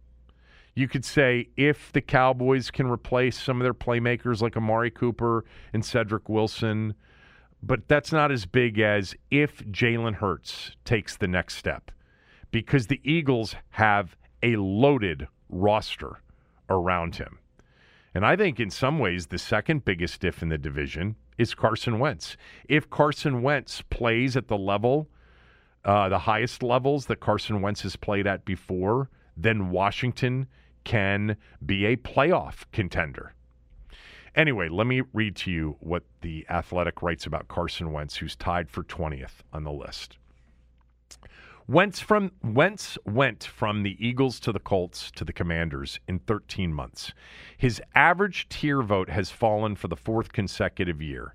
You 0.75 0.89
could 0.89 1.05
say 1.05 1.49
if 1.57 1.93
the 1.93 2.01
Cowboys 2.01 2.71
can 2.71 2.89
replace 2.89 3.41
some 3.41 3.61
of 3.61 3.65
their 3.65 3.75
playmakers 3.75 4.41
like 4.41 4.57
Amari 4.57 4.91
Cooper 4.91 5.45
and 5.73 5.83
Cedrick 5.83 6.29
Wilson, 6.29 6.95
but 7.63 7.89
that's 7.89 8.13
not 8.13 8.31
as 8.31 8.47
big 8.47 8.79
as 8.79 9.15
if 9.31 9.59
Jalen 9.67 10.15
Hurts 10.15 10.77
takes 10.85 11.17
the 11.17 11.27
next 11.27 11.57
step 11.57 11.91
because 12.51 12.87
the 12.87 13.01
Eagles 13.03 13.57
have 13.71 14.17
a 14.43 14.57
loaded 14.57 15.27
roster 15.49 16.21
around 16.71 17.17
him. 17.17 17.39
And 18.15 18.25
I 18.25 18.37
think 18.37 18.59
in 18.59 18.71
some 18.71 18.99
ways 18.99 19.27
the 19.27 19.39
second 19.39 19.85
biggest 19.85 20.25
if 20.25 20.43
in 20.43 20.49
the 20.49 20.59
division 20.59 21.17
is 21.37 21.55
Carson 21.55 21.99
Wentz. 21.99 22.37
If 22.69 22.91
Carson 22.91 23.43
Wentz 23.43 23.83
plays 23.91 24.37
at 24.37 24.49
the 24.49 24.59
level, 24.59 25.09
uh, 25.85 26.09
the 26.09 26.19
highest 26.19 26.63
levels 26.63 27.07
that 27.07 27.21
Carson 27.21 27.61
Wentz 27.61 27.83
has 27.83 27.97
played 27.97 28.27
at 28.27 28.45
before, 28.45 29.11
then 29.37 29.71
Washington 29.71 30.49
can 30.85 31.37
be 31.65 31.85
a 31.87 31.97
playoff 31.97 32.65
contender. 32.73 33.35
Anyway, 34.35 34.69
let 34.69 34.87
me 34.87 35.03
read 35.13 35.37
to 35.37 35.51
you 35.51 35.77
what 35.81 36.05
the 36.21 36.47
Athletic 36.49 37.03
writes 37.03 37.27
about 37.27 37.49
Carson 37.49 37.93
Wentz, 37.93 38.17
who's 38.17 38.37
tied 38.37 38.71
for 38.71 38.85
20th 38.85 39.43
on 39.53 39.65
the 39.65 39.73
list. 39.73 40.19
Wentz 41.71 42.01
from 42.01 42.33
Wentz 42.43 42.97
went 43.05 43.45
from 43.45 43.83
the 43.83 43.95
Eagles 44.01 44.41
to 44.41 44.53
the 44.53 44.59
Colts 44.59 45.11
to 45.11 45.23
the 45.23 45.35
Commanders 45.35 46.01
in 46.09 46.19
13 46.21 46.73
months. 46.73 47.13
His 47.59 47.83
average 47.95 48.49
tier 48.49 48.81
vote 48.81 49.11
has 49.11 49.31
fallen 49.31 49.77
for 49.77 49.87
the 49.89 49.95
fourth 49.95 50.33
consecutive 50.33 51.03
year, 51.03 51.35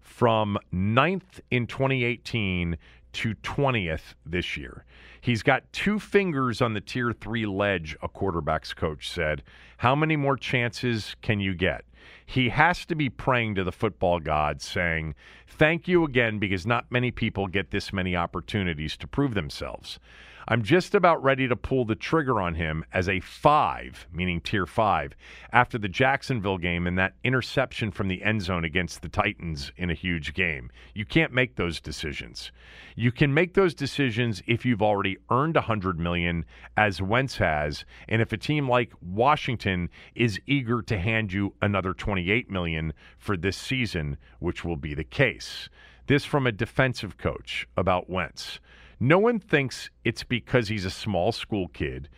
from 0.00 0.56
ninth 0.72 1.38
in 1.50 1.66
2018 1.66 2.78
to 3.12 3.34
20th 3.34 4.14
this 4.24 4.56
year. 4.56 4.86
He's 5.20 5.42
got 5.42 5.70
two 5.70 5.98
fingers 5.98 6.62
on 6.62 6.72
the 6.72 6.80
tier 6.80 7.12
three 7.12 7.44
ledge, 7.44 7.94
a 8.00 8.08
quarterback's 8.08 8.72
coach 8.72 9.10
said. 9.10 9.42
How 9.76 9.94
many 9.94 10.16
more 10.16 10.38
chances 10.38 11.14
can 11.20 11.40
you 11.40 11.52
get? 11.52 11.84
He 12.26 12.48
has 12.48 12.86
to 12.86 12.94
be 12.94 13.10
praying 13.10 13.54
to 13.56 13.64
the 13.64 13.72
football 13.72 14.18
gods, 14.18 14.64
saying, 14.64 15.14
Thank 15.46 15.86
you 15.86 16.04
again, 16.04 16.38
because 16.38 16.66
not 16.66 16.90
many 16.90 17.10
people 17.10 17.46
get 17.46 17.70
this 17.70 17.92
many 17.92 18.16
opportunities 18.16 18.96
to 18.98 19.06
prove 19.06 19.34
themselves. 19.34 19.98
I'm 20.46 20.62
just 20.62 20.94
about 20.94 21.22
ready 21.22 21.48
to 21.48 21.56
pull 21.56 21.86
the 21.86 21.94
trigger 21.94 22.38
on 22.38 22.54
him 22.54 22.84
as 22.92 23.08
a 23.08 23.20
five, 23.20 24.06
meaning 24.12 24.42
tier 24.42 24.66
five, 24.66 25.14
after 25.52 25.78
the 25.78 25.88
Jacksonville 25.88 26.58
game 26.58 26.86
and 26.86 26.98
that 26.98 27.14
interception 27.24 27.90
from 27.90 28.08
the 28.08 28.22
end 28.22 28.42
zone 28.42 28.62
against 28.62 29.00
the 29.00 29.08
Titans 29.08 29.72
in 29.78 29.88
a 29.88 29.94
huge 29.94 30.34
game. 30.34 30.70
You 30.92 31.06
can't 31.06 31.32
make 31.32 31.56
those 31.56 31.80
decisions. 31.80 32.52
You 32.94 33.10
can 33.10 33.32
make 33.32 33.54
those 33.54 33.74
decisions 33.74 34.42
if 34.46 34.66
you've 34.66 34.82
already 34.82 35.16
earned 35.30 35.56
a 35.56 35.60
100 35.60 35.98
million 35.98 36.44
as 36.76 37.00
Wentz 37.00 37.38
has, 37.38 37.86
and 38.06 38.20
if 38.20 38.30
a 38.30 38.36
team 38.36 38.68
like 38.68 38.92
Washington 39.00 39.88
is 40.14 40.38
eager 40.46 40.82
to 40.82 40.98
hand 40.98 41.32
you 41.32 41.54
another 41.62 41.94
28 41.94 42.50
million 42.50 42.92
for 43.16 43.38
this 43.38 43.56
season, 43.56 44.18
which 44.40 44.62
will 44.62 44.76
be 44.76 44.92
the 44.92 45.04
case. 45.04 45.70
This 46.06 46.26
from 46.26 46.46
a 46.46 46.52
defensive 46.52 47.16
coach 47.16 47.66
about 47.78 48.10
Wentz. 48.10 48.60
No 49.00 49.18
one 49.18 49.38
thinks 49.38 49.90
it's 50.04 50.24
because 50.24 50.68
he's 50.68 50.84
a 50.84 50.90
small 50.90 51.32
school 51.32 51.68
kid, 51.68 52.08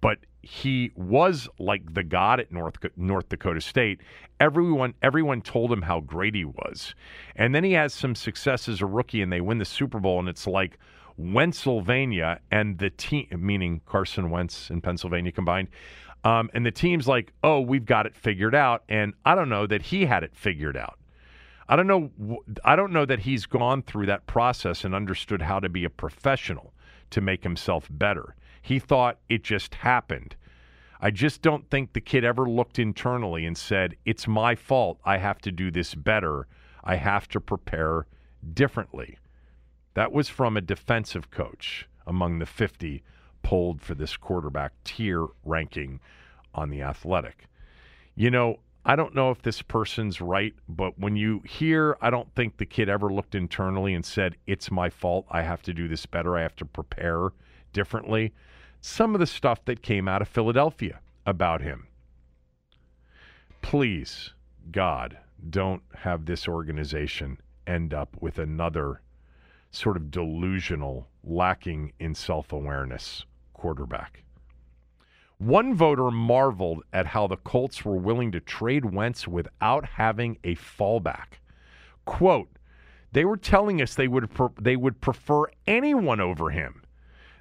but 0.00 0.18
he 0.42 0.90
was 0.96 1.48
like 1.58 1.94
the 1.94 2.02
god 2.02 2.40
at 2.40 2.50
North 2.50 2.76
North 2.96 3.28
Dakota 3.28 3.60
State. 3.60 4.00
Everyone 4.40 4.94
everyone 5.02 5.40
told 5.40 5.72
him 5.72 5.82
how 5.82 6.00
great 6.00 6.34
he 6.34 6.44
was. 6.44 6.94
And 7.36 7.54
then 7.54 7.64
he 7.64 7.72
has 7.72 7.94
some 7.94 8.14
success 8.14 8.68
as 8.68 8.80
a 8.80 8.86
rookie 8.86 9.22
and 9.22 9.32
they 9.32 9.40
win 9.40 9.58
the 9.58 9.64
Super 9.64 10.00
Bowl 10.00 10.18
and 10.18 10.28
it's 10.28 10.46
like 10.46 10.78
Pennsylvania 11.32 12.40
and 12.50 12.78
the 12.78 12.90
team 12.90 13.26
meaning 13.38 13.80
Carson 13.86 14.30
Wentz 14.30 14.70
and 14.70 14.82
Pennsylvania 14.82 15.30
combined. 15.30 15.68
Um, 16.24 16.50
and 16.54 16.64
the 16.64 16.70
team's 16.70 17.08
like, 17.08 17.32
"Oh, 17.42 17.60
we've 17.60 17.84
got 17.84 18.06
it 18.06 18.14
figured 18.14 18.54
out." 18.54 18.84
And 18.88 19.12
I 19.24 19.34
don't 19.34 19.48
know 19.48 19.66
that 19.66 19.82
he 19.82 20.06
had 20.06 20.22
it 20.22 20.34
figured 20.34 20.76
out. 20.76 20.98
I 21.68 21.76
don't 21.76 21.86
know. 21.86 22.10
I 22.64 22.76
don't 22.76 22.92
know 22.92 23.04
that 23.04 23.20
he's 23.20 23.46
gone 23.46 23.82
through 23.82 24.06
that 24.06 24.26
process 24.26 24.84
and 24.84 24.94
understood 24.94 25.42
how 25.42 25.60
to 25.60 25.68
be 25.68 25.84
a 25.84 25.90
professional 25.90 26.74
to 27.10 27.20
make 27.20 27.42
himself 27.42 27.88
better. 27.90 28.34
He 28.60 28.78
thought 28.78 29.18
it 29.28 29.44
just 29.44 29.74
happened. 29.76 30.36
I 31.00 31.10
just 31.10 31.42
don't 31.42 31.68
think 31.68 31.92
the 31.92 32.00
kid 32.00 32.24
ever 32.24 32.48
looked 32.48 32.78
internally 32.78 33.44
and 33.44 33.56
said, 33.56 33.96
"It's 34.04 34.28
my 34.28 34.54
fault. 34.54 35.00
I 35.04 35.18
have 35.18 35.38
to 35.40 35.52
do 35.52 35.70
this 35.70 35.94
better. 35.94 36.46
I 36.84 36.96
have 36.96 37.28
to 37.28 37.40
prepare 37.40 38.06
differently." 38.54 39.18
That 39.94 40.12
was 40.12 40.28
from 40.28 40.56
a 40.56 40.60
defensive 40.60 41.30
coach 41.30 41.88
among 42.06 42.38
the 42.38 42.46
50 42.46 43.02
polled 43.42 43.82
for 43.82 43.94
this 43.94 44.16
quarterback 44.16 44.72
tier 44.84 45.26
ranking 45.44 46.00
on 46.54 46.70
the 46.70 46.82
Athletic. 46.82 47.46
You 48.14 48.30
know, 48.30 48.60
I 48.84 48.96
don't 48.96 49.14
know 49.14 49.30
if 49.30 49.42
this 49.42 49.62
person's 49.62 50.20
right, 50.20 50.54
but 50.68 50.98
when 50.98 51.14
you 51.14 51.40
hear, 51.44 51.96
I 52.00 52.10
don't 52.10 52.34
think 52.34 52.56
the 52.56 52.66
kid 52.66 52.88
ever 52.88 53.12
looked 53.12 53.34
internally 53.34 53.94
and 53.94 54.04
said, 54.04 54.36
It's 54.46 54.70
my 54.70 54.90
fault. 54.90 55.26
I 55.30 55.42
have 55.42 55.62
to 55.62 55.74
do 55.74 55.86
this 55.86 56.04
better. 56.04 56.36
I 56.36 56.42
have 56.42 56.56
to 56.56 56.64
prepare 56.64 57.30
differently. 57.72 58.32
Some 58.80 59.14
of 59.14 59.20
the 59.20 59.26
stuff 59.26 59.64
that 59.66 59.82
came 59.82 60.08
out 60.08 60.22
of 60.22 60.28
Philadelphia 60.28 60.98
about 61.24 61.62
him. 61.62 61.86
Please, 63.62 64.34
God, 64.72 65.16
don't 65.48 65.82
have 65.98 66.26
this 66.26 66.48
organization 66.48 67.38
end 67.66 67.94
up 67.94 68.16
with 68.20 68.38
another 68.38 69.00
sort 69.70 69.96
of 69.96 70.10
delusional, 70.10 71.08
lacking 71.22 71.92
in 72.00 72.14
self 72.16 72.52
awareness 72.52 73.24
quarterback. 73.54 74.24
One 75.42 75.74
voter 75.74 76.12
marveled 76.12 76.84
at 76.92 77.06
how 77.06 77.26
the 77.26 77.36
Colts 77.36 77.84
were 77.84 77.96
willing 77.96 78.30
to 78.30 78.38
trade 78.38 78.94
Wentz 78.94 79.26
without 79.26 79.84
having 79.84 80.38
a 80.44 80.54
fallback. 80.54 81.40
Quote, 82.04 82.48
they 83.10 83.24
were 83.24 83.36
telling 83.36 83.82
us 83.82 83.96
they 83.96 84.06
would 84.06 84.32
pre- 84.32 84.54
they 84.60 84.76
would 84.76 85.00
prefer 85.00 85.46
anyone 85.66 86.20
over 86.20 86.50
him. 86.50 86.84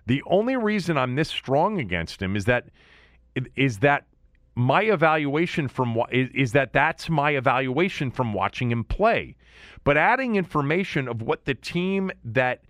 The 0.07 0.23
only 0.25 0.55
reason 0.57 0.97
I'm 0.97 1.13
this 1.13 1.29
strong 1.29 1.79
against 1.79 2.19
him 2.23 2.35
is 2.35 2.45
that 2.45 2.69
is 3.55 3.77
that 3.79 4.07
my 4.55 4.81
evaluation 4.81 5.67
from 5.67 5.95
is, 6.11 6.29
is 6.33 6.53
that 6.53 6.73
that's 6.73 7.07
my 7.07 7.31
evaluation 7.31 8.09
from 8.09 8.33
watching 8.33 8.71
him 8.71 8.83
play. 8.83 9.35
But 9.83 9.97
adding 9.97 10.37
information 10.37 11.07
of 11.07 11.21
what 11.21 11.45
the 11.45 11.53
team 11.53 12.09
that 12.25 12.63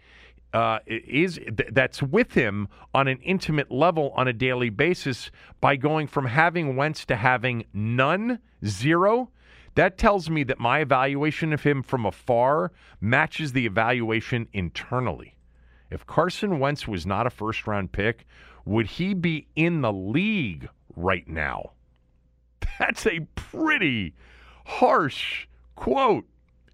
uh, 0.53 0.79
is 0.85 1.39
that's 1.71 2.03
with 2.03 2.33
him 2.33 2.67
on 2.93 3.07
an 3.07 3.19
intimate 3.19 3.71
level 3.71 4.11
on 4.15 4.27
a 4.27 4.33
daily 4.33 4.69
basis 4.69 5.31
by 5.61 5.75
going 5.75 6.07
from 6.07 6.25
having 6.25 6.75
Wentz 6.75 7.05
to 7.05 7.15
having 7.15 7.65
none, 7.73 8.39
zero. 8.65 9.29
That 9.75 9.97
tells 9.97 10.29
me 10.29 10.43
that 10.43 10.59
my 10.59 10.79
evaluation 10.79 11.53
of 11.53 11.63
him 11.63 11.81
from 11.81 12.05
afar 12.05 12.71
matches 12.99 13.53
the 13.53 13.65
evaluation 13.65 14.47
internally. 14.51 15.37
If 15.89 16.05
Carson 16.05 16.59
Wentz 16.59 16.87
was 16.87 17.05
not 17.05 17.27
a 17.27 17.29
first 17.29 17.67
round 17.67 17.91
pick, 17.91 18.25
would 18.65 18.85
he 18.85 19.13
be 19.13 19.47
in 19.55 19.81
the 19.81 19.93
league 19.93 20.67
right 20.95 21.27
now? 21.27 21.71
That's 22.79 23.07
a 23.07 23.21
pretty 23.35 24.13
harsh 24.65 25.47
quote 25.75 26.25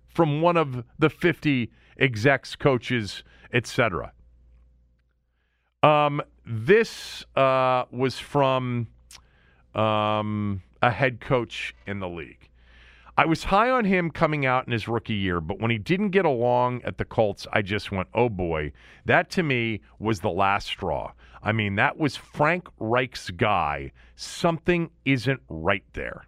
from 0.08 0.42
one 0.42 0.58
of 0.58 0.84
the 0.98 1.10
50 1.10 1.72
execs, 2.00 2.56
coaches, 2.56 3.24
etc. 3.54 4.12
Um, 5.84 6.22
this 6.46 7.26
uh, 7.36 7.86
was 7.92 8.18
from 8.20 8.88
um, 9.76 10.62
a 10.82 10.92
head 10.92 11.20
coach 11.22 11.76
in 11.86 12.00
the 12.00 12.10
league. 12.10 12.50
I 13.20 13.26
was 13.26 13.46
high 13.46 13.72
on 13.72 13.86
him 13.86 14.12
coming 14.12 14.46
out 14.46 14.68
in 14.68 14.72
his 14.72 14.88
rookie 14.88 15.16
year, 15.16 15.42
but 15.42 15.60
when 15.60 15.72
he 15.72 15.80
didn't 15.80 16.12
get 16.12 16.26
along 16.26 16.84
at 16.84 17.00
the 17.00 17.06
Colts, 17.06 17.48
I 17.52 17.64
just 17.64 17.92
went, 17.92 18.08
oh 18.14 18.30
boy. 18.30 18.74
That 19.06 19.32
to 19.32 19.44
me 19.44 19.82
was 19.98 20.20
the 20.20 20.30
last 20.30 20.68
straw. 20.68 21.14
I 21.42 21.52
mean, 21.52 21.76
that 21.76 21.98
was 21.98 22.16
Frank 22.16 22.68
Reich's 22.80 23.32
guy. 23.32 23.92
Something 24.16 24.92
isn't 25.04 25.42
right 25.50 25.84
there. 25.94 26.28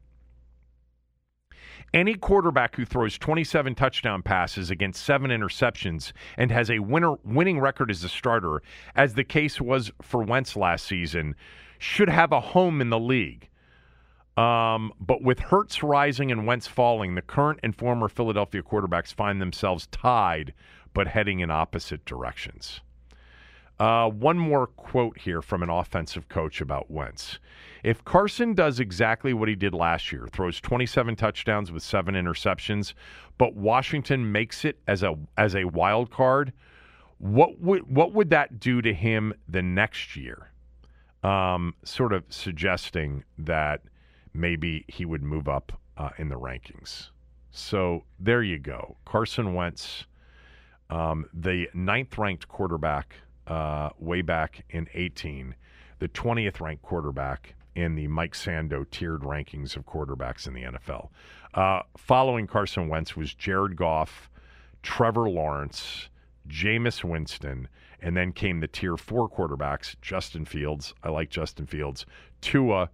Any 1.93 2.15
quarterback 2.15 2.75
who 2.75 2.85
throws 2.85 3.17
27 3.17 3.75
touchdown 3.75 4.21
passes 4.21 4.69
against 4.69 5.03
seven 5.03 5.31
interceptions 5.31 6.11
and 6.37 6.51
has 6.51 6.69
a 6.69 6.79
winner, 6.79 7.15
winning 7.23 7.59
record 7.59 7.89
as 7.89 8.03
a 8.03 8.09
starter, 8.09 8.61
as 8.95 9.15
the 9.15 9.23
case 9.23 9.59
was 9.59 9.91
for 10.01 10.23
Wentz 10.23 10.55
last 10.55 10.85
season, 10.85 11.35
should 11.79 12.09
have 12.09 12.31
a 12.31 12.39
home 12.39 12.81
in 12.81 12.89
the 12.89 12.99
league. 12.99 13.49
Um, 14.37 14.93
but 14.99 15.21
with 15.21 15.39
Hurts 15.39 15.83
rising 15.83 16.31
and 16.31 16.45
Wentz 16.45 16.67
falling, 16.67 17.15
the 17.15 17.21
current 17.21 17.59
and 17.63 17.75
former 17.75 18.07
Philadelphia 18.07 18.61
quarterbacks 18.61 19.13
find 19.13 19.41
themselves 19.41 19.87
tied 19.87 20.53
but 20.93 21.07
heading 21.07 21.39
in 21.39 21.51
opposite 21.51 22.05
directions. 22.05 22.81
Uh, 23.79 24.09
one 24.09 24.37
more 24.37 24.67
quote 24.67 25.17
here 25.17 25.41
from 25.41 25.63
an 25.63 25.69
offensive 25.69 26.27
coach 26.27 26.59
about 26.59 26.91
Wentz. 26.91 27.39
If 27.81 28.03
Carson 28.03 28.53
does 28.53 28.81
exactly 28.81 29.33
what 29.33 29.47
he 29.47 29.55
did 29.55 29.73
last 29.73 30.11
year, 30.11 30.27
throws 30.29 30.59
27 30.59 31.15
touchdowns 31.15 31.71
with 31.71 31.81
seven 31.81 32.13
interceptions, 32.13 32.93
but 33.37 33.55
Washington 33.55 34.33
makes 34.33 34.65
it 34.65 34.79
as 34.87 35.01
a 35.01 35.15
as 35.37 35.55
a 35.55 35.63
wild 35.63 36.11
card, 36.11 36.51
what 37.19 37.61
would 37.61 37.89
what 37.89 38.13
would 38.13 38.29
that 38.31 38.59
do 38.59 38.81
to 38.81 38.93
him 38.93 39.33
the 39.47 39.61
next 39.61 40.17
year? 40.17 40.51
Um, 41.23 41.73
sort 41.83 42.11
of 42.11 42.25
suggesting 42.29 43.23
that 43.37 43.81
maybe 44.33 44.83
he 44.89 45.05
would 45.05 45.23
move 45.23 45.47
up 45.47 45.71
uh, 45.97 46.09
in 46.17 46.27
the 46.27 46.39
rankings. 46.39 47.11
So 47.51 48.03
there 48.19 48.43
you 48.43 48.59
go, 48.59 48.97
Carson 49.05 49.53
Wentz, 49.53 50.05
um, 50.89 51.25
the 51.33 51.69
ninth 51.73 52.17
ranked 52.17 52.47
quarterback 52.47 53.15
uh, 53.49 53.89
way 53.99 54.21
back 54.21 54.63
in 54.69 54.87
18, 54.93 55.55
the 55.99 56.07
20th 56.07 56.61
ranked 56.61 56.83
quarterback 56.83 57.55
in 57.75 57.95
the 57.95 58.07
Mike 58.07 58.33
Sando 58.33 58.89
tiered 58.89 59.21
rankings 59.21 59.75
of 59.75 59.85
quarterbacks 59.85 60.47
in 60.47 60.53
the 60.53 60.63
NFL. 60.63 61.09
Uh, 61.53 61.81
following 61.97 62.47
Carson 62.47 62.87
Wentz 62.87 63.15
was 63.15 63.33
Jared 63.33 63.75
Goff, 63.75 64.29
Trevor 64.83 65.29
Lawrence, 65.29 66.09
Jameis 66.47 67.03
Winston, 67.03 67.67
and 68.01 68.15
then 68.15 68.31
came 68.31 68.59
the 68.59 68.67
tier 68.67 68.97
four 68.97 69.29
quarterbacks 69.29 69.95
Justin 70.01 70.45
Fields. 70.45 70.93
I 71.03 71.09
like 71.09 71.29
Justin 71.29 71.65
Fields. 71.65 72.05
Tua, 72.41 72.89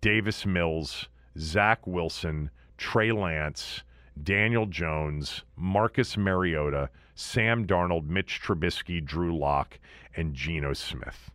Davis 0.00 0.44
Mills, 0.44 1.08
Zach 1.38 1.86
Wilson, 1.86 2.50
Trey 2.76 3.12
Lance, 3.12 3.82
Daniel 4.22 4.66
Jones, 4.66 5.44
Marcus 5.56 6.16
Mariota, 6.16 6.90
Sam 7.14 7.66
Darnold, 7.66 8.08
Mitch 8.08 8.40
Trubisky, 8.42 9.04
Drew 9.04 9.36
Lock, 9.36 9.78
and 10.16 10.34
Geno 10.34 10.72
Smith. 10.72 11.30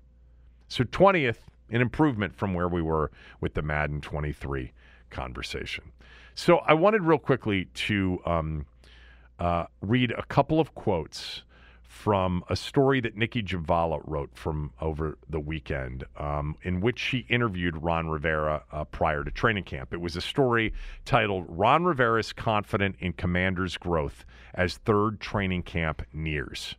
So 0.67 0.84
20th, 0.84 1.38
an 1.69 1.82
improvement 1.82 2.36
from 2.36 2.53
where 2.53 2.67
we 2.67 2.82
were 2.82 3.11
with 3.41 3.53
the 3.53 3.61
Madden 3.61 4.01
23 4.01 4.71
conversation. 5.09 5.91
So 6.36 6.57
I 6.59 6.73
wanted 6.73 7.03
real 7.03 7.17
quickly 7.17 7.65
to 7.65 8.19
um, 8.25 8.65
uh, 9.39 9.65
read 9.82 10.11
a 10.11 10.23
couple 10.23 10.59
of 10.59 10.75
quotes 10.75 11.43
from 11.89 12.43
a 12.47 12.55
story 12.55 13.01
that 13.01 13.17
Nicki 13.17 13.41
Jhabvala 13.41 13.99
wrote 14.05 14.29
from 14.35 14.71
over 14.79 15.17
the 15.27 15.39
weekend, 15.39 16.03
um, 16.17 16.55
in 16.61 16.81
which 16.81 16.99
she 16.99 17.25
interviewed 17.29 17.81
Ron 17.81 18.07
Rivera 18.07 18.63
uh, 18.71 18.83
prior 18.85 19.23
to 19.23 19.31
training 19.31 19.63
camp. 19.63 19.91
It 19.91 19.99
was 19.99 20.15
a 20.15 20.21
story 20.21 20.71
titled 21.03 21.45
"Ron 21.49 21.83
Rivera 21.83 22.19
is 22.19 22.31
confident 22.31 22.95
in 22.99 23.13
Commanders' 23.13 23.75
growth 23.75 24.23
as 24.53 24.77
third 24.77 25.19
training 25.19 25.63
camp 25.63 26.03
nears." 26.13 26.75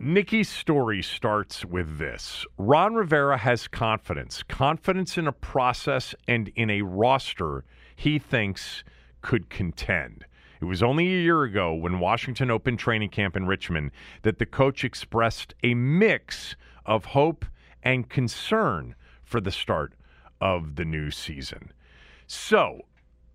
Nicki's 0.00 0.48
story 0.48 1.02
starts 1.02 1.64
with 1.64 1.98
this 1.98 2.46
Ron 2.56 2.94
Rivera 2.94 3.36
has 3.36 3.68
confidence, 3.68 4.42
confidence 4.42 5.18
in 5.18 5.26
a 5.26 5.32
process 5.32 6.14
and 6.26 6.48
in 6.56 6.70
a 6.70 6.82
roster 6.82 7.64
he 7.94 8.18
thinks 8.18 8.82
could 9.20 9.50
contend. 9.50 10.24
It 10.60 10.64
was 10.64 10.82
only 10.82 11.06
a 11.06 11.22
year 11.22 11.42
ago 11.42 11.74
when 11.74 12.00
Washington 12.00 12.50
opened 12.50 12.78
training 12.78 13.10
camp 13.10 13.36
in 13.36 13.46
Richmond 13.46 13.92
that 14.22 14.38
the 14.38 14.46
coach 14.46 14.84
expressed 14.84 15.54
a 15.62 15.74
mix 15.74 16.56
of 16.84 17.06
hope 17.06 17.44
and 17.82 18.08
concern 18.08 18.94
for 19.24 19.40
the 19.40 19.52
start 19.52 19.94
of 20.40 20.76
the 20.76 20.84
new 20.84 21.10
season. 21.10 21.72
So, 22.26 22.82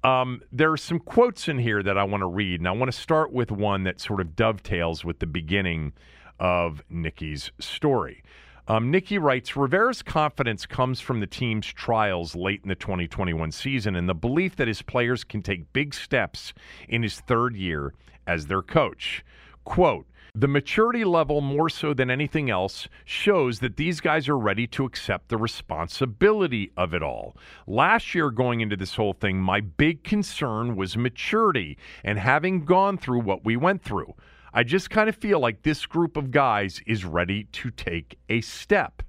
um, 0.04 0.42
there 0.52 0.72
are 0.72 0.78
some 0.78 1.00
quotes 1.00 1.48
in 1.48 1.60
here 1.60 1.82
that 1.82 1.98
I 1.98 2.04
want 2.04 2.22
to 2.22 2.28
read, 2.28 2.60
and 2.60 2.68
I 2.68 2.72
want 2.72 2.92
to 2.92 2.98
start 2.98 3.32
with 3.32 3.52
one 3.52 3.84
that 3.84 4.02
sort 4.02 4.20
of 4.20 4.36
dovetails 4.36 5.06
with 5.06 5.20
the 5.20 5.26
beginning 5.26 5.94
of 6.40 6.84
Nicki's 6.90 7.52
story. 7.60 8.22
Um, 8.66 8.92
Nicki 8.92 9.18
writes 9.18 9.58
Rivera's 9.58 10.02
confidence 10.02 10.66
comes 10.66 11.02
from 11.02 11.20
the 11.20 11.28
team's 11.28 11.68
trials 11.68 12.34
late 12.34 12.62
in 12.64 12.70
the 12.70 12.76
2021 12.76 13.52
season 13.52 13.98
and 13.98 14.08
the 14.08 14.14
belief 14.14 14.56
that 14.56 14.70
his 14.70 14.82
players 14.82 15.26
can 15.26 15.42
take 15.42 15.74
big 15.74 15.94
steps 15.94 16.54
in 16.88 17.04
his 17.04 17.20
third 17.20 17.58
year 17.58 17.94
as 18.26 18.48
their 18.48 18.62
coach. 18.62 19.26
Quote, 19.66 20.06
the 20.36 20.48
maturity 20.48 21.04
level, 21.04 21.42
more 21.42 21.70
so 21.70 21.94
than 21.94 22.10
anything 22.10 22.50
else, 22.50 22.88
shows 23.06 23.60
that 23.60 23.78
these 23.78 24.00
guys 24.00 24.28
are 24.28 24.38
ready 24.38 24.66
to 24.68 24.86
accept 24.86 25.28
the 25.28 25.38
responsibility 25.38 26.72
of 26.76 26.94
it 26.94 27.04
all. 27.04 27.38
Last 27.68 28.16
year, 28.16 28.32
going 28.32 28.62
into 28.62 28.76
this 28.76 28.96
whole 28.96 29.14
thing, 29.14 29.40
my 29.40 29.60
big 29.60 30.04
concern 30.04 30.76
was 30.76 30.98
maturity 30.98 31.78
and 32.04 32.18
having 32.18 32.66
gone 32.66 32.98
through 32.98 33.20
what 33.20 33.46
we 33.46 33.58
went 33.58 33.84
through. 33.84 34.16
I 34.54 34.64
just 34.64 34.90
kind 34.90 35.10
of 35.10 35.16
feel 35.16 35.40
like 35.40 35.64
this 35.64 35.86
group 35.86 36.16
of 36.16 36.30
guys 36.32 36.80
is 36.86 37.06
ready 37.06 37.46
to 37.46 37.72
take 37.72 38.20
a 38.30 38.42
step. 38.42 39.02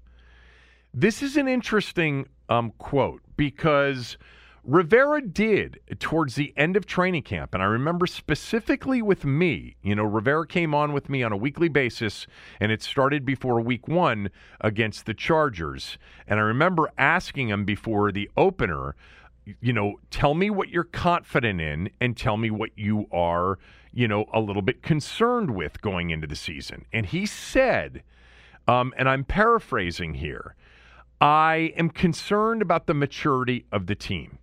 This 0.92 1.22
is 1.22 1.36
an 1.36 1.48
interesting 1.48 2.26
um, 2.48 2.72
quote 2.78 3.20
because 3.36 4.16
Rivera 4.64 5.20
did 5.20 5.80
towards 5.98 6.36
the 6.36 6.54
end 6.56 6.76
of 6.76 6.86
training 6.86 7.24
camp. 7.24 7.52
And 7.52 7.62
I 7.62 7.66
remember 7.66 8.06
specifically 8.06 9.02
with 9.02 9.26
me, 9.26 9.76
you 9.82 9.94
know, 9.94 10.04
Rivera 10.04 10.46
came 10.46 10.74
on 10.74 10.94
with 10.94 11.10
me 11.10 11.22
on 11.22 11.32
a 11.32 11.36
weekly 11.36 11.68
basis, 11.68 12.26
and 12.58 12.72
it 12.72 12.82
started 12.82 13.26
before 13.26 13.60
week 13.60 13.86
one 13.86 14.30
against 14.62 15.04
the 15.04 15.12
Chargers. 15.12 15.98
And 16.26 16.40
I 16.40 16.42
remember 16.44 16.90
asking 16.96 17.48
him 17.48 17.66
before 17.66 18.10
the 18.10 18.30
opener, 18.38 18.96
you 19.60 19.74
know, 19.74 19.96
tell 20.10 20.32
me 20.32 20.48
what 20.48 20.70
you're 20.70 20.84
confident 20.84 21.60
in 21.60 21.90
and 22.00 22.16
tell 22.16 22.38
me 22.38 22.50
what 22.50 22.70
you 22.76 23.06
are 23.12 23.58
you 23.94 24.08
know, 24.08 24.26
a 24.32 24.40
little 24.40 24.62
bit 24.62 24.82
concerned 24.82 25.54
with 25.54 25.80
going 25.80 26.10
into 26.10 26.26
the 26.26 26.36
season. 26.36 26.84
And 26.92 27.06
he 27.06 27.26
said, 27.26 28.02
um, 28.66 28.92
and 28.96 29.08
I'm 29.08 29.24
paraphrasing 29.24 30.14
here, 30.14 30.56
I 31.20 31.72
am 31.76 31.90
concerned 31.90 32.60
about 32.60 32.86
the 32.86 32.94
maturity 32.94 33.66
of 33.70 33.86
the 33.86 33.94
team. 33.94 34.38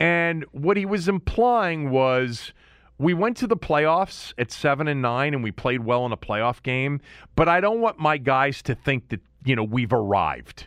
And 0.00 0.44
what 0.50 0.76
he 0.76 0.84
was 0.84 1.08
implying 1.08 1.90
was 1.90 2.52
we 2.98 3.14
went 3.14 3.36
to 3.38 3.46
the 3.46 3.56
playoffs 3.56 4.34
at 4.36 4.50
seven 4.50 4.88
and 4.88 5.00
nine 5.00 5.34
and 5.34 5.42
we 5.42 5.52
played 5.52 5.84
well 5.84 6.04
in 6.04 6.12
a 6.12 6.16
playoff 6.16 6.62
game, 6.62 7.00
but 7.36 7.48
I 7.48 7.60
don't 7.60 7.80
want 7.80 7.98
my 7.98 8.18
guys 8.18 8.60
to 8.62 8.74
think 8.74 9.08
that, 9.10 9.20
you 9.44 9.54
know, 9.54 9.64
we've 9.64 9.92
arrived. 9.92 10.66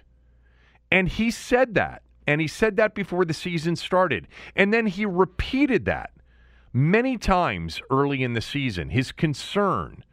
And 0.92 1.10
he 1.10 1.30
said 1.30 1.74
that. 1.76 2.04
And 2.26 2.40
he 2.40 2.48
said 2.48 2.78
that 2.78 2.96
before 2.96 3.26
the 3.26 3.34
season 3.34 3.76
started. 3.76 4.30
And 4.56 4.74
then 4.74 4.88
he 4.88 5.06
repeated 5.06 5.86
that 5.86 6.12
many 6.74 7.18
times 7.18 7.82
early 7.92 8.24
in 8.24 8.34
the 8.34 8.42
season 8.42 8.90
his 8.90 9.12
concern 9.12 10.04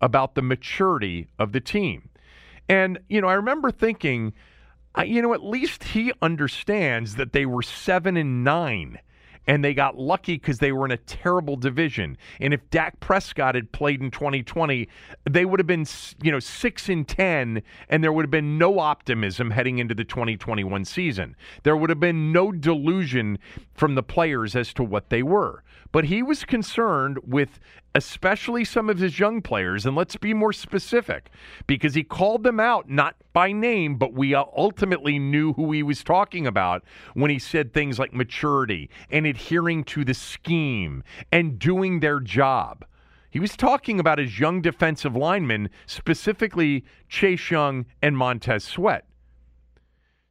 about 0.00 0.34
the 0.34 0.42
maturity 0.42 1.26
of 1.38 1.52
the 1.52 1.60
team. 1.60 2.10
And, 2.68 2.98
you 3.08 3.20
know, 3.20 3.28
I 3.28 3.34
remember 3.34 3.70
thinking, 3.70 4.32
you 5.04 5.22
know, 5.22 5.34
at 5.34 5.42
least 5.42 5.84
he 5.84 6.12
understands 6.22 7.16
that 7.16 7.32
they 7.32 7.46
were 7.46 7.62
seven 7.62 8.16
and 8.16 8.44
nine 8.44 8.98
and 9.50 9.64
they 9.64 9.74
got 9.74 9.98
lucky 9.98 10.34
because 10.34 10.60
they 10.60 10.70
were 10.70 10.84
in 10.84 10.92
a 10.92 10.96
terrible 10.96 11.56
division. 11.56 12.16
And 12.38 12.54
if 12.54 12.70
Dak 12.70 13.00
Prescott 13.00 13.56
had 13.56 13.72
played 13.72 14.00
in 14.00 14.12
2020, 14.12 14.88
they 15.28 15.44
would 15.44 15.58
have 15.58 15.66
been, 15.66 15.84
you 16.22 16.30
know, 16.30 16.38
six 16.38 16.88
and 16.88 17.06
ten, 17.06 17.60
and 17.88 18.04
there 18.04 18.12
would 18.12 18.22
have 18.22 18.30
been 18.30 18.58
no 18.58 18.78
optimism 18.78 19.50
heading 19.50 19.78
into 19.78 19.92
the 19.92 20.04
2021 20.04 20.84
season. 20.84 21.34
There 21.64 21.76
would 21.76 21.90
have 21.90 21.98
been 21.98 22.30
no 22.30 22.52
delusion 22.52 23.40
from 23.74 23.96
the 23.96 24.04
players 24.04 24.54
as 24.54 24.72
to 24.74 24.84
what 24.84 25.10
they 25.10 25.24
were. 25.24 25.64
But 25.90 26.04
he 26.04 26.22
was 26.22 26.44
concerned 26.44 27.18
with 27.26 27.58
especially 27.94 28.64
some 28.64 28.88
of 28.88 28.98
his 28.98 29.18
young 29.18 29.42
players, 29.42 29.84
and 29.84 29.96
let's 29.96 30.16
be 30.16 30.32
more 30.32 30.52
specific, 30.52 31.30
because 31.66 31.94
he 31.94 32.04
called 32.04 32.44
them 32.44 32.60
out 32.60 32.88
not 32.88 33.16
by 33.32 33.52
name, 33.52 33.96
but 33.96 34.12
we 34.12 34.34
uh, 34.34 34.44
ultimately 34.56 35.18
knew 35.18 35.52
who 35.54 35.72
he 35.72 35.82
was 35.82 36.04
talking 36.04 36.46
about 36.46 36.84
when 37.14 37.30
he 37.30 37.38
said 37.38 37.72
things 37.72 37.98
like 37.98 38.12
maturity 38.12 38.88
and 39.10 39.26
adhering 39.40 39.82
to 39.82 40.04
the 40.04 40.14
scheme 40.14 41.02
and 41.32 41.58
doing 41.58 42.00
their 42.00 42.20
job. 42.20 42.84
He 43.30 43.40
was 43.40 43.56
talking 43.56 43.98
about 43.98 44.18
his 44.18 44.38
young 44.38 44.60
defensive 44.60 45.16
linemen, 45.16 45.70
specifically 45.86 46.84
Chase 47.08 47.50
Young 47.50 47.86
and 48.02 48.16
Montez 48.18 48.64
Sweat. 48.64 49.06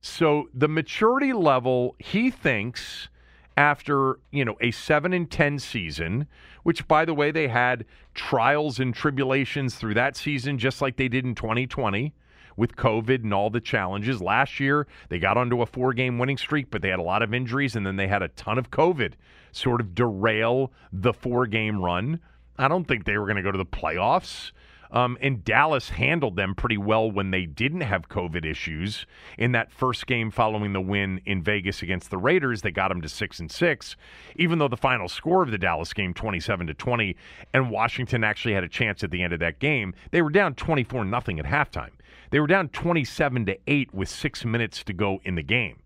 So 0.01 0.49
the 0.53 0.67
maturity 0.67 1.33
level, 1.33 1.95
he 1.97 2.29
thinks, 2.29 3.09
after, 3.57 4.19
you 4.31 4.45
know, 4.45 4.55
a 4.61 4.71
7 4.71 5.11
and 5.11 5.29
10 5.29 5.59
season, 5.59 6.27
which 6.63 6.87
by 6.87 7.03
the 7.03 7.13
way 7.13 7.31
they 7.31 7.47
had 7.47 7.85
trials 8.13 8.79
and 8.79 8.93
tribulations 8.93 9.75
through 9.75 9.95
that 9.95 10.15
season 10.15 10.57
just 10.57 10.81
like 10.81 10.97
they 10.97 11.07
did 11.07 11.25
in 11.25 11.35
2020 11.35 12.13
with 12.59 12.75
COVID 12.75 13.23
and 13.23 13.33
all 13.33 13.49
the 13.49 13.61
challenges. 13.61 14.21
Last 14.21 14.59
year, 14.59 14.85
they 15.07 15.17
got 15.17 15.37
onto 15.37 15.61
a 15.61 15.65
four 15.65 15.93
game 15.93 16.19
winning 16.19 16.37
streak, 16.37 16.69
but 16.69 16.81
they 16.81 16.89
had 16.89 16.99
a 16.99 17.03
lot 17.03 17.23
of 17.23 17.33
injuries 17.33 17.75
and 17.75 17.85
then 17.85 17.95
they 17.95 18.07
had 18.07 18.21
a 18.21 18.27
ton 18.27 18.57
of 18.59 18.69
COVID 18.69 19.13
sort 19.51 19.81
of 19.81 19.95
derail 19.95 20.71
the 20.91 21.13
four 21.13 21.47
game 21.47 21.81
run. 21.81 22.19
I 22.57 22.67
don't 22.67 22.85
think 22.85 23.05
they 23.05 23.17
were 23.17 23.25
going 23.25 23.37
to 23.37 23.41
go 23.41 23.51
to 23.51 23.57
the 23.57 23.65
playoffs. 23.65 24.51
Um, 24.91 25.19
and 25.21 25.45
Dallas 25.45 25.89
handled 25.89 26.35
them 26.35 26.55
pretty 26.55 26.77
well 26.77 27.11
when 27.11 27.29
they 27.29 27.45
didn't 27.45 27.81
have 27.81 28.09
COVID 28.09 28.43
issues. 28.43 29.05
In 29.37 29.51
that 29.51 29.71
first 29.71 30.07
game 30.07 30.31
following 30.31 30.73
the 30.73 30.81
win 30.81 31.21
in 31.27 31.43
Vegas 31.43 31.83
against 31.83 32.09
the 32.09 32.17
Raiders, 32.17 32.63
they 32.63 32.71
got 32.71 32.87
them 32.87 32.99
to 33.01 33.07
six 33.07 33.39
and 33.39 33.51
six. 33.51 33.95
Even 34.35 34.57
though 34.57 34.67
the 34.67 34.75
final 34.75 35.07
score 35.07 35.43
of 35.43 35.51
the 35.51 35.59
Dallas 35.59 35.93
game, 35.93 36.11
twenty-seven 36.15 36.65
to 36.65 36.73
twenty, 36.73 37.15
and 37.53 37.69
Washington 37.69 38.23
actually 38.23 38.55
had 38.55 38.63
a 38.63 38.67
chance 38.67 39.03
at 39.03 39.11
the 39.11 39.21
end 39.21 39.31
of 39.31 39.39
that 39.41 39.59
game, 39.59 39.93
they 40.09 40.23
were 40.23 40.31
down 40.31 40.55
twenty-four 40.55 41.05
nothing 41.05 41.39
at 41.39 41.45
halftime. 41.45 41.91
They 42.29 42.39
were 42.39 42.47
down 42.47 42.69
twenty-seven 42.69 43.45
to 43.47 43.57
eight 43.67 43.93
with 43.93 44.09
six 44.09 44.45
minutes 44.45 44.83
to 44.83 44.93
go 44.93 45.19
in 45.23 45.35
the 45.35 45.43
game. 45.43 45.81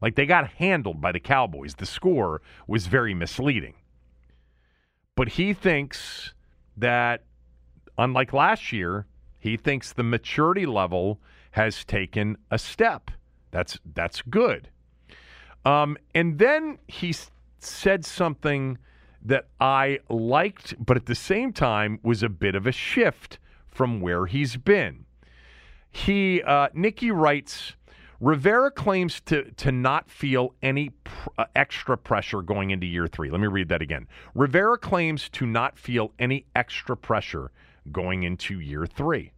Like 0.00 0.14
they 0.16 0.26
got 0.26 0.52
handled 0.52 1.00
by 1.00 1.12
the 1.12 1.20
Cowboys. 1.20 1.74
The 1.74 1.86
score 1.86 2.42
was 2.66 2.86
very 2.86 3.14
misleading. 3.14 3.74
But 5.14 5.28
he 5.28 5.54
thinks 5.54 6.34
that 6.76 7.24
unlike 7.96 8.32
last 8.32 8.72
year, 8.72 9.06
he 9.38 9.56
thinks 9.56 9.92
the 9.92 10.02
maturity 10.02 10.66
level 10.66 11.20
has 11.52 11.84
taken 11.84 12.36
a 12.50 12.58
step. 12.58 13.10
That's 13.50 13.78
that's 13.94 14.22
good. 14.22 14.70
Um, 15.64 15.96
and 16.14 16.38
then 16.38 16.78
he 16.88 17.14
said 17.58 18.04
something 18.04 18.76
that 19.22 19.46
I 19.60 20.00
liked, 20.10 20.74
but 20.84 20.96
at 20.96 21.06
the 21.06 21.14
same 21.14 21.52
time 21.52 21.98
was 22.02 22.22
a 22.22 22.28
bit 22.28 22.54
of 22.54 22.66
a 22.66 22.72
shift 22.72 23.38
from 23.68 24.00
where 24.00 24.26
he's 24.26 24.56
been. 24.56 25.06
He 25.94 26.42
uh, 26.42 26.68
Nicki 26.74 27.10
writes. 27.10 27.74
Rivera 28.20 28.70
claims 28.70 29.20
to 29.22 29.50
to 29.52 29.70
not 29.70 30.10
feel 30.10 30.54
any 30.62 30.90
pr- 30.90 31.30
uh, 31.38 31.44
extra 31.54 31.96
pressure 31.96 32.42
going 32.42 32.70
into 32.70 32.86
year 32.86 33.06
three. 33.06 33.30
Let 33.30 33.40
me 33.40 33.46
read 33.46 33.68
that 33.68 33.82
again. 33.82 34.08
Rivera 34.34 34.76
claims 34.78 35.28
to 35.30 35.46
not 35.46 35.78
feel 35.78 36.12
any 36.18 36.46
extra 36.56 36.96
pressure 36.96 37.50
going 37.92 38.22
into 38.22 38.60
year 38.60 38.86
three. 38.86 39.32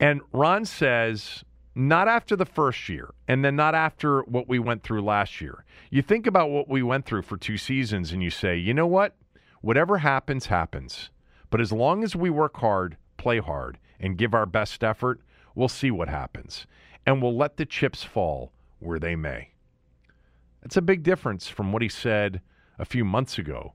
And 0.00 0.20
Ron 0.32 0.64
says, 0.64 1.44
not 1.74 2.08
after 2.08 2.36
the 2.36 2.44
first 2.44 2.88
year, 2.88 3.14
and 3.26 3.44
then 3.44 3.56
not 3.56 3.74
after 3.74 4.22
what 4.22 4.48
we 4.48 4.58
went 4.58 4.82
through 4.82 5.02
last 5.02 5.40
year. 5.40 5.64
You 5.90 6.02
think 6.02 6.26
about 6.26 6.50
what 6.50 6.68
we 6.68 6.82
went 6.82 7.06
through 7.06 7.22
for 7.22 7.36
two 7.36 7.56
seasons 7.56 8.12
and 8.12 8.22
you 8.22 8.30
say, 8.30 8.56
you 8.56 8.74
know 8.74 8.86
what? 8.86 9.14
Whatever 9.60 9.98
happens, 9.98 10.46
happens. 10.46 11.10
But 11.50 11.60
as 11.60 11.72
long 11.72 12.02
as 12.04 12.16
we 12.16 12.30
work 12.30 12.56
hard, 12.58 12.96
play 13.16 13.38
hard, 13.38 13.78
and 14.00 14.18
give 14.18 14.34
our 14.34 14.46
best 14.46 14.82
effort, 14.84 15.20
we'll 15.58 15.68
see 15.68 15.90
what 15.90 16.08
happens. 16.08 16.68
And 17.04 17.20
we'll 17.20 17.36
let 17.36 17.56
the 17.56 17.66
chips 17.66 18.04
fall 18.04 18.52
where 18.78 19.00
they 19.00 19.16
may. 19.16 19.50
That's 20.62 20.76
a 20.76 20.82
big 20.82 21.02
difference 21.02 21.48
from 21.48 21.72
what 21.72 21.82
he 21.82 21.88
said 21.88 22.40
a 22.78 22.84
few 22.84 23.04
months 23.04 23.38
ago 23.38 23.72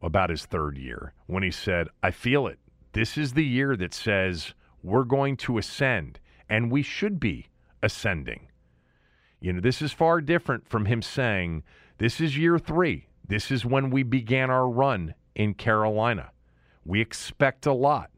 about 0.00 0.30
his 0.30 0.46
third 0.46 0.78
year 0.78 1.12
when 1.26 1.42
he 1.42 1.50
said, 1.50 1.88
I 2.02 2.12
feel 2.12 2.46
it. 2.46 2.58
This 2.92 3.18
is 3.18 3.34
the 3.34 3.44
year 3.44 3.76
that 3.76 3.92
says 3.92 4.54
we're 4.82 5.04
going 5.04 5.36
to 5.38 5.58
ascend, 5.58 6.18
and 6.48 6.72
we 6.72 6.82
should 6.82 7.20
be 7.20 7.48
ascending. 7.82 8.48
You 9.38 9.52
know, 9.52 9.60
this 9.60 9.82
is 9.82 9.92
far 9.92 10.22
different 10.22 10.66
from 10.66 10.86
him 10.86 11.02
saying, 11.02 11.62
This 11.98 12.22
is 12.22 12.38
year 12.38 12.58
three. 12.58 13.06
This 13.26 13.50
is 13.50 13.66
when 13.66 13.90
we 13.90 14.02
began 14.02 14.50
our 14.50 14.68
run 14.68 15.14
in 15.34 15.52
Carolina. 15.52 16.30
We 16.86 17.02
expect 17.02 17.66
a 17.66 17.74
lot. 17.74 18.10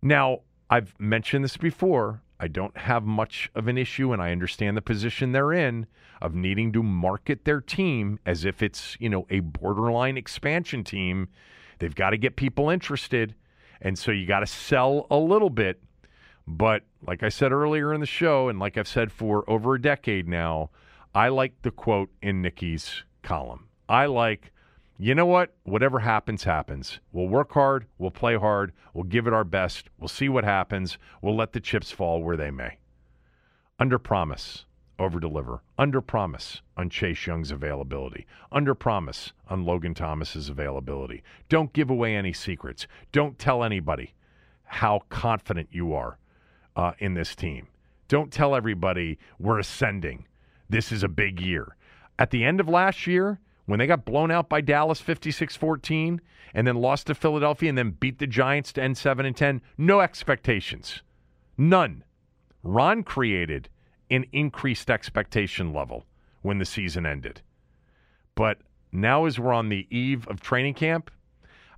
Now, 0.00 0.40
I've 0.70 0.94
mentioned 0.98 1.44
this 1.44 1.56
before. 1.56 2.22
I 2.40 2.48
don't 2.48 2.76
have 2.76 3.04
much 3.04 3.50
of 3.54 3.68
an 3.68 3.76
issue, 3.78 4.12
and 4.12 4.22
I 4.22 4.30
understand 4.32 4.76
the 4.76 4.82
position 4.82 5.32
they're 5.32 5.52
in 5.52 5.86
of 6.20 6.34
needing 6.34 6.72
to 6.72 6.82
market 6.82 7.44
their 7.44 7.60
team 7.60 8.20
as 8.26 8.44
if 8.44 8.62
it's, 8.62 8.96
you 9.00 9.08
know, 9.08 9.26
a 9.30 9.40
borderline 9.40 10.16
expansion 10.16 10.84
team. 10.84 11.28
They've 11.78 11.94
got 11.94 12.10
to 12.10 12.16
get 12.16 12.36
people 12.36 12.70
interested. 12.70 13.34
And 13.80 13.98
so 13.98 14.10
you 14.10 14.26
got 14.26 14.40
to 14.40 14.46
sell 14.46 15.06
a 15.10 15.16
little 15.16 15.50
bit. 15.50 15.80
But 16.46 16.82
like 17.06 17.22
I 17.22 17.28
said 17.28 17.52
earlier 17.52 17.92
in 17.92 18.00
the 18.00 18.06
show, 18.06 18.48
and 18.48 18.58
like 18.58 18.76
I've 18.76 18.88
said 18.88 19.12
for 19.12 19.48
over 19.48 19.74
a 19.74 19.80
decade 19.80 20.28
now, 20.28 20.70
I 21.14 21.28
like 21.28 21.62
the 21.62 21.70
quote 21.70 22.10
in 22.22 22.42
Nicki's 22.42 23.04
column. 23.22 23.68
I 23.88 24.06
like, 24.06 24.52
you 24.98 25.14
know 25.14 25.26
what? 25.26 25.54
Whatever 25.62 26.00
happens, 26.00 26.42
happens. 26.42 26.98
We'll 27.12 27.28
work 27.28 27.52
hard. 27.52 27.86
We'll 27.98 28.10
play 28.10 28.36
hard. 28.36 28.72
We'll 28.94 29.04
give 29.04 29.28
it 29.28 29.32
our 29.32 29.44
best. 29.44 29.90
We'll 29.98 30.08
see 30.08 30.28
what 30.28 30.44
happens. 30.44 30.98
We'll 31.22 31.36
let 31.36 31.52
the 31.52 31.60
chips 31.60 31.92
fall 31.92 32.22
where 32.22 32.36
they 32.36 32.50
may. 32.50 32.78
Under 33.78 33.98
promise 33.98 34.64
over 34.98 35.20
deliver. 35.20 35.62
Under 35.78 36.00
promise 36.00 36.62
on 36.76 36.90
Chase 36.90 37.26
Young's 37.26 37.52
availability. 37.52 38.26
Under 38.50 38.74
promise 38.74 39.32
on 39.48 39.64
Logan 39.64 39.94
Thomas's 39.94 40.48
availability. 40.48 41.22
Don't 41.48 41.72
give 41.72 41.90
away 41.90 42.16
any 42.16 42.32
secrets. 42.32 42.88
Don't 43.12 43.38
tell 43.38 43.62
anybody 43.62 44.14
how 44.64 45.02
confident 45.08 45.68
you 45.70 45.94
are 45.94 46.18
uh, 46.74 46.92
in 46.98 47.14
this 47.14 47.36
team. 47.36 47.68
Don't 48.08 48.32
tell 48.32 48.54
everybody 48.54 49.18
we're 49.38 49.60
ascending. 49.60 50.26
This 50.68 50.90
is 50.90 51.04
a 51.04 51.08
big 51.08 51.40
year. 51.40 51.76
At 52.18 52.30
the 52.30 52.44
end 52.44 52.58
of 52.58 52.68
last 52.68 53.06
year, 53.06 53.38
when 53.68 53.78
they 53.78 53.86
got 53.86 54.06
blown 54.06 54.30
out 54.30 54.48
by 54.48 54.62
Dallas 54.62 54.98
56-14 54.98 56.20
and 56.54 56.66
then 56.66 56.76
lost 56.76 57.06
to 57.08 57.14
Philadelphia 57.14 57.68
and 57.68 57.76
then 57.76 57.90
beat 57.90 58.18
the 58.18 58.26
Giants 58.26 58.72
to 58.72 58.82
end 58.82 58.96
7 58.96 59.26
and 59.26 59.36
10, 59.36 59.60
no 59.76 60.00
expectations. 60.00 61.02
None. 61.58 62.02
Ron 62.62 63.02
created 63.02 63.68
an 64.10 64.24
increased 64.32 64.90
expectation 64.90 65.74
level 65.74 66.06
when 66.40 66.56
the 66.56 66.64
season 66.64 67.04
ended. 67.04 67.42
But 68.34 68.56
now, 68.90 69.26
as 69.26 69.38
we're 69.38 69.52
on 69.52 69.68
the 69.68 69.86
eve 69.94 70.26
of 70.28 70.40
training 70.40 70.72
camp, 70.72 71.10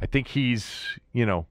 I 0.00 0.06
think 0.06 0.28
he's, 0.28 0.96
you 1.12 1.26
know, 1.26 1.46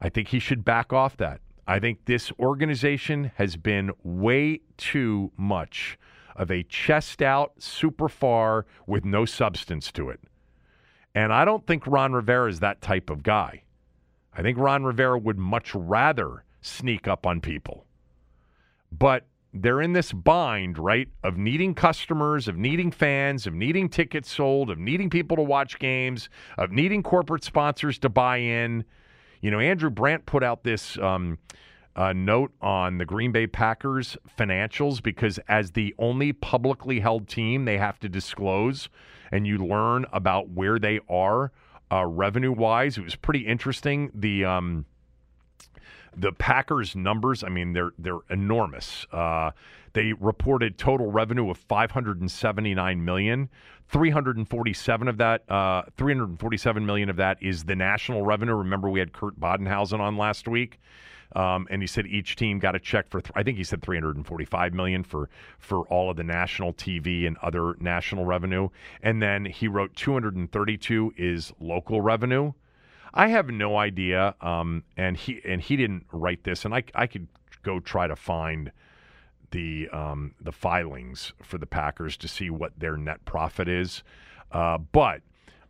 I 0.00 0.10
think 0.10 0.28
he 0.28 0.38
should 0.38 0.64
back 0.64 0.92
off 0.92 1.16
that. 1.16 1.40
I 1.66 1.80
think 1.80 2.04
this 2.04 2.30
organization 2.38 3.32
has 3.34 3.56
been 3.56 3.90
way 4.04 4.60
too 4.76 5.32
much 5.36 5.98
of 6.36 6.50
a 6.50 6.62
chest 6.64 7.22
out, 7.22 7.54
super 7.58 8.08
far, 8.08 8.66
with 8.86 9.04
no 9.04 9.24
substance 9.24 9.90
to 9.92 10.10
it. 10.10 10.20
And 11.14 11.32
I 11.32 11.44
don't 11.44 11.66
think 11.66 11.86
Ron 11.86 12.12
Rivera 12.12 12.48
is 12.48 12.60
that 12.60 12.82
type 12.82 13.10
of 13.10 13.22
guy. 13.22 13.62
I 14.34 14.42
think 14.42 14.58
Ron 14.58 14.84
Rivera 14.84 15.18
would 15.18 15.38
much 15.38 15.74
rather 15.74 16.44
sneak 16.60 17.08
up 17.08 17.26
on 17.26 17.40
people. 17.40 17.86
But 18.92 19.26
they're 19.54 19.80
in 19.80 19.94
this 19.94 20.12
bind, 20.12 20.78
right, 20.78 21.08
of 21.24 21.38
needing 21.38 21.74
customers, 21.74 22.48
of 22.48 22.56
needing 22.56 22.90
fans, 22.90 23.46
of 23.46 23.54
needing 23.54 23.88
tickets 23.88 24.30
sold, 24.30 24.70
of 24.70 24.78
needing 24.78 25.08
people 25.08 25.36
to 25.36 25.42
watch 25.42 25.78
games, 25.78 26.28
of 26.58 26.70
needing 26.70 27.02
corporate 27.02 27.44
sponsors 27.44 27.98
to 28.00 28.10
buy 28.10 28.36
in. 28.38 28.84
You 29.40 29.50
know, 29.50 29.58
Andrew 29.58 29.90
Brandt 29.90 30.26
put 30.26 30.42
out 30.42 30.64
this 30.64 30.98
um, 30.98 31.38
uh, 31.96 32.12
note 32.12 32.52
on 32.60 32.98
the 32.98 33.04
Green 33.04 33.32
Bay 33.32 33.46
Packers 33.46 34.16
financials 34.38 35.02
because, 35.02 35.40
as 35.48 35.72
the 35.72 35.94
only 35.98 36.32
publicly 36.32 37.00
held 37.00 37.26
team, 37.26 37.64
they 37.64 37.78
have 37.78 37.98
to 38.00 38.08
disclose 38.08 38.88
and 39.32 39.46
you 39.46 39.58
learn 39.58 40.06
about 40.12 40.50
where 40.50 40.78
they 40.78 41.00
are 41.08 41.52
uh, 41.90 42.04
revenue 42.04 42.52
wise. 42.52 42.98
It 42.98 43.04
was 43.04 43.16
pretty 43.16 43.46
interesting. 43.46 44.10
The 44.14 44.44
um, 44.44 44.84
the 46.16 46.32
Packers 46.32 46.96
numbers, 46.96 47.44
I 47.44 47.48
mean, 47.48 47.72
they're 47.72 47.92
they're 47.98 48.20
enormous. 48.30 49.06
Uh, 49.12 49.50
they 49.92 50.12
reported 50.14 50.76
total 50.78 51.10
revenue 51.10 51.50
of 51.50 51.58
579 51.58 53.04
million. 53.04 53.48
347 53.88 55.08
of 55.08 55.16
that, 55.18 55.48
uh, 55.48 55.82
347 55.96 56.84
million 56.84 57.08
of 57.08 57.16
that 57.16 57.40
is 57.40 57.64
the 57.64 57.76
national 57.76 58.22
revenue. 58.22 58.54
Remember, 58.54 58.90
we 58.90 58.98
had 58.98 59.12
Kurt 59.12 59.38
Badenhausen 59.38 60.00
on 60.00 60.16
last 60.16 60.48
week. 60.48 60.80
Um, 61.34 61.66
and 61.70 61.82
he 61.82 61.86
said 61.86 62.06
each 62.06 62.36
team 62.36 62.58
got 62.58 62.74
a 62.74 62.78
check 62.78 63.08
for 63.08 63.20
th- 63.20 63.32
I 63.34 63.42
think 63.42 63.58
he 63.58 63.64
said 63.64 63.82
345 63.82 64.72
million 64.72 65.02
for 65.02 65.28
for 65.58 65.80
all 65.88 66.10
of 66.10 66.16
the 66.16 66.24
national 66.24 66.72
TV 66.72 67.26
and 67.26 67.36
other 67.38 67.74
national 67.80 68.24
revenue, 68.24 68.68
and 69.02 69.20
then 69.20 69.44
he 69.44 69.68
wrote 69.68 69.94
232 69.96 71.14
is 71.16 71.52
local 71.60 72.00
revenue. 72.00 72.52
I 73.12 73.28
have 73.28 73.48
no 73.48 73.78
idea, 73.78 74.34
um, 74.40 74.84
and 74.96 75.16
he 75.16 75.40
and 75.44 75.60
he 75.60 75.76
didn't 75.76 76.06
write 76.12 76.44
this, 76.44 76.64
and 76.64 76.74
I 76.74 76.84
I 76.94 77.06
could 77.06 77.26
go 77.62 77.80
try 77.80 78.06
to 78.06 78.16
find 78.16 78.70
the 79.50 79.88
um, 79.90 80.34
the 80.40 80.52
filings 80.52 81.32
for 81.42 81.58
the 81.58 81.66
Packers 81.66 82.16
to 82.18 82.28
see 82.28 82.50
what 82.50 82.78
their 82.78 82.96
net 82.96 83.24
profit 83.24 83.68
is, 83.68 84.02
uh, 84.52 84.78
but 84.78 85.22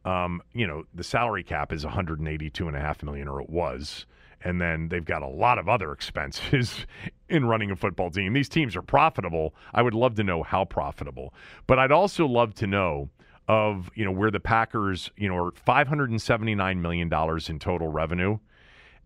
um, 0.05 0.43
you 0.53 0.67
know 0.67 0.85
the 0.95 1.05
salary 1.05 1.45
cap 1.45 1.73
is 1.73 1.85
182 1.85 2.67
and 2.67 2.77
a 2.77 2.81
half 2.81 3.03
million, 3.03 3.29
or 3.29 3.41
it 3.41 3.49
was 3.49 4.07
and 4.43 4.61
then 4.61 4.89
they've 4.89 5.05
got 5.05 5.23
a 5.23 5.29
lot 5.29 5.59
of 5.59 5.69
other 5.69 5.93
expenses 5.93 6.87
in 7.29 7.45
running 7.45 7.71
a 7.71 7.77
football 7.77 8.11
team. 8.11 8.33
These 8.33 8.49
teams 8.49 8.77
are 8.77 8.83
profitable. 8.83 9.55
I 9.75 9.83
would 9.83 9.95
love 9.95 10.15
to 10.17 10.25
know 10.25 10.43
how 10.43 10.65
profitable, 10.65 11.35
but 11.67 11.79
I'd 11.79 11.93
also 11.93 12.27
love 12.27 12.55
to 12.55 12.67
know 12.67 13.11
of 13.49 13.91
you 13.95 14.05
know 14.05 14.11
where 14.11 14.31
the 14.31 14.41
Packers 14.41 15.11
you 15.17 15.29
know 15.29 15.37
are 15.37 15.53
579 15.53 16.83
million 16.83 17.09
dollars 17.09 17.49
in 17.49 17.59
total 17.59 17.89
revenue. 17.89 18.39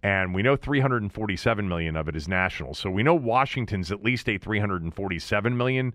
And 0.02 0.34
we 0.34 0.42
know 0.42 0.56
347 0.56 1.68
million 1.68 1.94
of 1.94 2.08
it 2.08 2.16
is 2.16 2.26
national. 2.26 2.72
So 2.72 2.90
we 2.90 3.02
know 3.02 3.14
Washington's 3.14 3.92
at 3.92 4.02
least 4.02 4.30
a 4.30 4.38
347 4.38 5.56
million 5.56 5.94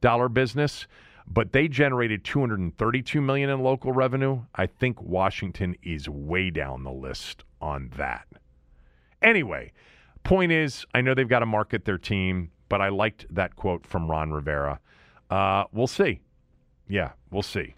dollar 0.00 0.30
business, 0.30 0.86
but 1.26 1.52
they 1.52 1.68
generated 1.68 2.24
232 2.24 3.20
million 3.20 3.50
in 3.50 3.60
local 3.60 3.92
revenue. 3.92 4.40
I 4.54 4.66
think 4.66 5.02
Washington 5.02 5.76
is 5.82 6.08
way 6.08 6.48
down 6.48 6.84
the 6.84 6.92
list 6.92 7.44
on 7.60 7.90
that. 7.96 8.26
Anyway, 9.22 9.72
point 10.24 10.52
is, 10.52 10.84
I 10.94 11.00
know 11.00 11.14
they've 11.14 11.28
got 11.28 11.40
to 11.40 11.46
market 11.46 11.84
their 11.84 11.98
team, 11.98 12.50
but 12.68 12.80
I 12.80 12.88
liked 12.88 13.26
that 13.30 13.56
quote 13.56 13.86
from 13.86 14.10
Ron 14.10 14.32
Rivera. 14.32 14.80
Uh, 15.30 15.64
we'll 15.72 15.86
see. 15.86 16.20
Yeah, 16.88 17.12
we'll 17.30 17.42
see. 17.42 17.74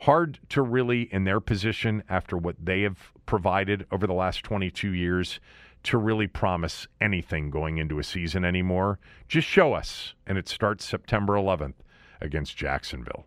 Hard 0.00 0.38
to 0.48 0.62
really, 0.62 1.02
in 1.12 1.24
their 1.24 1.40
position, 1.40 2.02
after 2.08 2.36
what 2.36 2.56
they 2.62 2.82
have 2.82 3.12
provided 3.26 3.86
over 3.92 4.06
the 4.06 4.14
last 4.14 4.42
22 4.44 4.92
years, 4.92 5.40
to 5.82 5.98
really 5.98 6.26
promise 6.26 6.86
anything 7.00 7.50
going 7.50 7.78
into 7.78 7.98
a 7.98 8.04
season 8.04 8.44
anymore. 8.44 8.98
Just 9.28 9.46
show 9.46 9.72
us. 9.72 10.14
And 10.26 10.36
it 10.36 10.48
starts 10.48 10.84
September 10.84 11.34
11th 11.34 11.74
against 12.20 12.56
Jacksonville. 12.56 13.26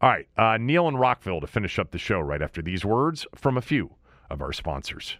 All 0.00 0.10
right, 0.10 0.28
uh, 0.36 0.58
Neil 0.58 0.88
and 0.88 1.00
Rockville 1.00 1.40
to 1.40 1.46
finish 1.46 1.78
up 1.78 1.90
the 1.90 1.98
show 1.98 2.20
right 2.20 2.42
after 2.42 2.60
these 2.60 2.84
words 2.84 3.26
from 3.34 3.56
a 3.56 3.62
few 3.62 3.94
of 4.28 4.42
our 4.42 4.52
sponsors. 4.52 5.16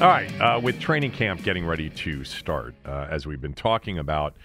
All 0.00 0.06
right, 0.06 0.30
uh, 0.40 0.60
with 0.62 0.78
training 0.78 1.10
camp 1.10 1.42
getting 1.42 1.66
ready 1.66 1.90
to 1.90 2.22
start, 2.22 2.76
uh, 2.86 3.08
as 3.10 3.26
we've 3.26 3.40
been 3.40 3.52
talking 3.52 3.98
about, 3.98 4.36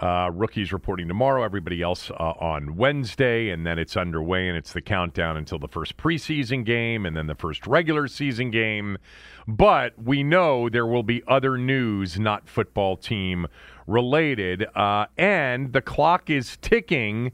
uh, 0.00 0.32
rookies 0.34 0.72
reporting 0.72 1.06
tomorrow, 1.06 1.44
everybody 1.44 1.80
else 1.80 2.10
uh, 2.10 2.14
on 2.14 2.74
Wednesday, 2.74 3.50
and 3.50 3.64
then 3.64 3.78
it's 3.78 3.96
underway 3.96 4.48
and 4.48 4.58
it's 4.58 4.72
the 4.72 4.80
countdown 4.80 5.36
until 5.36 5.60
the 5.60 5.68
first 5.68 5.96
preseason 5.96 6.64
game 6.64 7.06
and 7.06 7.16
then 7.16 7.28
the 7.28 7.36
first 7.36 7.68
regular 7.68 8.08
season 8.08 8.50
game. 8.50 8.98
But 9.46 9.92
we 9.96 10.24
know 10.24 10.68
there 10.68 10.86
will 10.86 11.04
be 11.04 11.22
other 11.28 11.56
news, 11.56 12.18
not 12.18 12.48
football 12.48 12.96
team 12.96 13.46
related, 13.86 14.66
uh, 14.74 15.06
and 15.16 15.72
the 15.72 15.82
clock 15.82 16.30
is 16.30 16.56
ticking 16.56 17.30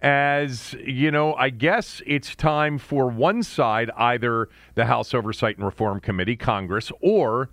as 0.00 0.74
you 0.84 1.10
know, 1.10 1.34
I 1.34 1.50
guess 1.50 2.00
it's 2.06 2.36
time 2.36 2.78
for 2.78 3.08
one 3.08 3.42
side, 3.42 3.90
either 3.96 4.48
the 4.74 4.86
House 4.86 5.12
Oversight 5.12 5.56
and 5.56 5.64
Reform 5.64 6.00
Committee, 6.00 6.36
Congress, 6.36 6.92
or 7.00 7.50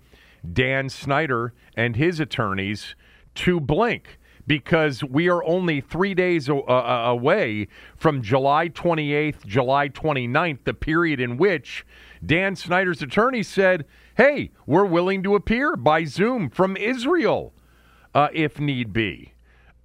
Dan 0.52 0.88
Snyder 0.88 1.52
and 1.76 1.96
his 1.96 2.20
attorneys 2.20 2.94
to 3.34 3.60
blink 3.60 4.18
because 4.46 5.02
we 5.02 5.28
are 5.28 5.42
only 5.44 5.80
three 5.80 6.14
days 6.14 6.48
away 6.48 7.66
from 7.96 8.22
July 8.22 8.68
28th, 8.68 9.44
July 9.44 9.88
29th, 9.88 10.58
the 10.64 10.74
period 10.74 11.20
in 11.20 11.36
which 11.36 11.84
Dan 12.24 12.54
Snyder's 12.54 13.02
attorney 13.02 13.42
said, 13.42 13.84
hey, 14.16 14.50
we're 14.64 14.84
willing 14.84 15.22
to 15.24 15.34
appear 15.34 15.76
by 15.76 16.04
Zoom 16.04 16.48
from 16.48 16.76
Israel 16.76 17.52
uh, 18.14 18.28
if 18.32 18.60
need 18.60 18.92
be. 18.92 19.32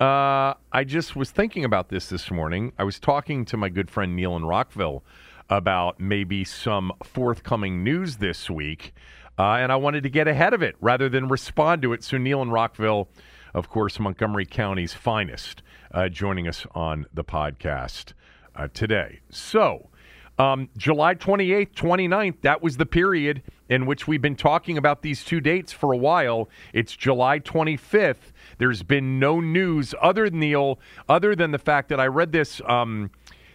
Uh, 0.01 0.55
I 0.71 0.83
just 0.83 1.15
was 1.15 1.29
thinking 1.29 1.63
about 1.63 1.89
this 1.89 2.09
this 2.09 2.31
morning. 2.31 2.73
I 2.79 2.83
was 2.83 2.99
talking 2.99 3.45
to 3.45 3.55
my 3.55 3.69
good 3.69 3.91
friend 3.91 4.15
Neil 4.15 4.35
in 4.35 4.43
Rockville 4.45 5.03
about 5.47 5.99
maybe 5.99 6.43
some 6.43 6.91
forthcoming 7.03 7.83
news 7.83 8.17
this 8.17 8.49
week, 8.49 8.95
uh, 9.37 9.57
and 9.57 9.71
I 9.71 9.75
wanted 9.75 10.01
to 10.01 10.09
get 10.09 10.27
ahead 10.27 10.55
of 10.55 10.63
it 10.63 10.75
rather 10.81 11.07
than 11.07 11.27
respond 11.27 11.83
to 11.83 11.93
it. 11.93 12.03
So, 12.03 12.17
Neil 12.17 12.41
in 12.41 12.49
Rockville, 12.49 13.09
of 13.53 13.69
course, 13.69 13.99
Montgomery 13.99 14.47
County's 14.47 14.95
finest, 14.95 15.61
uh, 15.93 16.09
joining 16.09 16.47
us 16.47 16.65
on 16.73 17.05
the 17.13 17.23
podcast 17.23 18.13
uh, 18.55 18.69
today. 18.73 19.19
So, 19.29 19.91
um, 20.39 20.69
July 20.77 21.13
28th, 21.13 21.75
29th, 21.75 22.41
that 22.41 22.63
was 22.63 22.77
the 22.77 22.87
period 22.87 23.43
in 23.71 23.85
which 23.85 24.05
we've 24.05 24.21
been 24.21 24.35
talking 24.35 24.77
about 24.77 25.01
these 25.01 25.23
two 25.23 25.39
dates 25.39 25.71
for 25.71 25.93
a 25.93 25.97
while. 25.97 26.49
It's 26.73 26.93
July 26.93 27.39
25th. 27.39 28.33
There's 28.57 28.83
been 28.83 29.17
no 29.17 29.39
news 29.39 29.95
other 30.01 30.29
than 30.29 30.41
Neil, 30.41 30.77
other 31.07 31.37
than 31.37 31.51
the 31.51 31.57
fact 31.57 31.87
that 31.89 31.99
I 31.99 32.07
read 32.07 32.33
this 32.33 32.59
um, 32.67 33.11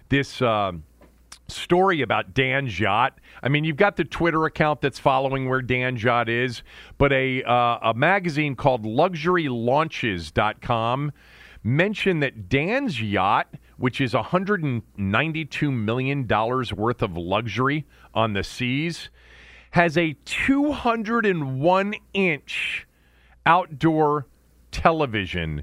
this 0.08 0.40
uh, 0.40 0.72
story 1.48 2.00
about 2.00 2.32
Dan's 2.32 2.80
yacht. 2.80 3.20
I 3.42 3.50
mean, 3.50 3.64
you've 3.64 3.76
got 3.76 3.96
the 3.96 4.04
Twitter 4.04 4.46
account 4.46 4.80
that's 4.80 4.98
following 4.98 5.50
where 5.50 5.60
Dan's 5.60 6.02
yacht 6.02 6.30
is, 6.30 6.62
but 6.96 7.12
a 7.12 7.42
uh, 7.42 7.90
a 7.90 7.92
magazine 7.94 8.56
called 8.56 8.86
LuxuryLaunches.com 8.86 11.12
mentioned 11.62 12.22
that 12.22 12.48
Dan's 12.48 13.02
yacht 13.02 13.48
which 13.76 14.00
is 14.00 14.12
$192 14.12 15.72
million 15.72 16.26
worth 16.26 17.02
of 17.02 17.16
luxury 17.16 17.86
on 18.14 18.32
the 18.32 18.42
seas, 18.42 19.10
has 19.76 19.98
a 19.98 20.16
201 20.24 21.94
inch 22.14 22.86
outdoor 23.44 24.26
television 24.70 25.62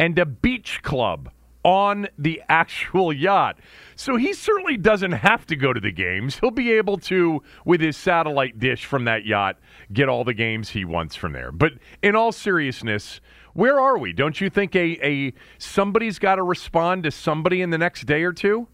and 0.00 0.18
a 0.18 0.26
beach 0.26 0.82
club 0.82 1.30
on 1.62 2.08
the 2.18 2.42
actual 2.48 3.12
yacht. 3.12 3.60
So 3.94 4.16
he 4.16 4.32
certainly 4.32 4.76
doesn't 4.76 5.12
have 5.12 5.46
to 5.46 5.54
go 5.54 5.72
to 5.72 5.78
the 5.78 5.92
games. 5.92 6.40
He'll 6.40 6.50
be 6.50 6.72
able 6.72 6.98
to, 6.98 7.40
with 7.64 7.80
his 7.80 7.96
satellite 7.96 8.58
dish 8.58 8.84
from 8.84 9.04
that 9.04 9.26
yacht, 9.26 9.58
get 9.92 10.08
all 10.08 10.24
the 10.24 10.34
games 10.34 10.70
he 10.70 10.84
wants 10.84 11.14
from 11.14 11.32
there. 11.32 11.52
But 11.52 11.74
in 12.02 12.16
all 12.16 12.32
seriousness, 12.32 13.20
where 13.54 13.78
are 13.78 13.96
we? 13.96 14.12
Don't 14.12 14.40
you 14.40 14.50
think 14.50 14.74
a, 14.74 14.98
a 15.06 15.34
somebody's 15.58 16.18
got 16.18 16.34
to 16.34 16.42
respond 16.42 17.04
to 17.04 17.12
somebody 17.12 17.62
in 17.62 17.70
the 17.70 17.78
next 17.78 18.06
day 18.06 18.24
or 18.24 18.32
two? 18.32 18.66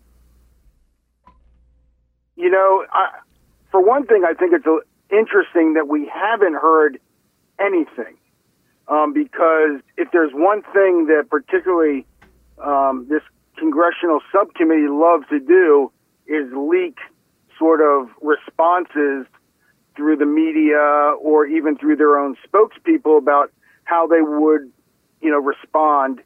You 2.37 2.49
know, 2.49 2.87
I, 2.91 3.19
for 3.71 3.85
one 3.85 4.07
thing, 4.07 4.25
I 4.25 4.35
think 4.35 4.53
it's 4.53 4.67
interesting 5.11 5.75
that 5.75 5.89
we 5.89 6.11
haven't 6.13 6.55
heard 6.55 6.99
anything. 7.59 8.17
Um, 8.89 9.13
because 9.13 9.83
if 9.99 10.09
there's 10.13 10.33
one 10.33 10.63
thing 10.73 11.07
that 11.07 11.27
particularly 11.29 12.07
um, 12.59 13.07
this 13.09 13.21
congressional 13.59 14.21
subcommittee 14.33 14.89
loves 14.89 15.27
to 15.29 15.41
do 15.41 15.93
is 16.27 16.51
leak 16.55 16.97
sort 17.59 17.81
of 17.81 18.09
responses 18.23 19.27
through 19.95 20.17
the 20.17 20.27
media 20.27 20.79
or 21.21 21.45
even 21.47 21.77
through 21.77 21.97
their 21.97 22.19
own 22.19 22.37
spokespeople 22.47 23.19
about 23.19 23.53
how 23.85 24.07
they 24.07 24.23
would, 24.23 24.73
you 25.21 25.31
know, 25.31 25.39
respond 25.39 26.21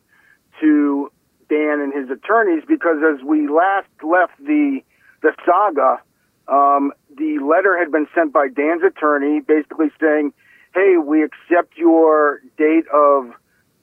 to 0.60 1.10
Dan 1.48 1.80
and 1.80 1.92
his 1.92 2.10
attorneys 2.10 2.62
because 2.68 2.98
as 3.02 3.24
we 3.24 3.48
last 3.48 3.88
left 4.02 4.32
the 4.38 4.80
the 5.22 5.32
saga, 5.46 6.02
um, 6.48 6.92
the 7.16 7.38
letter 7.38 7.78
had 7.78 7.92
been 7.92 8.06
sent 8.14 8.32
by 8.32 8.48
Dan's 8.48 8.82
attorney, 8.82 9.40
basically 9.40 9.90
saying, 10.00 10.32
"Hey, 10.74 10.96
we 10.96 11.22
accept 11.22 11.76
your 11.76 12.40
date 12.56 12.86
of 12.88 13.32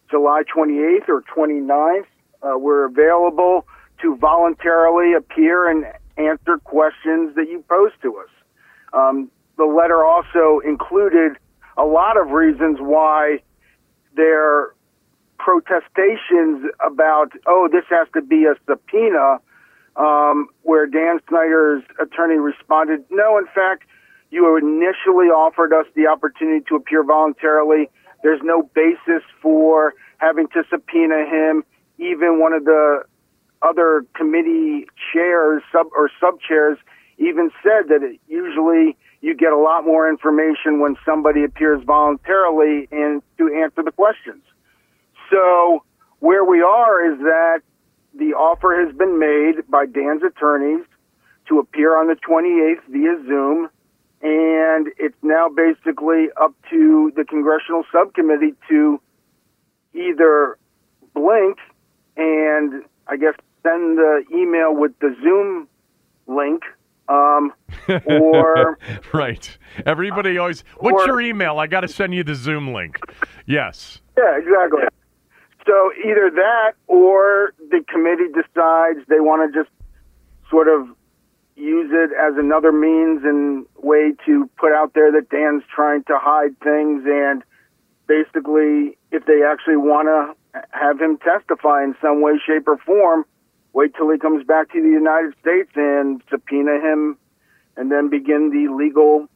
July 0.10 0.44
28th 0.44 1.10
or 1.10 1.22
29th. 1.22 2.08
Uh, 2.42 2.58
we're 2.58 2.86
available 2.86 3.66
to 4.02 4.16
voluntarily 4.16 5.14
appear 5.14 5.70
and 5.70 5.86
answer 6.18 6.58
questions 6.58 7.36
that 7.36 7.50
you 7.50 7.64
pose 7.70 7.92
to 8.02 8.18
us." 8.18 8.30
Um, 8.94 9.30
the 9.58 9.66
letter 9.66 10.04
also 10.04 10.60
included 10.66 11.38
a 11.78 11.86
lot 11.86 12.18
of 12.18 12.32
reasons 12.32 12.80
why 12.80 13.42
their 14.16 14.74
protestations 15.38 16.66
about, 16.86 17.32
oh, 17.48 17.70
this 17.72 17.86
has 17.90 18.08
to 18.14 18.22
be 18.22 18.46
a 18.46 18.56
subpoena, 18.68 19.40
um, 20.00 20.48
where 20.64 20.88
Dan 20.88 21.20
Snyder's 21.28 21.84
attorney 22.00 22.40
responded, 22.40 23.04
no, 23.12 23.38
in 23.38 23.46
fact, 23.54 23.84
you 24.32 24.58
initially 24.58 25.28
offered 25.28 25.74
us 25.74 25.86
the 25.96 26.08
opportunity 26.08 26.64
to 26.70 26.76
appear 26.76 27.04
voluntarily. 27.04 27.90
There's 28.24 28.42
no 28.44 28.64
basis 28.74 29.24
for 29.42 29.94
having 30.18 30.48
to 30.50 30.64
subpoena 30.70 31.26
him. 31.26 31.64
Even 31.98 32.40
one 32.40 32.54
of 32.54 32.64
the 32.64 33.04
other 33.62 34.06
committee 34.16 34.88
chairs, 35.12 35.62
sub 35.72 35.88
or 35.96 36.10
sub 36.20 36.40
chairs, 36.40 36.78
even 37.18 37.52
said 37.62 37.90
that 37.90 38.02
it, 38.02 38.20
usually 38.28 38.96
you 39.22 39.36
get 39.36 39.52
a 39.52 39.58
lot 39.58 39.86
more 39.86 40.10
information 40.10 40.80
when 40.80 40.96
somebody 41.06 41.44
appears 41.44 41.84
voluntarily 41.84 42.88
and 42.92 43.22
to 43.38 43.54
answer 43.54 43.84
the 43.84 43.92
questions. 43.92 44.44
So 45.30 45.84
where 46.20 46.46
we 46.46 46.62
are 46.62 47.14
is 47.14 47.20
that 47.20 47.62
the 48.14 48.34
offer 48.34 48.86
has 48.86 48.96
been 48.96 49.20
made 49.20 49.70
by 49.70 49.86
Dan's 49.86 50.24
attorneys 50.24 50.86
to 51.48 51.60
appear 51.60 51.98
on 51.98 52.08
the 52.08 52.16
28th 52.16 52.84
via 52.90 53.16
Zoom, 53.28 53.70
and 54.22 54.88
it's 54.98 55.18
now 55.22 55.50
basically 55.50 56.28
up 56.42 56.54
to 56.70 57.12
the 57.16 57.24
congressional 57.24 57.84
subcommittee 57.92 58.54
to 58.70 59.02
either 59.94 60.58
blink 61.14 61.58
and 62.18 62.84
I 63.08 63.18
guess 63.18 63.34
send 63.64 63.98
the 63.98 64.24
email 64.34 64.76
with 64.76 64.92
the 65.00 65.16
Zoom 65.22 65.68
link 66.28 66.64
um, 67.08 67.54
or 68.06 68.78
right. 69.14 69.58
Everybody 69.86 70.38
always, 70.38 70.64
what's 70.78 71.04
or, 71.04 71.08
your 71.08 71.22
email? 71.22 71.58
I 71.58 71.68
got 71.68 71.82
to 71.82 71.88
send 71.88 72.14
you 72.14 72.24
the 72.24 72.36
Zoom 72.36 72.74
link. 72.74 73.00
Yes. 73.48 74.00
Yeah, 74.18 74.38
exactly. 74.38 74.84
So 75.70 75.92
either 76.04 76.32
that 76.34 76.74
or 76.88 77.54
the 77.70 77.84
committee 77.88 78.30
decides 78.34 79.06
they 79.08 79.20
want 79.20 79.54
to 79.54 79.60
just 79.64 79.70
sort 80.50 80.68
of 80.68 80.88
use 81.56 81.92
it 81.94 82.10
as 82.12 82.34
another 82.40 82.72
means 82.72 83.22
and 83.24 83.68
way 83.78 84.14
to 84.26 84.50
put 84.58 84.72
out 84.74 84.96
there 84.96 85.12
that 85.12 85.30
Dan's 85.30 85.62
trying 85.70 86.04
to 86.06 86.18
hide 86.18 86.60
things 86.62 87.04
and 87.06 87.44
basically 88.08 88.98
if 89.12 89.28
they 89.28 89.44
actually 89.46 89.78
want 89.78 90.08
to 90.08 90.64
have 90.72 91.00
him 91.00 91.20
testify 91.20 91.84
in 91.84 91.96
some 92.02 92.22
way, 92.22 92.40
shape, 92.44 92.68
or 92.68 92.80
form, 92.80 93.24
wait 93.74 93.94
till 93.96 94.10
he 94.10 94.18
comes 94.18 94.44
back 94.48 94.72
to 94.72 94.82
the 94.82 94.90
United 94.90 95.36
States 95.40 95.70
and 95.76 96.24
subpoena 96.32 96.80
him 96.82 97.16
and 97.78 97.92
then 97.92 98.10
begin 98.10 98.50
the 98.50 98.74
legal 98.74 99.28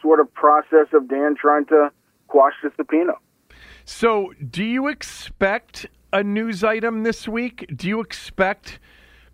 sort 0.00 0.18
of 0.18 0.32
process 0.32 0.86
of 0.94 1.08
Dan 1.08 1.34
trying 1.38 1.66
to 1.66 1.90
quash 2.28 2.54
the 2.62 2.72
subpoena. 2.74 3.12
So, 3.84 4.32
do 4.50 4.62
you 4.62 4.86
expect 4.86 5.86
a 6.12 6.22
news 6.22 6.62
item 6.62 7.02
this 7.02 7.26
week? 7.26 7.68
Do 7.74 7.88
you 7.88 8.00
expect 8.00 8.78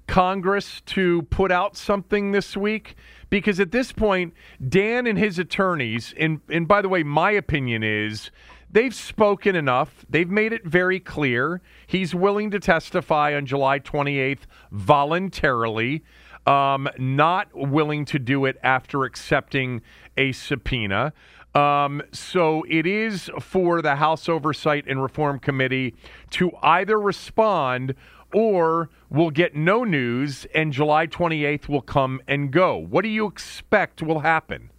Congress 0.07 0.80
to 0.86 1.22
put 1.22 1.53
out 1.53 1.76
something 1.76 2.32
this 2.32 2.57
week? 2.57 2.96
Because 3.28 3.61
at 3.61 3.72
this 3.72 3.92
point, 3.92 4.32
Dan 4.66 5.07
and 5.07 5.18
his 5.18 5.38
attorneys, 5.38 6.14
and, 6.18 6.40
and 6.49 6.66
by 6.66 6.80
the 6.80 6.88
way, 6.88 7.03
my 7.03 7.30
opinion 7.32 7.82
is 7.82 8.30
they've 8.70 8.94
spoken 8.94 9.55
enough. 9.55 10.07
They've 10.09 10.30
made 10.30 10.55
it 10.55 10.64
very 10.64 10.99
clear. 10.99 11.61
He's 11.86 12.14
willing 12.14 12.51
to 12.53 12.59
testify 12.59 13.34
on 13.34 13.44
July 13.44 13.80
28th 13.80 14.46
voluntarily, 14.72 16.05
um, 16.49 16.88
not 16.99 17.49
willing 17.55 18.07
to 18.07 18.18
do 18.18 18.46
it 18.46 18.57
after 18.62 19.05
accepting 19.05 19.82
a 20.16 20.32
subpoena. 20.32 21.12
Um, 21.55 22.03
so 22.11 22.64
it 22.68 22.86
is 22.86 23.30
for 23.40 23.82
the 23.82 23.96
House 23.96 24.28
Oversight 24.28 24.84
and 24.86 25.03
Reform 25.03 25.40
Committee 25.40 25.94
to 26.30 26.51
either 26.62 26.99
respond 26.99 27.94
or 28.32 28.88
we'll 29.11 29.30
get 29.30 29.55
no 29.55 29.84
news 29.84 30.46
and 30.55 30.72
July 30.72 31.07
28th 31.07 31.68
will 31.68 31.82
come 31.82 32.20
and 32.26 32.51
go. 32.51 32.76
What 32.76 33.03
do 33.03 33.09
you 33.09 33.26
expect 33.26 34.03
will 34.03 34.20
happen? 34.20 34.70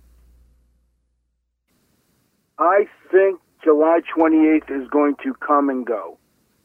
I 2.57 2.87
think 3.11 3.39
July 3.63 3.99
28th 4.15 4.71
is 4.71 4.87
going 4.89 5.15
to 5.23 5.33
come 5.35 5.69
and 5.69 5.85
go. 5.85 6.17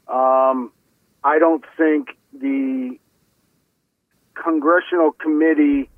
Um, 0.09 0.73
I 1.23 1.39
don't 1.39 1.65
think 1.77 2.09
the 2.33 2.99
congressional 4.35 5.13
committee 5.13 5.89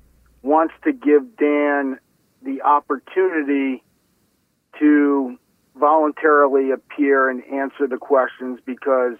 wants 0.41 0.73
to 0.83 0.93
give 0.93 1.37
Dan 1.37 1.99
the 2.41 2.61
opportunity 2.61 3.83
to 4.79 5.37
voluntarily 5.75 6.71
appear 6.71 7.29
and 7.29 7.43
answer 7.45 7.87
the 7.87 7.97
questions 7.97 8.59
because, 8.65 9.15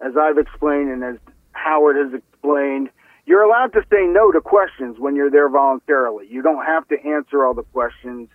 as 0.00 0.16
I've 0.16 0.38
explained 0.38 0.90
and 0.90 1.04
as 1.04 1.16
Howard 1.52 1.96
has 1.96 2.14
explained, 2.14 2.90
you're 3.24 3.42
allowed 3.42 3.72
to 3.74 3.82
say 3.90 4.06
no 4.06 4.32
to 4.32 4.40
questions 4.40 4.98
when 4.98 5.14
you're 5.14 5.30
there 5.30 5.48
voluntarily. 5.48 6.26
You 6.28 6.42
don't 6.42 6.64
have 6.64 6.86
to 6.88 6.96
answer 7.04 7.44
all 7.44 7.54
the 7.54 7.62
questions. 7.62 8.28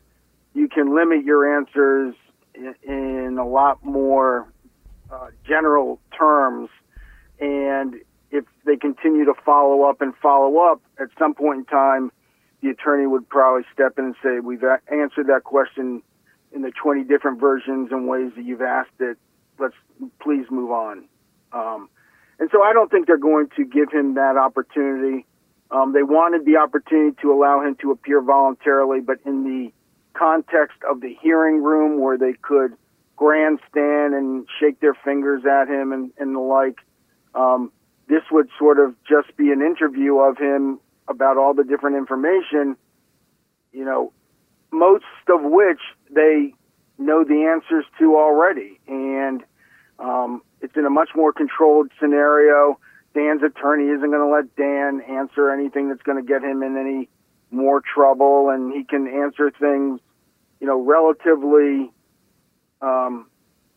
You 0.54 0.70
can 0.70 0.96
limit 0.96 1.24
your 1.24 1.58
answers 1.58 2.16
in, 2.84 3.38
a 3.40 3.48
lot 3.48 3.84
more 3.84 4.48
uh, 5.12 5.28
general 5.48 6.00
terms. 6.18 6.70
And 7.40 7.96
if 8.32 8.46
they 8.66 8.76
continue 8.76 9.26
to 9.26 9.34
follow 9.46 9.84
up 9.84 10.02
and 10.02 10.14
follow 10.16 10.58
up, 10.60 10.82
at 11.00 11.08
some 11.18 11.34
point 11.34 11.60
in 11.60 11.66
time, 11.66 12.12
the 12.62 12.70
attorney 12.70 13.08
would 13.08 13.28
probably 13.30 13.64
step 13.74 13.98
in 13.98 14.06
and 14.06 14.16
say, 14.24 14.40
We've 14.40 14.64
answered 14.92 15.28
that 15.28 15.44
question 15.44 16.02
in 16.52 16.62
the 16.62 16.72
20 16.72 17.04
different 17.04 17.40
versions 17.40 17.90
and 17.92 18.08
ways 18.08 18.32
that 18.36 18.44
you've 18.44 18.62
asked 18.62 19.00
it. 19.00 19.18
Let's 19.60 19.76
please 20.22 20.46
move 20.50 20.72
on. 20.72 21.06
Um, 21.52 21.90
and 22.40 22.50
so 22.52 22.62
I 22.64 22.74
don't 22.74 22.90
think 22.92 23.08
they're 23.08 23.18
going 23.18 23.50
to 23.58 23.66
give 23.66 23.92
him 23.92 24.16
that 24.16 24.38
opportunity. 24.38 25.26
Um, 25.72 25.94
they 25.94 26.04
wanted 26.04 26.46
the 26.46 26.58
opportunity 26.58 27.16
to 27.22 27.34
allow 27.34 27.62
him 27.62 27.76
to 27.82 27.92
appear 27.92 28.22
voluntarily, 28.22 29.02
but 29.02 29.18
in 29.26 29.44
the 29.44 29.72
context 30.14 30.78
of 30.90 31.02
the 31.02 31.16
hearing 31.22 31.62
room 31.62 32.00
where 32.00 32.18
they 32.18 32.34
could 32.34 32.76
grandstand 33.16 34.14
and 34.14 34.48
shake 34.60 34.80
their 34.80 34.94
fingers 34.94 35.44
at 35.46 35.68
him 35.68 35.92
and, 35.92 36.12
and 36.18 36.36
the 36.36 36.40
like, 36.40 36.78
um, 37.36 37.72
this 38.08 38.24
would 38.32 38.50
sort 38.58 38.80
of 38.80 38.96
just 39.04 39.36
be 39.38 39.52
an 39.52 39.62
interview 39.62 40.18
of 40.18 40.38
him 40.38 40.80
about 41.08 41.38
all 41.38 41.54
the 41.54 41.64
different 41.64 41.98
information, 41.98 42.76
you 43.72 43.86
know, 43.86 44.12
most 44.72 45.06
of 45.30 45.42
which 45.44 45.80
they 46.10 46.54
know 46.98 47.24
the 47.24 47.46
answers 47.46 47.86
to 48.00 48.16
already. 48.16 48.80
And 48.88 49.44
um, 50.00 50.42
it's 50.62 50.76
in 50.76 50.86
a 50.86 50.90
much 50.90 51.10
more 51.16 51.34
controlled 51.34 51.92
scenario. 52.00 52.80
Dan's 53.14 53.42
attorney 53.44 53.90
isn't 53.90 54.10
going 54.10 54.22
to 54.22 54.28
let 54.28 54.56
Dan 54.56 55.02
answer 55.02 55.52
anything 55.52 55.90
that's 55.90 56.04
going 56.04 56.24
to 56.24 56.28
get 56.28 56.44
him 56.44 56.64
in 56.64 56.78
any 56.78 57.10
more 57.50 57.82
trouble, 57.82 58.50
and 58.50 58.74
he 58.74 58.84
can 58.84 59.08
answer 59.08 59.52
things, 59.52 60.00
you 60.60 60.68
know, 60.68 60.80
relatively 60.82 61.92
um, 62.82 63.28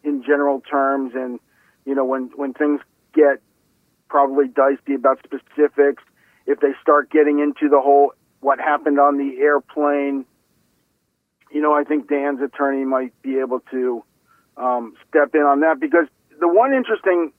in 0.03 0.23
general 0.23 0.61
terms. 0.61 1.13
And 1.15 1.39
you 1.85 1.95
know, 1.95 2.05
when 2.05 2.31
when 2.35 2.53
things 2.53 2.81
get 3.15 3.41
probably 4.11 4.49
dicey 4.49 4.95
about 4.95 5.21
specifics, 5.25 6.03
if 6.47 6.61
they 6.61 6.73
start 6.83 7.11
getting 7.11 7.39
into 7.39 7.71
the 7.71 7.81
whole 7.81 8.13
what 8.41 8.59
happened 8.59 8.99
on 8.99 9.17
the 9.17 9.41
airplane, 9.41 10.27
you 11.51 11.63
know, 11.63 11.73
I 11.73 11.85
think 11.85 12.09
Dan's 12.09 12.41
attorney 12.43 12.85
might 12.85 13.13
be 13.23 13.39
able 13.39 13.61
to 13.71 14.05
um, 14.57 14.95
step 15.09 15.35
in 15.35 15.43
on 15.43 15.61
that 15.61 15.81
because 15.81 16.07
the 16.39 16.49
one 16.49 16.75
interesting 16.75 17.33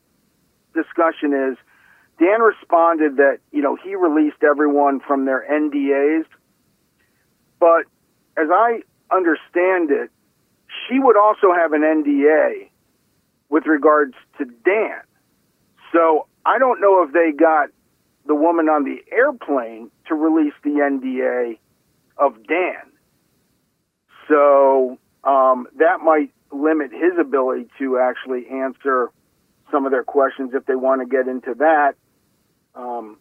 discussion 0.74 1.34
is 1.34 1.57
Dan 2.19 2.41
responded 2.41 3.17
that 3.17 3.39
you 3.51 3.61
know 3.61 3.76
he 3.76 3.95
released 3.95 4.43
everyone 4.43 4.99
from 4.99 5.26
their 5.26 5.45
NDAs, 5.49 6.26
but 7.59 7.86
as 8.38 8.47
I 8.51 8.82
understand 9.11 9.91
it, 9.91 10.09
she 10.88 10.99
would 10.99 11.17
also 11.17 11.53
have 11.53 11.74
an 11.74 11.82
NDA 11.82 12.69
with 13.49 13.65
regards 13.65 14.13
to 14.38 14.45
Dan. 14.45 15.01
So 15.91 16.28
I 16.46 16.60
don't 16.60 16.82
know 16.82 17.04
if 17.04 17.14
they 17.14 17.32
got 17.32 17.70
the 18.26 18.36
woman 18.36 18.68
on 18.68 18.84
the 18.84 19.02
airplane 19.12 19.92
to 20.08 20.16
release 20.16 20.54
the 20.64 20.70
NDA 20.70 21.58
of 22.18 22.46
Dan. 22.48 22.92
So 24.28 24.98
um, 25.24 25.68
that 25.78 26.02
might 26.04 26.32
limit 26.52 26.92
his 26.92 27.14
ability 27.20 27.68
to 27.80 28.00
actually 28.00 28.48
answer 28.50 29.10
some 29.72 29.86
of 29.86 29.92
their 29.92 30.04
questions 30.04 30.52
if 30.54 30.66
they 30.66 30.76
want 30.76 31.02
to 31.02 31.08
get 31.08 31.28
into 31.28 31.54
that 31.56 31.94
um, 32.76 33.18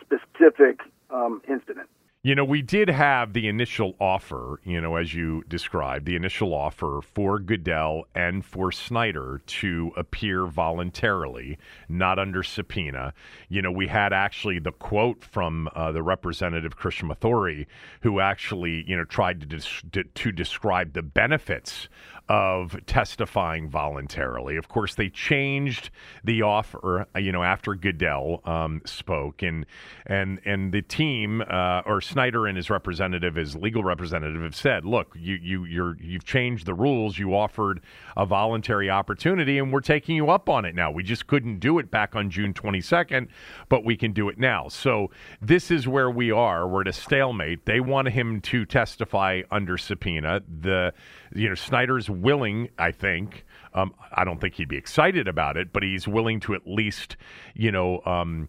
specific 0.00 0.80
um, 1.10 1.42
incident. 1.48 1.88
You 2.28 2.34
know, 2.34 2.44
we 2.44 2.60
did 2.60 2.90
have 2.90 3.32
the 3.32 3.48
initial 3.48 3.96
offer, 3.98 4.60
you 4.62 4.82
know, 4.82 4.96
as 4.96 5.14
you 5.14 5.44
described, 5.48 6.04
the 6.04 6.14
initial 6.14 6.52
offer 6.52 7.00
for 7.00 7.38
Goodell 7.38 8.04
and 8.14 8.44
for 8.44 8.70
Snyder 8.70 9.40
to 9.46 9.92
appear 9.96 10.44
voluntarily, 10.44 11.56
not 11.88 12.18
under 12.18 12.42
subpoena. 12.42 13.14
You 13.48 13.62
know, 13.62 13.72
we 13.72 13.86
had 13.86 14.12
actually 14.12 14.58
the 14.58 14.72
quote 14.72 15.24
from 15.24 15.70
uh, 15.74 15.90
the 15.92 16.02
representative 16.02 16.76
Krishnamoorthi, 16.76 17.64
who 18.02 18.20
actually, 18.20 18.84
you 18.86 18.94
know, 18.94 19.04
tried 19.04 19.40
to, 19.40 19.46
des- 19.46 20.04
to 20.04 20.30
describe 20.30 20.92
the 20.92 21.00
benefits 21.00 21.88
of 22.28 22.76
testifying 22.86 23.68
voluntarily. 23.68 24.56
Of 24.56 24.68
course, 24.68 24.94
they 24.94 25.08
changed 25.08 25.90
the 26.24 26.42
offer, 26.42 27.06
you 27.16 27.32
know, 27.32 27.42
after 27.42 27.74
Goodell 27.74 28.42
um, 28.44 28.82
spoke, 28.84 29.42
and 29.42 29.64
and 30.06 30.40
and 30.44 30.72
the 30.72 30.82
team 30.82 31.42
uh, 31.48 31.82
or 31.86 32.00
Snyder 32.00 32.46
and 32.46 32.56
his 32.56 32.68
representative, 32.68 33.36
his 33.36 33.56
legal 33.56 33.82
representative, 33.82 34.42
have 34.42 34.56
said, 34.56 34.84
"Look, 34.84 35.16
you 35.18 35.36
you 35.36 35.64
you're 35.64 35.96
you've 36.00 36.24
changed 36.24 36.66
the 36.66 36.74
rules. 36.74 37.18
You 37.18 37.34
offered 37.34 37.80
a 38.16 38.26
voluntary 38.26 38.90
opportunity, 38.90 39.58
and 39.58 39.72
we're 39.72 39.80
taking 39.80 40.16
you 40.16 40.30
up 40.30 40.48
on 40.48 40.64
it 40.64 40.74
now. 40.74 40.90
We 40.90 41.02
just 41.02 41.26
couldn't 41.26 41.60
do 41.60 41.78
it 41.78 41.90
back 41.90 42.14
on 42.14 42.30
June 42.30 42.52
22nd, 42.52 43.28
but 43.68 43.84
we 43.84 43.96
can 43.96 44.12
do 44.12 44.28
it 44.28 44.38
now. 44.38 44.68
So 44.68 45.10
this 45.40 45.70
is 45.70 45.88
where 45.88 46.10
we 46.10 46.30
are. 46.30 46.68
We're 46.68 46.82
at 46.82 46.88
a 46.88 46.92
stalemate. 46.92 47.64
They 47.64 47.80
want 47.80 48.08
him 48.08 48.40
to 48.42 48.66
testify 48.66 49.42
under 49.50 49.78
subpoena. 49.78 50.42
The 50.60 50.92
you 51.34 51.48
know 51.48 51.54
Snyder's 51.54 52.08
willing, 52.10 52.68
I 52.78 52.92
think. 52.92 53.44
Um, 53.74 53.94
I 54.12 54.24
don't 54.24 54.40
think 54.40 54.54
he'd 54.54 54.68
be 54.68 54.76
excited 54.76 55.28
about 55.28 55.56
it, 55.56 55.72
but 55.72 55.82
he's 55.82 56.08
willing 56.08 56.40
to 56.40 56.54
at 56.54 56.66
least, 56.66 57.16
you 57.54 57.70
know, 57.70 58.00
um, 58.06 58.48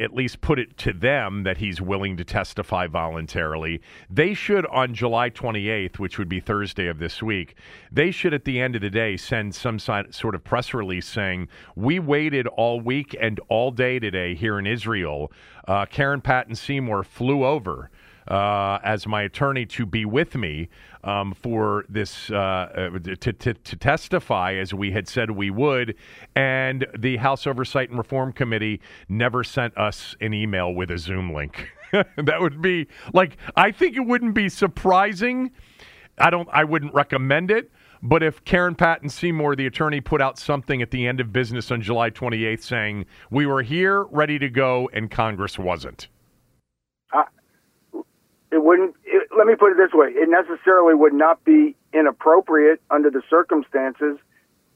at 0.00 0.12
least 0.12 0.40
put 0.40 0.58
it 0.58 0.76
to 0.78 0.92
them 0.92 1.44
that 1.44 1.58
he's 1.58 1.80
willing 1.80 2.16
to 2.16 2.24
testify 2.24 2.86
voluntarily. 2.86 3.80
They 4.10 4.34
should, 4.34 4.66
on 4.66 4.94
July 4.94 5.30
28th, 5.30 5.98
which 5.98 6.18
would 6.18 6.28
be 6.28 6.40
Thursday 6.40 6.86
of 6.88 6.98
this 6.98 7.22
week, 7.22 7.56
they 7.90 8.10
should, 8.10 8.34
at 8.34 8.44
the 8.44 8.60
end 8.60 8.74
of 8.74 8.82
the 8.82 8.90
day, 8.90 9.16
send 9.16 9.54
some 9.54 9.78
sort 9.78 10.34
of 10.34 10.44
press 10.44 10.74
release 10.74 11.06
saying, 11.06 11.48
We 11.76 11.98
waited 11.98 12.46
all 12.46 12.80
week 12.80 13.16
and 13.18 13.40
all 13.48 13.70
day 13.70 13.98
today 13.98 14.34
here 14.34 14.58
in 14.58 14.66
Israel. 14.66 15.32
Uh, 15.66 15.86
Karen 15.86 16.20
Patton 16.20 16.54
Seymour 16.54 17.04
flew 17.04 17.44
over 17.44 17.90
uh, 18.28 18.78
as 18.84 19.06
my 19.06 19.22
attorney 19.22 19.64
to 19.64 19.86
be 19.86 20.04
with 20.04 20.34
me 20.34 20.68
um, 21.02 21.32
for 21.32 21.84
this 21.88 22.30
uh, 22.30 22.36
uh, 22.36 22.98
to, 22.98 23.32
to, 23.32 23.54
to, 23.54 23.76
testify 23.76 24.54
as 24.54 24.74
we 24.74 24.92
had 24.92 25.08
said 25.08 25.30
we 25.30 25.50
would. 25.50 25.94
And 26.36 26.86
the 26.96 27.16
House 27.16 27.46
Oversight 27.46 27.88
and 27.88 27.98
Reform 27.98 28.32
Committee 28.32 28.80
never 29.08 29.42
sent 29.42 29.76
us 29.78 30.14
an 30.20 30.34
email 30.34 30.72
with 30.72 30.90
a 30.90 30.98
Zoom 30.98 31.32
link. 31.32 31.70
that 31.92 32.40
would 32.40 32.60
be 32.60 32.86
like, 33.14 33.38
I 33.56 33.70
think 33.70 33.96
it 33.96 34.00
wouldn't 34.00 34.34
be 34.34 34.48
surprising. 34.48 35.50
I 36.18 36.30
don't, 36.30 36.48
I 36.52 36.64
wouldn't 36.64 36.92
recommend 36.92 37.50
it. 37.50 37.70
But 38.02 38.22
if 38.22 38.44
Karen 38.44 38.74
Patton 38.74 39.08
Seymour, 39.08 39.56
the 39.56 39.66
attorney, 39.66 40.00
put 40.00 40.20
out 40.20 40.38
something 40.38 40.82
at 40.82 40.90
the 40.90 41.06
end 41.06 41.20
of 41.20 41.32
business 41.32 41.70
on 41.70 41.80
July 41.80 42.10
28th 42.10 42.62
saying, 42.62 43.06
we 43.30 43.46
were 43.46 43.62
here, 43.62 44.04
ready 44.04 44.38
to 44.38 44.48
go, 44.48 44.88
and 44.92 45.10
Congress 45.10 45.58
wasn't 45.58 46.08
it 48.58 48.64
wouldn't. 48.64 48.96
It, 49.04 49.28
let 49.36 49.46
me 49.46 49.54
put 49.54 49.70
it 49.70 49.76
this 49.76 49.92
way: 49.92 50.08
it 50.08 50.28
necessarily 50.28 50.94
would 50.94 51.14
not 51.14 51.44
be 51.44 51.76
inappropriate 51.92 52.82
under 52.90 53.08
the 53.08 53.22
circumstances. 53.30 54.18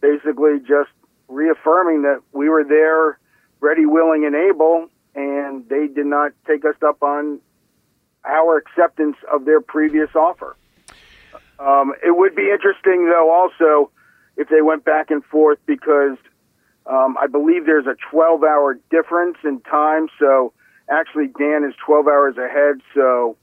Basically, 0.01 0.61
just 0.61 0.91
reaffirming 1.29 2.03
that 2.03 2.21
we 2.33 2.49
were 2.49 2.65
there, 2.65 3.19
ready, 3.61 3.87
willing, 3.87 4.25
and 4.25 4.37
able, 4.37 4.87
and 5.15 5.69
they 5.69 5.89
did 5.89 6.07
not 6.07 6.33
take 6.47 6.65
us 6.65 6.77
up 6.87 7.03
on 7.03 7.41
our 8.25 8.57
acceptance 8.57 9.17
of 9.33 9.45
their 9.45 9.61
previous 9.61 10.11
offer. 10.15 10.57
Um, 11.59 11.93
it 12.05 12.17
would 12.17 12.37
be 12.37 12.51
interesting, 12.51 13.07
though, 13.07 13.31
also 13.31 13.91
if 14.37 14.49
they 14.49 14.63
went 14.63 14.85
back 14.85 15.11
and 15.11 15.25
forth 15.25 15.59
because 15.67 16.17
um, 16.87 17.17
I 17.21 17.27
believe 17.27 17.67
there's 17.67 17.87
a 17.87 17.97
12 18.11 18.43
hour 18.45 18.79
difference 18.91 19.39
in 19.45 19.61
time. 19.61 20.07
So 20.19 20.53
actually, 20.89 21.27
Dan 21.27 21.65
is 21.65 21.75
12 21.85 22.07
hours 22.07 22.37
ahead. 22.39 22.81
So 22.95 23.37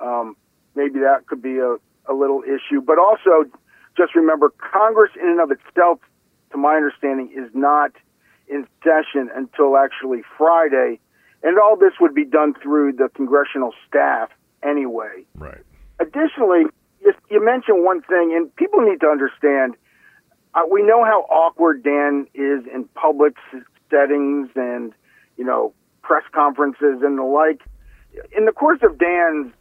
um, 0.00 0.36
maybe 0.74 1.00
that 1.00 1.26
could 1.26 1.42
be 1.42 1.58
a, 1.58 1.76
a 2.06 2.14
little 2.14 2.42
issue. 2.42 2.80
But 2.80 2.98
also, 2.98 3.44
just 3.96 4.14
remember, 4.14 4.50
Congress 4.72 5.10
in 5.20 5.28
and 5.28 5.40
of 5.40 5.50
itself, 5.50 6.00
to 6.52 6.58
my 6.58 6.76
understanding, 6.76 7.30
is 7.36 7.50
not 7.54 7.92
in 8.48 8.66
session 8.82 9.30
until 9.34 9.76
actually 9.76 10.22
Friday. 10.36 10.98
And 11.42 11.58
all 11.58 11.76
this 11.76 11.92
would 12.00 12.14
be 12.14 12.24
done 12.24 12.54
through 12.54 12.92
the 12.94 13.08
congressional 13.14 13.72
staff 13.88 14.30
anyway. 14.62 15.24
Right. 15.36 15.62
Additionally, 15.98 16.64
you, 17.00 17.12
you 17.30 17.44
mentioned 17.44 17.84
one 17.84 18.02
thing, 18.02 18.34
and 18.36 18.54
people 18.56 18.80
need 18.80 19.00
to 19.00 19.06
understand. 19.06 19.76
Uh, 20.54 20.62
we 20.70 20.82
know 20.82 21.04
how 21.04 21.20
awkward 21.30 21.82
Dan 21.82 22.26
is 22.34 22.66
in 22.74 22.84
public 22.94 23.34
settings 23.90 24.50
and, 24.54 24.92
you 25.36 25.44
know, 25.44 25.72
press 26.02 26.24
conferences 26.32 27.02
and 27.02 27.18
the 27.18 27.22
like. 27.22 27.62
In 28.36 28.44
the 28.44 28.52
course 28.52 28.80
of 28.82 28.98
Dan's 28.98 29.52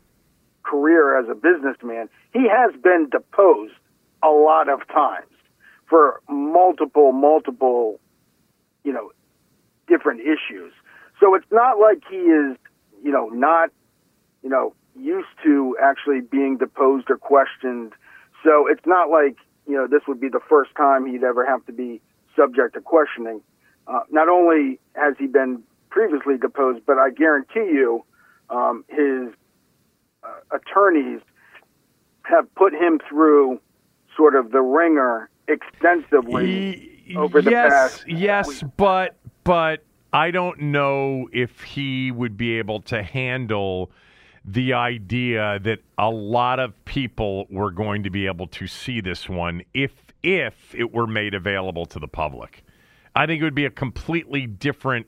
career 0.69 1.17
as 1.17 1.27
a 1.29 1.35
businessman, 1.35 2.09
he 2.33 2.47
has 2.47 2.73
been 2.81 3.09
deposed 3.09 3.73
a 4.23 4.29
lot 4.29 4.69
of 4.69 4.87
times 4.87 5.25
for 5.89 6.21
multiple, 6.29 7.11
multiple, 7.11 7.99
you 8.83 8.93
know, 8.93 9.11
different 9.87 10.21
issues. 10.21 10.71
So 11.19 11.35
it's 11.35 11.51
not 11.51 11.79
like 11.79 12.03
he 12.09 12.17
is, 12.17 12.57
you 13.03 13.11
know, 13.11 13.27
not, 13.29 13.69
you 14.43 14.49
know, 14.49 14.73
used 14.95 15.29
to 15.43 15.75
actually 15.81 16.21
being 16.21 16.57
deposed 16.57 17.09
or 17.09 17.17
questioned. 17.17 17.93
So 18.43 18.67
it's 18.67 18.85
not 18.85 19.09
like, 19.09 19.37
you 19.67 19.75
know, 19.75 19.87
this 19.87 20.01
would 20.07 20.19
be 20.19 20.29
the 20.29 20.41
first 20.47 20.71
time 20.75 21.05
he'd 21.05 21.23
ever 21.23 21.45
have 21.45 21.65
to 21.65 21.71
be 21.71 22.01
subject 22.35 22.75
to 22.75 22.81
questioning. 22.81 23.41
Uh, 23.87 24.01
not 24.11 24.29
only 24.29 24.79
has 24.93 25.15
he 25.17 25.27
been 25.27 25.63
previously 25.89 26.37
deposed, 26.37 26.85
but 26.85 26.97
I 26.97 27.09
guarantee 27.09 27.71
you, 27.71 28.03
um, 28.49 28.85
his 28.87 29.33
attorneys 30.51 31.21
have 32.23 32.53
put 32.55 32.73
him 32.73 32.99
through 33.07 33.59
sort 34.15 34.35
of 34.35 34.51
the 34.51 34.61
ringer 34.61 35.29
extensively 35.47 37.15
over 37.15 37.41
the 37.41 37.51
yes, 37.51 37.71
past. 37.71 38.07
Yes, 38.07 38.47
week. 38.47 38.71
but 38.77 39.15
but 39.43 39.83
I 40.13 40.31
don't 40.31 40.59
know 40.59 41.27
if 41.31 41.61
he 41.61 42.11
would 42.11 42.37
be 42.37 42.57
able 42.57 42.81
to 42.81 43.03
handle 43.03 43.91
the 44.45 44.73
idea 44.73 45.59
that 45.63 45.79
a 45.97 46.09
lot 46.09 46.59
of 46.59 46.73
people 46.85 47.45
were 47.49 47.71
going 47.71 48.03
to 48.03 48.09
be 48.09 48.25
able 48.25 48.47
to 48.47 48.67
see 48.67 49.01
this 49.01 49.29
one 49.29 49.63
if 49.73 49.91
if 50.23 50.73
it 50.75 50.93
were 50.93 51.07
made 51.07 51.33
available 51.33 51.85
to 51.85 51.99
the 51.99 52.07
public. 52.07 52.63
I 53.15 53.25
think 53.25 53.41
it 53.41 53.43
would 53.43 53.55
be 53.55 53.65
a 53.65 53.71
completely 53.71 54.45
different 54.47 55.07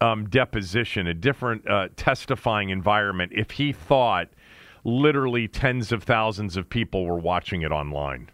um, 0.00 0.28
deposition, 0.28 1.06
a 1.06 1.14
different 1.14 1.68
uh, 1.68 1.88
testifying 1.96 2.70
environment 2.70 3.32
if 3.34 3.52
he 3.52 3.72
thought 3.72 4.28
literally 4.84 5.48
tens 5.48 5.92
of 5.92 6.02
thousands 6.02 6.56
of 6.56 6.68
people 6.68 7.06
were 7.06 7.18
watching 7.18 7.62
it 7.62 7.72
online. 7.72 8.30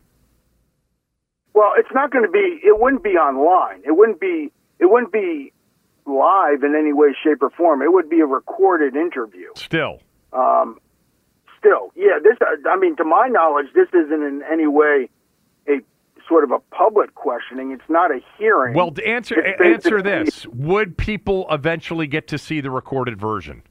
Well, 1.55 1.73
it's 1.79 1.89
not 1.95 2.11
going 2.11 2.25
to 2.25 2.31
be. 2.31 2.61
It 2.63 2.81
wouldn't 2.81 3.05
be 3.05 3.11
online. 3.11 3.83
It 3.85 3.97
wouldn't 3.97 4.21
be. 4.21 4.53
It 4.81 4.87
wouldn't 4.87 5.13
be 5.13 5.53
live 6.05 6.63
in 6.63 6.75
any 6.75 6.93
way, 6.93 7.15
shape, 7.23 7.43
or 7.43 7.51
form. 7.51 7.81
It 7.81 7.93
would 7.93 8.11
be 8.11 8.21
a 8.21 8.27
recorded 8.27 8.97
interview. 8.97 9.49
Still. 9.55 10.01
Um, 10.33 10.79
still, 11.59 11.93
yeah. 11.95 12.19
This. 12.23 12.37
I 12.69 12.77
mean, 12.77 12.97
to 12.97 13.05
my 13.05 13.29
knowledge, 13.29 13.67
this 13.75 13.89
isn't 13.91 14.23
in 14.23 14.43
any 14.51 14.67
way 14.67 15.09
a 15.69 15.81
sort 16.29 16.43
of 16.43 16.51
a 16.51 16.59
public 16.75 17.15
questioning. 17.15 17.71
It's 17.71 17.89
not 17.89 18.11
a 18.11 18.19
hearing. 18.37 18.75
Well, 18.75 18.91
to 18.91 19.07
answer 19.07 19.41
answer 19.63 20.03
this: 20.03 20.47
Would 20.47 20.99
people 20.99 21.47
eventually 21.51 22.09
get 22.09 22.27
to 22.29 22.39
see 22.39 22.61
the 22.61 22.73
recorded 22.73 23.19
version? 23.19 23.63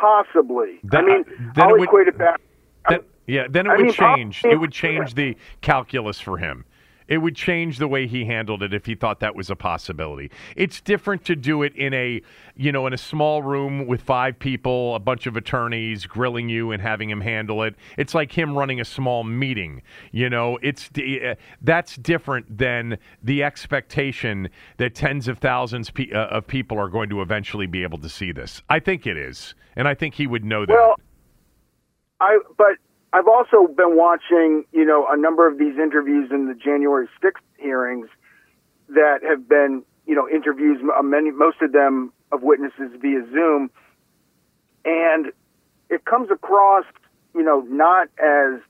Possibly. 0.00 0.80
That, 0.84 0.98
I 0.98 1.02
uh, 1.02 1.06
mean, 1.06 1.24
I'll 1.56 1.74
it 1.74 1.82
equate 1.82 2.06
would, 2.06 2.14
it 2.14 2.18
back. 2.18 2.40
That, 2.88 3.04
yeah, 3.26 3.46
then 3.50 3.66
it 3.66 3.70
I 3.70 3.76
would 3.76 3.84
mean, 3.84 3.92
change. 3.92 4.42
It 4.44 4.56
would 4.56 4.72
change 4.72 5.14
the 5.14 5.36
calculus 5.60 6.18
for 6.18 6.38
him. 6.38 6.64
It 7.10 7.18
would 7.18 7.34
change 7.34 7.78
the 7.78 7.88
way 7.88 8.06
he 8.06 8.24
handled 8.24 8.62
it 8.62 8.72
if 8.72 8.86
he 8.86 8.94
thought 8.94 9.18
that 9.20 9.34
was 9.34 9.50
a 9.50 9.56
possibility. 9.56 10.30
It's 10.56 10.80
different 10.80 11.24
to 11.24 11.34
do 11.34 11.64
it 11.64 11.74
in 11.74 11.92
a, 11.92 12.22
you 12.56 12.70
know, 12.70 12.86
in 12.86 12.92
a 12.92 12.98
small 12.98 13.42
room 13.42 13.88
with 13.88 14.00
five 14.00 14.38
people, 14.38 14.94
a 14.94 15.00
bunch 15.00 15.26
of 15.26 15.36
attorneys 15.36 16.06
grilling 16.06 16.48
you 16.48 16.70
and 16.70 16.80
having 16.80 17.10
him 17.10 17.20
handle 17.20 17.64
it. 17.64 17.74
It's 17.98 18.14
like 18.14 18.30
him 18.30 18.56
running 18.56 18.80
a 18.80 18.84
small 18.84 19.24
meeting. 19.24 19.82
You 20.12 20.30
know, 20.30 20.56
it's 20.62 20.88
uh, 20.96 21.34
that's 21.60 21.96
different 21.96 22.56
than 22.56 22.96
the 23.24 23.42
expectation 23.42 24.48
that 24.76 24.94
tens 24.94 25.26
of 25.26 25.38
thousands 25.38 25.90
uh, 25.98 26.16
of 26.16 26.46
people 26.46 26.78
are 26.78 26.88
going 26.88 27.08
to 27.10 27.22
eventually 27.22 27.66
be 27.66 27.82
able 27.82 27.98
to 27.98 28.08
see 28.08 28.30
this. 28.30 28.62
I 28.70 28.78
think 28.78 29.04
it 29.08 29.16
is, 29.16 29.54
and 29.74 29.88
I 29.88 29.94
think 29.94 30.14
he 30.14 30.28
would 30.28 30.44
know 30.44 30.64
that. 30.64 30.72
Well, 30.72 30.94
I 32.20 32.38
but 32.56 32.76
I've 33.12 33.26
also 33.26 33.66
been 33.66 33.96
watching, 33.96 34.64
you 34.72 34.84
know, 34.84 35.06
a 35.10 35.16
number 35.16 35.48
of 35.48 35.58
these 35.58 35.76
interviews 35.78 36.30
in 36.30 36.46
the 36.46 36.54
January 36.54 37.08
6th 37.22 37.40
hearings 37.58 38.08
that 38.90 39.20
have 39.28 39.48
been, 39.48 39.82
you 40.06 40.14
know, 40.14 40.28
interviews, 40.28 40.78
uh, 40.96 41.02
many, 41.02 41.30
most 41.32 41.60
of 41.60 41.72
them 41.72 42.12
of 42.30 42.42
witnesses 42.42 42.92
via 43.00 43.22
Zoom. 43.32 43.70
And 44.84 45.32
it 45.88 46.04
comes 46.04 46.30
across, 46.30 46.84
you 47.34 47.42
know, 47.42 47.60
not 47.68 48.08
as, 48.18 48.60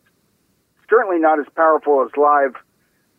certainly 0.89 1.19
not 1.19 1.39
as 1.39 1.47
powerful 1.55 2.03
as 2.03 2.17
live 2.17 2.55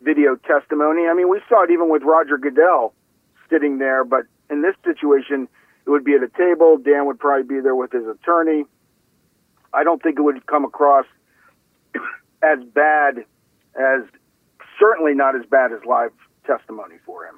video 0.02 0.36
testimony. 0.36 1.08
I 1.08 1.14
mean, 1.14 1.30
we 1.30 1.40
saw 1.48 1.64
it 1.64 1.72
even 1.72 1.90
with 1.90 2.02
Roger 2.02 2.40
Goodell 2.40 2.94
sitting 3.48 3.78
there, 3.78 4.04
but 4.04 4.26
in 4.50 4.64
this 4.64 4.76
situation, 4.84 5.48
it 5.86 5.90
would 5.90 6.04
be 6.04 6.16
at 6.16 6.24
a 6.24 6.30
table. 6.30 6.78
Dan 6.78 7.06
would 7.06 7.20
probably 7.20 7.44
be 7.44 7.62
there 7.62 7.76
with 7.76 7.92
his 7.92 8.08
attorney 8.08 8.66
I 9.74 9.84
don't 9.84 10.02
think 10.02 10.20
it 10.20 10.22
would 10.22 10.46
come 10.46 10.66
across 10.66 11.06
as 12.44 12.60
bad 12.74 13.26
as 13.76 14.02
certainly 14.80 15.14
not 15.14 15.36
as 15.36 15.46
bad 15.50 15.72
as 15.72 15.80
live 15.86 16.12
testimony 16.46 16.96
for 17.06 17.26
him. 17.26 17.36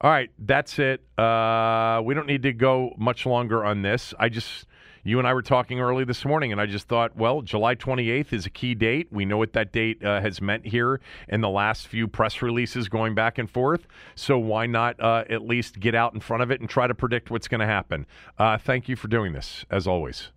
All 0.00 0.10
right, 0.10 0.30
that's 0.36 0.80
it. 0.80 1.00
Uh, 1.16 2.02
we 2.04 2.14
don't 2.14 2.26
need 2.26 2.42
to 2.42 2.52
go 2.52 2.92
much 2.98 3.24
longer 3.24 3.64
on 3.64 3.82
this. 3.82 4.12
I 4.18 4.30
just, 4.30 4.66
you 5.04 5.18
and 5.18 5.26
I 5.26 5.34
were 5.34 5.42
talking 5.42 5.80
early 5.80 6.04
this 6.04 6.24
morning, 6.24 6.52
and 6.52 6.60
I 6.60 6.66
just 6.66 6.86
thought, 6.86 7.16
well, 7.16 7.42
July 7.42 7.74
28th 7.74 8.32
is 8.32 8.46
a 8.46 8.50
key 8.50 8.74
date. 8.74 9.08
We 9.10 9.24
know 9.24 9.36
what 9.36 9.52
that 9.54 9.72
date 9.72 10.04
uh, 10.04 10.20
has 10.20 10.40
meant 10.40 10.66
here 10.66 11.00
in 11.28 11.40
the 11.40 11.48
last 11.48 11.88
few 11.88 12.06
press 12.06 12.40
releases 12.40 12.88
going 12.88 13.14
back 13.14 13.38
and 13.38 13.50
forth. 13.50 13.86
So 14.14 14.38
why 14.38 14.66
not 14.66 15.00
uh, 15.00 15.24
at 15.28 15.42
least 15.42 15.80
get 15.80 15.94
out 15.94 16.14
in 16.14 16.20
front 16.20 16.42
of 16.42 16.50
it 16.52 16.60
and 16.60 16.70
try 16.70 16.86
to 16.86 16.94
predict 16.94 17.30
what's 17.30 17.48
going 17.48 17.60
to 17.60 17.66
happen? 17.66 18.06
Uh, 18.38 18.58
thank 18.58 18.88
you 18.88 18.94
for 18.94 19.08
doing 19.08 19.32
this, 19.32 19.64
as 19.70 19.88
always. 19.88 20.28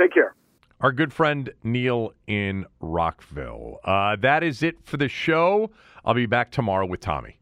Take 0.00 0.14
care. 0.14 0.34
Our 0.80 0.92
good 0.92 1.12
friend 1.12 1.50
Neil 1.62 2.12
in 2.26 2.64
Rockville. 2.80 3.80
Uh, 3.84 4.16
that 4.16 4.42
is 4.42 4.62
it 4.62 4.76
for 4.84 4.96
the 4.96 5.08
show. 5.08 5.70
I'll 6.04 6.14
be 6.14 6.26
back 6.26 6.50
tomorrow 6.50 6.86
with 6.86 7.00
Tommy. 7.00 7.38